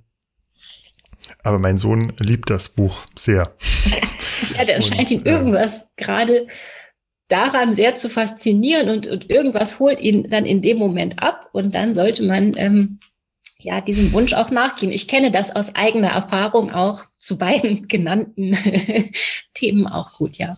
aber 1.44 1.60
mein 1.60 1.78
Sohn 1.78 2.14
liebt 2.20 2.50
das 2.50 2.70
Buch 2.70 3.00
sehr. 3.18 3.44
ja, 4.58 4.66
der 4.66 4.82
scheint 4.82 5.12
ihn 5.12 5.26
äh, 5.26 5.32
irgendwas 5.32 5.86
gerade 5.98 6.48
daran 7.28 7.76
sehr 7.76 7.96
zu 7.96 8.10
faszinieren 8.10 8.90
und, 8.90 9.08
und 9.08 9.30
irgendwas 9.30 9.80
holt 9.80 10.02
ihn 10.02 10.28
dann 10.30 10.46
in 10.46 10.62
dem 10.62 10.78
Moment 10.78 11.24
ab 11.24 11.50
und 11.54 11.74
dann 11.74 11.94
sollte 11.94 12.24
man 12.24 12.54
ähm, 12.58 13.00
ja 13.60 13.80
diesem 13.82 14.12
Wunsch 14.14 14.34
auch 14.34 14.52
nachgehen. 14.52 14.92
Ich 14.92 15.08
kenne 15.08 15.32
das 15.32 15.56
aus 15.56 15.76
eigener 15.76 16.10
Erfahrung 16.10 16.72
auch 16.72 17.06
zu 17.18 17.38
beiden 17.38 17.88
genannten 17.88 18.52
Themen 19.54 19.88
auch 19.88 20.14
gut, 20.14 20.38
ja. 20.38 20.58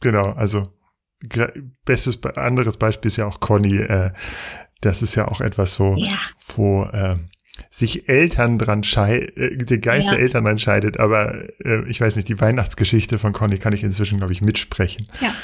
Genau, 0.00 0.32
also 0.32 0.62
bestes 1.84 2.22
anderes 2.36 2.76
Beispiel 2.76 3.08
ist 3.08 3.16
ja 3.16 3.26
auch 3.26 3.40
Conny. 3.40 3.78
Äh, 3.78 4.12
das 4.80 5.02
ist 5.02 5.14
ja 5.14 5.28
auch 5.28 5.40
etwas, 5.40 5.80
wo, 5.80 5.94
ja. 5.96 6.18
wo 6.54 6.82
äh, 6.84 7.16
sich 7.70 8.08
Eltern 8.08 8.58
dran 8.58 8.84
scheidet, 8.84 9.36
äh, 9.36 9.56
der 9.56 9.78
Geist 9.78 10.06
ja. 10.06 10.14
der 10.14 10.22
Eltern 10.22 10.44
dran 10.44 10.58
scheidet, 10.58 10.98
aber 10.98 11.34
äh, 11.64 11.88
ich 11.88 12.00
weiß 12.00 12.16
nicht, 12.16 12.28
die 12.28 12.40
Weihnachtsgeschichte 12.40 13.18
von 13.18 13.32
Conny 13.32 13.58
kann 13.58 13.72
ich 13.72 13.82
inzwischen, 13.82 14.18
glaube 14.18 14.32
ich, 14.32 14.40
mitsprechen. 14.40 15.06
Ja. 15.20 15.34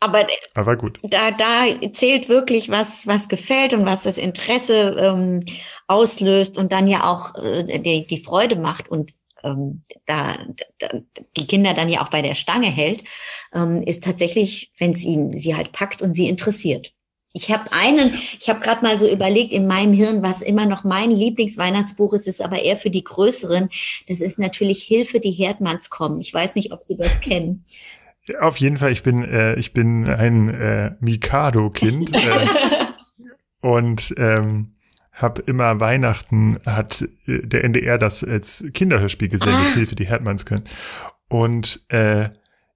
Aber, 0.00 0.26
aber 0.54 0.76
gut. 0.76 0.98
Da, 1.04 1.30
da 1.30 1.64
zählt 1.92 2.28
wirklich, 2.28 2.70
was, 2.70 3.06
was 3.06 3.28
gefällt 3.28 3.72
und 3.72 3.86
was 3.86 4.02
das 4.02 4.18
Interesse 4.18 4.96
ähm, 4.98 5.44
auslöst 5.86 6.58
und 6.58 6.72
dann 6.72 6.88
ja 6.88 7.04
auch 7.04 7.36
äh, 7.36 7.78
die, 7.78 8.04
die 8.04 8.18
Freude 8.18 8.56
macht 8.56 8.88
und 8.88 9.12
ähm, 9.44 9.82
da, 10.06 10.38
da 10.78 10.88
die 11.36 11.46
Kinder 11.46 11.72
dann 11.74 11.88
ja 11.88 12.02
auch 12.02 12.10
bei 12.10 12.20
der 12.20 12.34
Stange 12.34 12.66
hält, 12.66 13.04
ähm, 13.54 13.82
ist 13.82 14.02
tatsächlich, 14.02 14.72
wenn 14.78 14.90
es 14.90 15.04
ihn 15.04 15.38
sie 15.38 15.54
halt 15.54 15.70
packt 15.70 16.02
und 16.02 16.14
sie 16.14 16.28
interessiert. 16.28 16.92
Ich 17.34 17.50
habe 17.50 17.64
einen, 17.72 18.12
ich 18.12 18.48
habe 18.48 18.60
gerade 18.60 18.82
mal 18.82 18.98
so 18.98 19.10
überlegt 19.10 19.52
in 19.52 19.66
meinem 19.66 19.94
Hirn, 19.94 20.22
was 20.22 20.42
immer 20.42 20.66
noch 20.66 20.84
mein 20.84 21.10
Lieblingsweihnachtsbuch 21.10 22.12
ist, 22.12 22.26
ist 22.26 22.42
aber 22.42 22.62
eher 22.62 22.76
für 22.76 22.90
die 22.90 23.04
Größeren. 23.04 23.70
Das 24.08 24.20
ist 24.20 24.38
natürlich 24.38 24.82
Hilfe, 24.82 25.18
die 25.18 25.30
Herdmanns 25.30 25.88
kommen. 25.88 26.20
Ich 26.20 26.32
weiß 26.32 26.54
nicht, 26.56 26.72
ob 26.72 26.82
Sie 26.82 26.96
das 26.96 27.20
kennen. 27.20 27.64
Auf 28.40 28.58
jeden 28.58 28.76
Fall, 28.76 28.92
ich 28.92 29.02
bin, 29.02 29.24
äh, 29.24 29.54
ich 29.54 29.72
bin 29.72 30.06
ein 30.06 30.48
äh, 30.48 30.94
Mikado-Kind 31.00 32.14
äh, 32.14 32.46
und 33.66 34.14
ähm, 34.16 34.74
habe 35.12 35.42
immer 35.42 35.80
Weihnachten, 35.80 36.58
hat 36.66 37.02
äh, 37.26 37.46
der 37.46 37.64
NDR 37.64 37.98
das 37.98 38.22
als 38.22 38.64
Kinderhörspiel 38.74 39.28
gesehen, 39.28 39.54
ah. 39.54 39.62
mit 39.62 39.74
Hilfe, 39.74 39.94
die 39.96 40.06
Herdmanns 40.06 40.46
können. 40.46 40.64
Und 41.28 41.80
äh, 41.88 42.28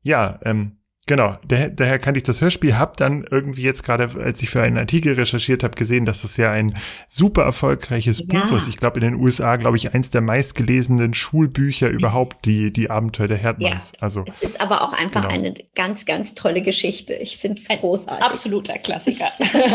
ja, 0.03 0.41
ähm, 0.45 0.79
Genau, 1.09 1.37
daher, 1.47 1.71
daher 1.71 2.01
kannte 2.01 2.19
ich 2.19 2.25
das 2.25 2.41
Hörspiel, 2.41 2.77
hab 2.77 2.97
dann 2.97 3.25
irgendwie 3.31 3.63
jetzt 3.63 3.85
gerade, 3.85 4.11
als 4.21 4.43
ich 4.43 4.51
für 4.51 4.61
einen 4.61 4.77
Artikel 4.77 5.15
recherchiert 5.15 5.63
habe, 5.63 5.77
gesehen, 5.77 6.05
dass 6.05 6.23
das 6.23 6.37
ja 6.37 6.51
ein 6.51 6.75
super 7.07 7.45
erfolgreiches 7.45 8.25
ja. 8.27 8.27
Buch 8.27 8.57
ist. 8.57 8.67
Ich 8.67 8.77
glaube, 8.77 8.99
in 8.99 9.13
den 9.13 9.15
USA, 9.15 9.55
glaube 9.55 9.77
ich, 9.77 9.95
eins 9.95 10.11
der 10.11 10.21
meistgelesenen 10.21 11.15
Schulbücher 11.15 11.89
überhaupt, 11.91 12.45
die, 12.45 12.73
die 12.73 12.91
Abenteuer 12.91 13.29
der 13.29 13.37
Herdmanns. 13.37 13.93
Ja, 13.95 14.03
also, 14.03 14.25
es 14.27 14.43
ist 14.43 14.61
aber 14.61 14.83
auch 14.83 14.93
einfach 14.95 15.23
genau. 15.23 15.33
eine 15.33 15.55
ganz, 15.77 16.07
ganz 16.07 16.35
tolle 16.35 16.61
Geschichte. 16.61 17.15
Ich 17.15 17.37
finde 17.37 17.61
es 17.61 17.69
großartig. 17.69 18.27
Absoluter 18.27 18.77
Klassiker. 18.79 19.29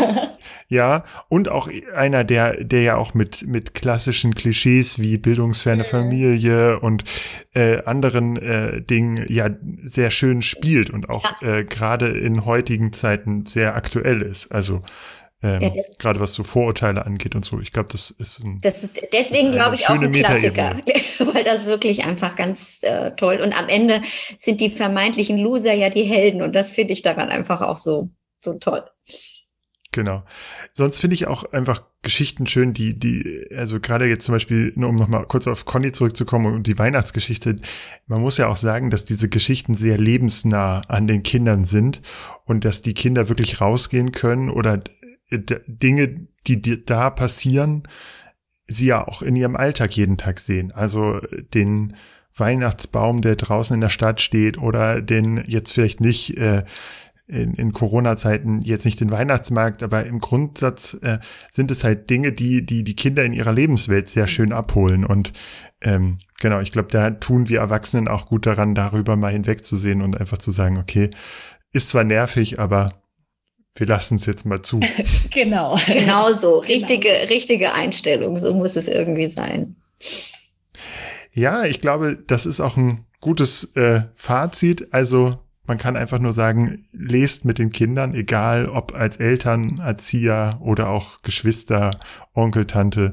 ja, 0.68 1.02
und 1.30 1.48
auch 1.48 1.70
einer, 1.94 2.24
der, 2.24 2.62
der 2.62 2.82
ja 2.82 2.96
auch 2.96 3.14
mit, 3.14 3.46
mit 3.46 3.72
klassischen 3.72 4.34
Klischees 4.34 4.98
wie 4.98 5.16
bildungsferne 5.16 5.84
mhm. 5.84 5.86
Familie 5.86 6.80
und 6.80 7.04
äh, 7.54 7.82
anderen 7.84 8.36
äh, 8.36 8.82
Dingen 8.82 9.24
ja 9.28 9.48
sehr 9.80 10.10
schön 10.10 10.42
spielt 10.42 10.90
und 10.90 11.08
auch 11.08 11.21
auch 11.24 11.42
äh, 11.42 11.64
gerade 11.64 12.08
in 12.08 12.44
heutigen 12.44 12.92
Zeiten 12.92 13.46
sehr 13.46 13.76
aktuell 13.76 14.22
ist. 14.22 14.52
Also 14.52 14.80
ähm, 15.42 15.60
ja, 15.60 15.70
gerade 15.98 16.20
was 16.20 16.34
so 16.34 16.44
Vorurteile 16.44 17.04
angeht 17.04 17.34
und 17.34 17.44
so. 17.44 17.58
Ich 17.58 17.72
glaube, 17.72 17.88
das 17.90 18.10
ist 18.10 18.44
ein. 18.44 18.58
Das 18.62 18.84
ist 18.84 19.02
deswegen 19.12 19.50
glaube 19.50 19.74
ich 19.74 19.88
auch 19.88 20.00
ein 20.00 20.12
Klassiker, 20.12 20.76
weil 21.32 21.42
das 21.42 21.66
wirklich 21.66 22.04
einfach 22.04 22.36
ganz 22.36 22.82
äh, 22.82 23.10
toll. 23.16 23.40
Und 23.42 23.58
am 23.58 23.68
Ende 23.68 24.00
sind 24.38 24.60
die 24.60 24.70
vermeintlichen 24.70 25.38
Loser 25.38 25.72
ja 25.72 25.90
die 25.90 26.04
Helden 26.04 26.42
und 26.42 26.52
das 26.52 26.70
finde 26.70 26.92
ich 26.92 27.02
daran 27.02 27.28
einfach 27.28 27.60
auch 27.60 27.80
so 27.80 28.06
so 28.38 28.54
toll. 28.54 28.84
Genau. 29.92 30.24
Sonst 30.72 30.98
finde 30.98 31.14
ich 31.14 31.26
auch 31.26 31.44
einfach 31.52 31.82
Geschichten 32.00 32.46
schön, 32.46 32.72
die, 32.72 32.98
die, 32.98 33.46
also 33.54 33.78
gerade 33.78 34.06
jetzt 34.06 34.24
zum 34.24 34.34
Beispiel, 34.34 34.72
nur 34.74 34.88
um 34.88 34.96
nochmal 34.96 35.26
kurz 35.26 35.46
auf 35.46 35.66
Conny 35.66 35.92
zurückzukommen 35.92 36.52
und 36.54 36.66
die 36.66 36.78
Weihnachtsgeschichte, 36.78 37.56
man 38.06 38.22
muss 38.22 38.38
ja 38.38 38.48
auch 38.48 38.56
sagen, 38.56 38.88
dass 38.88 39.04
diese 39.04 39.28
Geschichten 39.28 39.74
sehr 39.74 39.98
lebensnah 39.98 40.80
an 40.88 41.06
den 41.06 41.22
Kindern 41.22 41.66
sind 41.66 42.00
und 42.44 42.64
dass 42.64 42.80
die 42.80 42.94
Kinder 42.94 43.28
wirklich 43.28 43.60
rausgehen 43.60 44.12
können 44.12 44.48
oder 44.48 44.80
Dinge, 45.30 46.14
die 46.46 46.84
da 46.84 47.10
passieren, 47.10 47.86
sie 48.66 48.86
ja 48.86 49.06
auch 49.06 49.20
in 49.20 49.36
ihrem 49.36 49.56
Alltag 49.56 49.94
jeden 49.94 50.16
Tag 50.16 50.40
sehen. 50.40 50.72
Also 50.72 51.20
den 51.54 51.96
Weihnachtsbaum, 52.34 53.20
der 53.20 53.36
draußen 53.36 53.74
in 53.74 53.82
der 53.82 53.90
Stadt 53.90 54.22
steht 54.22 54.56
oder 54.56 55.02
den 55.02 55.44
jetzt 55.46 55.72
vielleicht 55.72 56.00
nicht 56.00 56.38
äh, 56.38 56.64
in, 57.26 57.54
in 57.54 57.72
Corona-Zeiten 57.72 58.62
jetzt 58.62 58.84
nicht 58.84 59.00
den 59.00 59.10
Weihnachtsmarkt, 59.10 59.82
aber 59.82 60.04
im 60.06 60.18
Grundsatz 60.18 60.98
äh, 61.02 61.18
sind 61.50 61.70
es 61.70 61.84
halt 61.84 62.10
Dinge, 62.10 62.32
die, 62.32 62.66
die 62.66 62.84
die 62.84 62.96
Kinder 62.96 63.24
in 63.24 63.32
ihrer 63.32 63.52
Lebenswelt 63.52 64.08
sehr 64.08 64.26
schön 64.26 64.52
abholen. 64.52 65.04
Und 65.04 65.32
ähm, 65.80 66.12
genau, 66.40 66.60
ich 66.60 66.72
glaube, 66.72 66.88
da 66.90 67.10
tun 67.10 67.48
wir 67.48 67.60
Erwachsenen 67.60 68.08
auch 68.08 68.26
gut 68.26 68.46
daran, 68.46 68.74
darüber 68.74 69.16
mal 69.16 69.32
hinwegzusehen 69.32 70.02
und 70.02 70.20
einfach 70.20 70.38
zu 70.38 70.50
sagen, 70.50 70.78
okay, 70.78 71.10
ist 71.72 71.88
zwar 71.88 72.04
nervig, 72.04 72.58
aber 72.58 72.92
wir 73.74 73.86
lassen 73.86 74.16
es 74.16 74.26
jetzt 74.26 74.44
mal 74.44 74.60
zu. 74.60 74.80
genau. 75.30 75.78
Genau 75.86 76.32
so. 76.34 76.58
Richtige, 76.58 77.08
genau. 77.08 77.24
richtige 77.28 77.72
Einstellung. 77.72 78.36
So 78.36 78.52
muss 78.52 78.76
es 78.76 78.88
irgendwie 78.88 79.28
sein. 79.28 79.76
Ja, 81.32 81.64
ich 81.64 81.80
glaube, 81.80 82.18
das 82.26 82.44
ist 82.44 82.60
auch 82.60 82.76
ein 82.76 83.06
gutes 83.20 83.74
äh, 83.76 84.02
Fazit. 84.14 84.92
Also 84.92 85.41
man 85.64 85.78
kann 85.78 85.96
einfach 85.96 86.18
nur 86.18 86.32
sagen, 86.32 86.84
lest 86.92 87.44
mit 87.44 87.58
den 87.58 87.70
Kindern, 87.70 88.14
egal 88.14 88.68
ob 88.68 88.94
als 88.94 89.18
Eltern, 89.18 89.78
Erzieher 89.78 90.58
oder 90.60 90.88
auch 90.88 91.22
Geschwister, 91.22 91.92
Onkel, 92.34 92.66
Tante. 92.66 93.12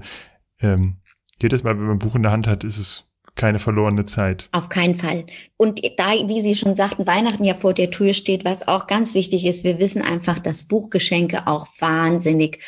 Ähm, 0.60 0.98
jedes 1.42 1.64
Mal, 1.64 1.78
wenn 1.78 1.86
man 1.86 1.96
ein 1.98 2.00
Buch 2.00 2.16
in 2.16 2.24
der 2.24 2.32
Hand 2.32 2.48
hat, 2.48 2.64
ist 2.64 2.80
es 2.80 3.10
keine 3.36 3.60
verlorene 3.60 4.04
Zeit. 4.04 4.50
Auf 4.52 4.68
keinen 4.68 4.96
Fall. 4.96 5.26
Und 5.56 5.80
da, 5.98 6.12
wie 6.28 6.42
Sie 6.42 6.56
schon 6.56 6.76
sagten, 6.76 7.08
Weihnachten 7.08 7.46
ja 7.46 7.54
vor 7.54 7.74
der 7.74 7.90
Tür 7.90 8.14
steht, 8.14 8.44
was 8.44 8.68
auch 8.68 8.86
ganz 8.86 9.14
wichtig 9.14 9.46
ist, 9.46 9.64
wir 9.64 9.80
wissen 9.80 10.02
einfach, 10.02 10.40
dass 10.40 10.66
Buchgeschenke 10.66 11.48
auch 11.48 11.68
wahnsinnig 11.80 12.62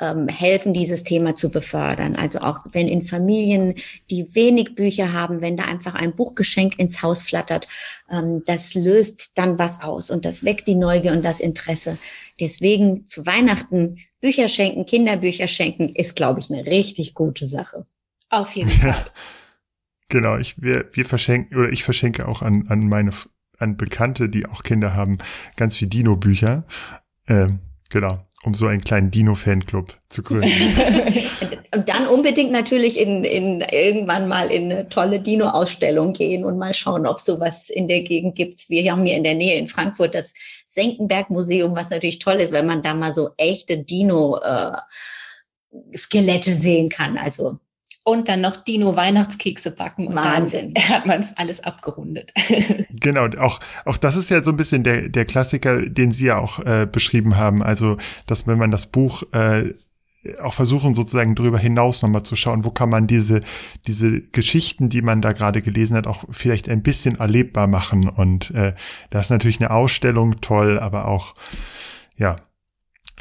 ähm, 0.00 0.28
helfen, 0.28 0.72
dieses 0.72 1.04
Thema 1.04 1.34
zu 1.34 1.50
befördern. 1.50 2.16
Also 2.16 2.40
auch 2.40 2.60
wenn 2.72 2.88
in 2.88 3.02
Familien, 3.02 3.74
die 4.10 4.34
wenig 4.34 4.74
Bücher 4.74 5.12
haben, 5.12 5.40
wenn 5.40 5.56
da 5.56 5.64
einfach 5.64 5.94
ein 5.94 6.14
Buchgeschenk 6.14 6.78
ins 6.78 7.02
Haus 7.02 7.22
flattert, 7.22 7.66
ähm, 8.10 8.42
das 8.46 8.74
löst 8.74 9.36
dann 9.36 9.58
was 9.58 9.82
aus 9.82 10.10
und 10.10 10.24
das 10.24 10.44
weckt 10.44 10.68
die 10.68 10.74
Neugier 10.74 11.12
und 11.12 11.24
das 11.24 11.40
Interesse. 11.40 11.98
Deswegen 12.40 13.06
zu 13.06 13.26
Weihnachten 13.26 13.98
Bücher 14.20 14.48
schenken, 14.48 14.86
Kinderbücher 14.86 15.48
schenken, 15.48 15.94
ist, 15.94 16.16
glaube 16.16 16.40
ich, 16.40 16.50
eine 16.50 16.66
richtig 16.66 17.14
gute 17.14 17.46
Sache. 17.46 17.86
Auf 18.30 18.52
jeden 18.52 18.70
Fall. 18.70 18.90
Ja. 18.90 19.06
Genau, 20.10 20.38
ich, 20.38 20.62
wir, 20.62 20.88
wir 20.92 21.04
verschenken, 21.04 21.58
oder 21.58 21.68
ich 21.68 21.84
verschenke 21.84 22.26
auch 22.26 22.40
an, 22.40 22.66
an 22.68 22.88
meine, 22.88 23.10
an 23.58 23.76
Bekannte, 23.76 24.30
die 24.30 24.46
auch 24.46 24.62
Kinder 24.62 24.94
haben, 24.94 25.18
ganz 25.56 25.76
viel 25.76 25.88
Dino-Bücher. 25.88 26.64
Ähm, 27.26 27.58
genau, 27.90 28.26
um 28.48 28.54
so 28.54 28.66
einen 28.66 28.80
kleinen 28.80 29.10
Dino-Fanclub 29.10 29.98
zu 30.08 30.22
gründen. 30.22 30.48
und 31.74 31.86
dann 31.86 32.06
unbedingt 32.06 32.50
natürlich 32.50 32.98
in, 32.98 33.24
in 33.24 33.62
irgendwann 33.70 34.26
mal 34.26 34.50
in 34.50 34.72
eine 34.72 34.88
tolle 34.88 35.20
Dino-Ausstellung 35.20 36.14
gehen 36.14 36.46
und 36.46 36.56
mal 36.56 36.72
schauen, 36.72 37.06
ob 37.06 37.20
sowas 37.20 37.68
in 37.68 37.88
der 37.88 38.00
Gegend 38.00 38.36
gibt. 38.36 38.70
Wir 38.70 38.90
haben 38.90 39.04
hier 39.04 39.18
in 39.18 39.24
der 39.24 39.34
Nähe 39.34 39.58
in 39.58 39.68
Frankfurt 39.68 40.14
das 40.14 40.32
Senckenberg-Museum, 40.64 41.76
was 41.76 41.90
natürlich 41.90 42.20
toll 42.20 42.36
ist, 42.36 42.54
wenn 42.54 42.64
man 42.64 42.82
da 42.82 42.94
mal 42.94 43.12
so 43.12 43.28
echte 43.36 43.76
Dino-Skelette 43.76 46.50
äh, 46.50 46.54
sehen 46.54 46.88
kann. 46.88 47.18
Also 47.18 47.58
und 48.08 48.28
dann 48.28 48.40
noch 48.40 48.56
Dino 48.56 48.96
Weihnachtskekse 48.96 49.70
backen 49.72 50.06
und 50.06 50.16
Wahnsinn. 50.16 50.72
dann 50.72 50.88
hat 50.88 51.06
man 51.06 51.20
es 51.20 51.36
alles 51.36 51.62
abgerundet. 51.62 52.32
genau, 52.90 53.28
auch 53.38 53.60
auch 53.84 53.98
das 53.98 54.16
ist 54.16 54.30
ja 54.30 54.42
so 54.42 54.50
ein 54.50 54.56
bisschen 54.56 54.82
der 54.82 55.10
der 55.10 55.26
Klassiker, 55.26 55.82
den 55.86 56.10
Sie 56.10 56.26
ja 56.26 56.38
auch 56.38 56.58
äh, 56.60 56.86
beschrieben 56.90 57.36
haben, 57.36 57.62
also 57.62 57.98
dass 58.26 58.46
wenn 58.46 58.56
man 58.56 58.70
das 58.70 58.86
Buch 58.86 59.24
äh, 59.32 59.74
auch 60.42 60.54
versuchen 60.54 60.94
sozusagen 60.94 61.34
darüber 61.34 61.58
hinaus 61.58 62.02
nochmal 62.02 62.22
zu 62.22 62.34
schauen, 62.34 62.64
wo 62.64 62.70
kann 62.70 62.88
man 62.88 63.06
diese 63.06 63.40
diese 63.86 64.22
Geschichten, 64.30 64.88
die 64.88 65.02
man 65.02 65.20
da 65.20 65.32
gerade 65.32 65.60
gelesen 65.60 65.94
hat, 65.94 66.06
auch 66.06 66.24
vielleicht 66.30 66.70
ein 66.70 66.82
bisschen 66.82 67.18
erlebbar 67.18 67.66
machen 67.66 68.08
und 68.08 68.52
äh, 68.52 68.72
da 69.10 69.20
ist 69.20 69.30
natürlich 69.30 69.60
eine 69.60 69.70
Ausstellung 69.70 70.40
toll, 70.40 70.78
aber 70.78 71.08
auch 71.08 71.34
ja 72.16 72.36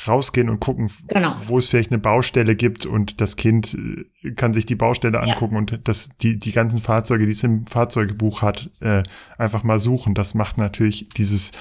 rausgehen 0.05 0.49
und 0.49 0.59
gucken, 0.59 0.91
genau. 1.07 1.33
wo 1.45 1.57
es 1.57 1.67
vielleicht 1.67 1.91
eine 1.91 1.99
Baustelle 1.99 2.55
gibt 2.55 2.85
und 2.85 3.21
das 3.21 3.35
Kind 3.35 3.77
äh, 4.23 4.31
kann 4.31 4.53
sich 4.53 4.65
die 4.65 4.75
Baustelle 4.75 5.19
angucken 5.21 5.55
ja. 5.55 5.59
und 5.59 5.79
das, 5.87 6.09
die, 6.17 6.37
die 6.37 6.51
ganzen 6.51 6.79
Fahrzeuge, 6.79 7.25
die 7.25 7.31
es 7.31 7.43
im 7.43 7.65
Fahrzeugebuch 7.65 8.41
hat, 8.41 8.69
äh, 8.81 9.03
einfach 9.37 9.63
mal 9.63 9.79
suchen. 9.79 10.13
Das 10.13 10.33
macht 10.33 10.57
natürlich 10.57 11.09
dieses 11.09 11.51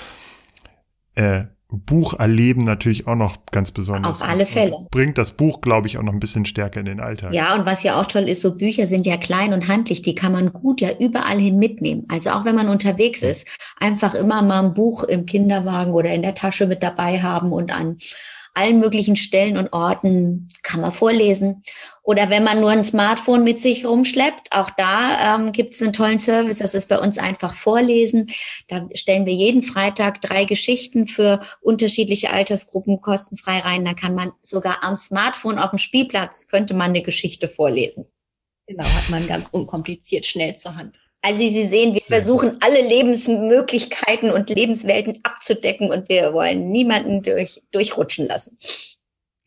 äh, 1.14 1.44
Buch 1.68 2.14
erleben 2.14 2.62
natürlich 2.62 3.08
auch 3.08 3.16
noch 3.16 3.44
ganz 3.50 3.72
besonders. 3.72 4.22
Auf 4.22 4.28
alle 4.28 4.46
Fälle. 4.46 4.86
Bringt 4.90 5.18
das 5.18 5.32
Buch, 5.32 5.60
glaube 5.60 5.88
ich, 5.88 5.98
auch 5.98 6.02
noch 6.02 6.12
ein 6.12 6.20
bisschen 6.20 6.46
stärker 6.46 6.78
in 6.78 6.86
den 6.86 7.00
Alltag. 7.00 7.34
Ja, 7.34 7.56
und 7.56 7.66
was 7.66 7.82
ja 7.82 8.00
auch 8.00 8.06
toll 8.06 8.28
ist, 8.28 8.40
so 8.40 8.56
Bücher 8.56 8.86
sind 8.86 9.04
ja 9.04 9.16
klein 9.16 9.52
und 9.52 9.66
handlich, 9.66 10.00
die 10.00 10.14
kann 10.14 10.32
man 10.32 10.52
gut 10.52 10.80
ja 10.80 10.90
überall 11.00 11.38
hin 11.38 11.58
mitnehmen. 11.58 12.04
Also 12.08 12.30
auch 12.30 12.44
wenn 12.44 12.54
man 12.54 12.68
unterwegs 12.68 13.22
ist, 13.22 13.48
einfach 13.80 14.14
immer 14.14 14.42
mal 14.42 14.64
ein 14.64 14.74
Buch 14.74 15.02
im 15.04 15.26
Kinderwagen 15.26 15.92
oder 15.92 16.10
in 16.10 16.22
der 16.22 16.34
Tasche 16.34 16.66
mit 16.66 16.84
dabei 16.84 17.20
haben 17.20 17.52
und 17.52 17.74
an 17.74 17.98
allen 18.56 18.80
möglichen 18.80 19.16
Stellen 19.16 19.58
und 19.58 19.72
Orten 19.72 20.48
kann 20.62 20.80
man 20.80 20.92
vorlesen. 20.92 21.62
Oder 22.02 22.30
wenn 22.30 22.42
man 22.42 22.60
nur 22.60 22.70
ein 22.70 22.84
Smartphone 22.84 23.44
mit 23.44 23.58
sich 23.58 23.84
rumschleppt, 23.84 24.52
auch 24.52 24.70
da 24.70 25.36
ähm, 25.36 25.52
gibt 25.52 25.74
es 25.74 25.82
einen 25.82 25.92
tollen 25.92 26.18
Service. 26.18 26.58
Das 26.58 26.74
ist 26.74 26.88
bei 26.88 26.98
uns 26.98 27.18
einfach 27.18 27.54
Vorlesen. 27.54 28.28
Da 28.68 28.88
stellen 28.94 29.26
wir 29.26 29.34
jeden 29.34 29.62
Freitag 29.62 30.22
drei 30.22 30.44
Geschichten 30.44 31.06
für 31.06 31.40
unterschiedliche 31.60 32.30
Altersgruppen 32.30 33.00
kostenfrei 33.00 33.58
rein. 33.58 33.84
Da 33.84 33.92
kann 33.92 34.14
man 34.14 34.32
sogar 34.40 34.82
am 34.82 34.96
Smartphone 34.96 35.58
auf 35.58 35.70
dem 35.70 35.78
Spielplatz 35.78 36.48
könnte 36.48 36.74
man 36.74 36.90
eine 36.90 37.02
Geschichte 37.02 37.48
vorlesen. 37.48 38.06
Genau, 38.66 38.84
hat 38.84 39.10
man 39.10 39.26
ganz 39.26 39.48
unkompliziert 39.48 40.26
schnell 40.26 40.56
zur 40.56 40.74
Hand. 40.76 40.98
Also 41.26 41.38
Sie 41.38 41.64
sehen, 41.64 41.92
wir 41.92 42.02
versuchen 42.02 42.56
alle 42.60 42.80
Lebensmöglichkeiten 42.80 44.30
und 44.30 44.48
Lebenswelten 44.48 45.18
abzudecken 45.24 45.90
und 45.90 46.08
wir 46.08 46.32
wollen 46.32 46.70
niemanden 46.70 47.22
durch, 47.22 47.60
durchrutschen 47.72 48.28
lassen. 48.28 48.56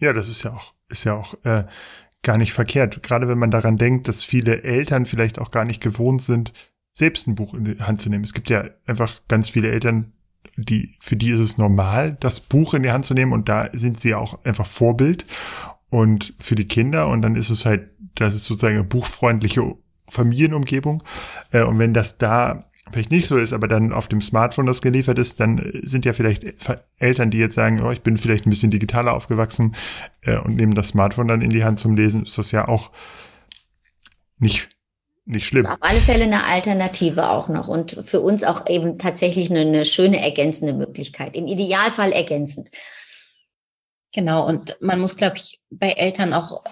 Ja, 0.02 0.12
das 0.12 0.28
ist 0.28 0.44
ja 0.44 0.52
auch, 0.52 0.74
ist 0.90 1.06
ja 1.06 1.14
auch 1.14 1.36
äh, 1.46 1.64
gar 2.22 2.38
nicht 2.38 2.52
verkehrt. 2.52 3.02
Gerade 3.02 3.30
wenn 3.30 3.38
man 3.38 3.50
daran 3.50 3.78
denkt, 3.78 4.10
dass 4.10 4.26
viele 4.26 4.62
Eltern 4.64 5.06
vielleicht 5.06 5.40
auch 5.40 5.52
gar 5.52 5.64
nicht 5.64 5.82
gewohnt 5.82 6.22
sind, 6.22 6.52
selbst 6.92 7.28
ein 7.28 7.36
Buch 7.36 7.54
in 7.54 7.64
die 7.64 7.80
Hand 7.80 8.02
zu 8.02 8.10
nehmen. 8.10 8.26
Es 8.26 8.34
gibt 8.34 8.50
ja 8.50 8.66
einfach 8.86 9.22
ganz 9.30 9.48
viele 9.48 9.72
Eltern, 9.72 10.12
die, 10.58 10.98
für 11.00 11.16
die 11.16 11.30
ist 11.30 11.40
es 11.40 11.58
normal, 11.58 12.18
das 12.20 12.42
Buch 12.42 12.74
in 12.74 12.84
die 12.84 12.92
Hand 12.92 13.06
zu 13.06 13.14
nehmen 13.14 13.32
und 13.32 13.48
da 13.48 13.70
sind 13.72 14.02
sie 14.02 14.16
auch 14.16 14.44
einfach 14.44 14.66
Vorbild 14.66 15.26
und 15.90 16.34
für 16.40 16.56
die 16.56 16.68
Kinder 16.68 17.08
und 17.08 17.22
dann 17.22 17.38
ist 17.38 17.50
es 17.50 17.66
halt, 17.66 17.90
das 18.16 18.36
ist 18.36 18.48
sozusagen 18.48 18.76
eine 18.76 18.84
buchfreundliche 18.84 19.78
Familienumgebung. 20.10 21.04
Äh, 21.52 21.64
und 21.64 21.80
wenn 21.80 21.94
das 21.94 22.18
da 22.18 22.66
vielleicht 22.92 23.12
nicht 23.12 23.28
so 23.28 23.38
ist, 23.38 23.54
aber 23.54 23.68
dann 23.68 23.94
auf 23.94 24.08
dem 24.08 24.22
Smartphone 24.22 24.66
das 24.66 24.82
geliefert 24.82 25.20
ist, 25.20 25.40
dann 25.40 25.62
sind 25.84 26.06
ja 26.06 26.14
vielleicht 26.14 26.44
Eltern, 26.98 27.30
die 27.30 27.38
jetzt 27.38 27.56
sagen, 27.56 27.82
oh, 27.82 27.92
ich 27.92 28.02
bin 28.02 28.18
vielleicht 28.18 28.46
ein 28.46 28.50
bisschen 28.50 28.72
digitaler 28.72 29.14
aufgewachsen 29.14 29.76
äh, 30.22 30.38
und 30.38 30.56
nehmen 30.56 30.74
das 30.74 30.90
Smartphone 30.90 31.28
dann 31.28 31.42
in 31.42 31.52
die 31.52 31.64
Hand 31.64 31.80
zum 31.80 31.96
Lesen, 31.96 32.24
ist 32.24 32.38
das 32.38 32.52
ja 32.52 32.68
auch 32.68 32.92
nicht 34.40 34.70
nicht 35.30 35.46
schlimm. 35.46 35.68
Auf 35.68 35.78
alle 35.82 36.00
Fälle 36.00 36.24
eine 36.24 36.44
Alternative 36.44 37.30
auch 37.30 37.50
noch 37.50 37.68
und 37.68 37.92
für 38.04 38.20
uns 38.20 38.44
auch 38.44 38.68
eben 38.68 38.98
tatsächlich 38.98 39.52
eine, 39.52 39.62
eine 39.62 39.86
schöne 39.86 40.20
ergänzende 40.22 40.74
Möglichkeit. 40.74 41.36
Im 41.36 41.46
Idealfall 41.46 42.12
ergänzend. 42.12 42.72
Genau, 44.12 44.48
und 44.48 44.76
man 44.82 45.00
muss, 45.00 45.16
glaube 45.16 45.38
ich, 45.38 45.60
bei 45.70 45.92
Eltern 45.92 46.34
auch 46.34 46.64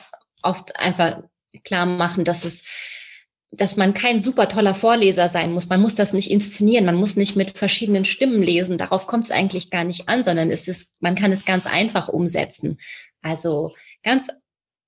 oft 0.42 0.76
einfach 0.80 1.22
klar 1.64 1.86
machen, 1.86 2.24
dass 2.24 2.46
es 2.46 2.64
dass 3.52 3.78
man 3.78 3.94
kein 3.94 4.20
super 4.20 4.50
toller 4.50 4.76
Vorleser 4.76 5.30
sein 5.30 5.54
muss. 5.54 5.70
Man 5.70 5.82
muss 5.82 5.96
das 5.96 6.14
nicht 6.14 6.30
inszenieren. 6.30 6.86
Man 6.86 6.96
muss 6.96 7.16
nicht 7.16 7.36
mit 7.36 7.58
verschiedenen 7.58 8.06
Stimmen 8.06 8.42
lesen. 8.42 8.78
Darauf 8.78 9.08
kommt 9.08 9.26
es 9.26 9.32
eigentlich 9.32 9.70
gar 9.70 9.84
nicht 9.84 10.10
an, 10.10 10.24
sondern 10.24 10.52
es 10.52 10.68
ist, 10.68 10.92
man 11.02 11.16
kann 11.16 11.32
es 11.32 11.46
ganz 11.46 11.66
einfach 11.66 12.10
umsetzen. 12.10 12.78
Also 13.22 13.74
ganz 14.04 14.28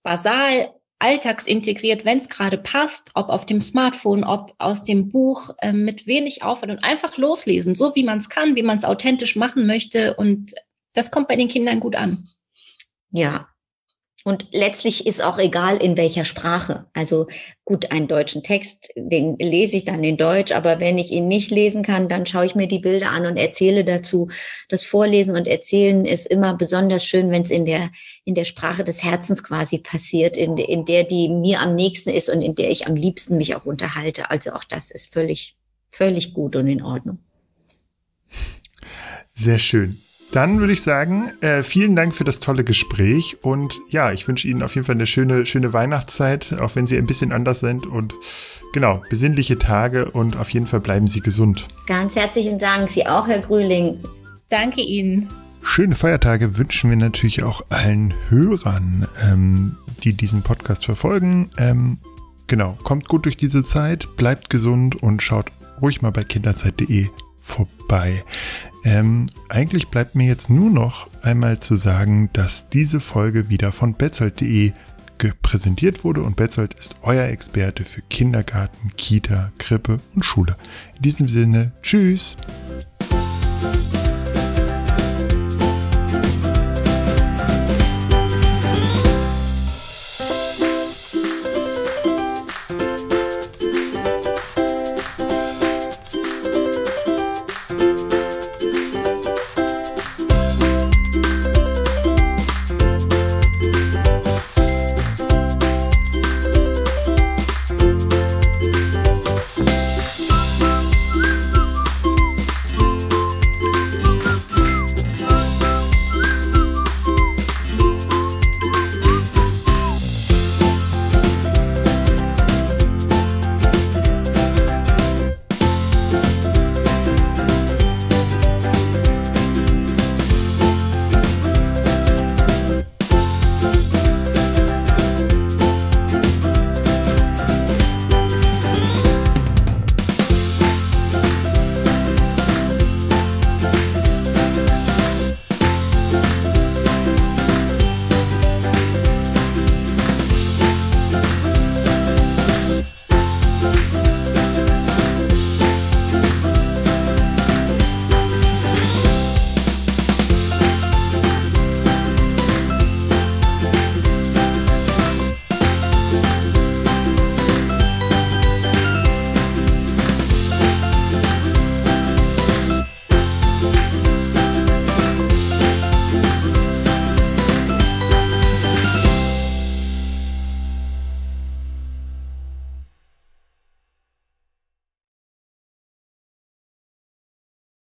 basal, 0.04 0.74
alltagsintegriert, 1.00 2.04
wenn 2.04 2.18
es 2.18 2.28
gerade 2.28 2.58
passt, 2.58 3.12
ob 3.14 3.30
auf 3.30 3.46
dem 3.46 3.62
Smartphone, 3.62 4.26
ob 4.26 4.54
aus 4.58 4.84
dem 4.84 5.10
Buch, 5.10 5.52
äh, 5.60 5.72
mit 5.72 6.08
wenig 6.08 6.44
Aufwand 6.44 6.74
und 6.74 6.84
einfach 6.84 7.18
loslesen, 7.18 7.74
so 7.74 7.96
wie 7.96 8.04
man 8.04 8.18
es 8.18 8.30
kann, 8.30 8.58
wie 8.58 8.64
man 8.64 8.78
es 8.78 8.84
authentisch 8.84 9.38
machen 9.38 9.66
möchte. 9.66 10.16
Und 10.16 10.54
das 10.94 11.10
kommt 11.10 11.30
bei 11.30 11.38
den 11.38 11.48
Kindern 11.48 11.80
gut 11.80 11.96
an. 11.96 12.26
Ja, 13.12 13.49
und 14.30 14.46
letztlich 14.52 15.08
ist 15.08 15.24
auch 15.24 15.40
egal, 15.40 15.78
in 15.78 15.98
welcher 15.98 16.24
Sprache. 16.24 16.86
Also 16.94 17.26
gut, 17.66 17.92
einen 17.92 18.08
deutschen 18.08 18.44
Text, 18.44 18.90
den 18.96 19.36
lese 19.40 19.78
ich 19.78 19.86
dann 19.86 20.04
in 20.04 20.18
Deutsch, 20.18 20.52
aber 20.52 20.80
wenn 20.80 21.00
ich 21.00 21.12
ihn 21.12 21.28
nicht 21.28 21.50
lesen 21.50 21.82
kann, 21.82 22.10
dann 22.10 22.28
schaue 22.28 22.46
ich 22.46 22.54
mir 22.54 22.68
die 22.68 22.78
Bilder 22.78 23.10
an 23.10 23.26
und 23.26 23.38
erzähle 23.38 23.84
dazu. 23.84 24.30
Das 24.70 24.86
Vorlesen 24.86 25.36
und 25.36 25.48
Erzählen 25.48 26.06
ist 26.06 26.28
immer 26.28 26.54
besonders 26.54 27.04
schön, 27.04 27.32
wenn 27.32 27.42
es 27.42 27.50
in 27.50 27.66
der, 27.66 27.90
in 28.24 28.36
der 28.36 28.44
Sprache 28.44 28.84
des 28.84 29.04
Herzens 29.04 29.44
quasi 29.44 29.80
passiert, 29.80 30.38
in, 30.38 30.58
in 30.58 30.86
der, 30.86 31.06
die 31.06 31.28
mir 31.28 31.60
am 31.60 31.74
nächsten 31.74 32.12
ist 32.12 32.30
und 32.30 32.44
in 32.44 32.54
der 32.54 32.70
ich 32.70 32.86
am 32.86 32.96
liebsten 32.96 33.38
mich 33.38 33.56
auch 33.56 33.66
unterhalte. 33.66 34.30
Also 34.30 34.52
auch 34.52 34.64
das 34.64 34.92
ist 34.92 35.12
völlig, 35.12 35.56
völlig 35.90 36.36
gut 36.36 36.56
und 36.56 36.68
in 36.68 36.84
Ordnung. 36.84 37.18
Sehr 39.32 39.58
schön. 39.58 40.00
Dann 40.32 40.60
würde 40.60 40.74
ich 40.74 40.84
sagen, 40.84 41.32
äh, 41.42 41.64
vielen 41.64 41.96
Dank 41.96 42.14
für 42.14 42.24
das 42.24 42.40
tolle 42.40 42.64
Gespräch 42.64 43.38
und 43.42 43.80
ja, 43.90 44.12
ich 44.12 44.28
wünsche 44.28 44.48
Ihnen 44.48 44.62
auf 44.62 44.76
jeden 44.76 44.86
Fall 44.86 44.96
eine 44.96 45.08
schöne, 45.08 45.46
schöne 45.48 45.74
Weihnachtszeit, 45.74 46.56
auch 46.60 46.76
wenn 46.76 46.86
Sie 46.86 46.98
ein 46.98 47.08
bisschen 47.08 47.32
anders 47.32 47.62
sind 47.62 47.88
und 47.88 48.14
genau, 48.72 49.02
besinnliche 49.10 49.58
Tage 49.58 50.12
und 50.12 50.38
auf 50.38 50.50
jeden 50.52 50.68
Fall 50.68 50.82
bleiben 50.82 51.08
Sie 51.08 51.22
gesund. 51.22 51.68
Ganz 51.88 52.16
herzlichen 52.16 52.60
Dank, 52.60 52.92
Sie 52.92 53.08
auch, 53.08 53.28
Herr 53.28 53.40
Grühling. 53.40 54.04
Danke 54.50 54.82
Ihnen. 54.82 55.30
Schöne 55.64 55.96
Feiertage 55.96 56.58
wünschen 56.58 56.92
wir 56.92 56.98
natürlich 56.98 57.44
auch 57.44 57.64
allen 57.70 58.14
Hörern, 58.30 59.08
ähm, 59.24 59.78
die 60.04 60.14
diesen 60.14 60.44
Podcast 60.44 60.86
verfolgen. 60.86 61.50
Ähm, 61.58 61.98
genau, 62.46 62.78
kommt 62.84 63.08
gut 63.08 63.26
durch 63.26 63.36
diese 63.36 63.64
Zeit, 63.64 64.16
bleibt 64.16 64.50
gesund 64.52 64.96
und 65.02 65.24
schaut 65.24 65.52
ruhig 65.82 66.02
mal 66.02 66.12
bei 66.12 66.24
kinderzeit.de 66.24 67.08
vorbei. 67.40 68.24
Ähm, 68.86 69.30
eigentlich 69.50 69.90
bleibt 69.90 70.16
mir 70.16 70.28
jetzt 70.28 70.50
nur 70.50 70.70
noch 70.70 71.10
einmal 71.22 71.60
zu 71.60 71.76
sagen, 71.76 72.30
dass 72.34 72.70
diese 72.70 73.00
Folge 73.00 73.50
wieder 73.50 73.72
von 73.72 73.94
betzold.de 73.94 74.72
präsentiert 75.42 76.04
wurde 76.04 76.24
und 76.24 76.36
Betzold 76.36 76.74
ist 76.76 76.96
euer 77.02 77.26
Experte 77.26 77.84
für 77.84 78.02
Kindergarten, 78.04 78.92
Kita, 78.96 79.52
Krippe 79.58 80.00
und 80.16 80.24
Schule. 80.24 80.56
In 80.96 81.02
diesem 81.02 81.28
Sinne, 81.30 81.74
tschüss! 81.82 82.38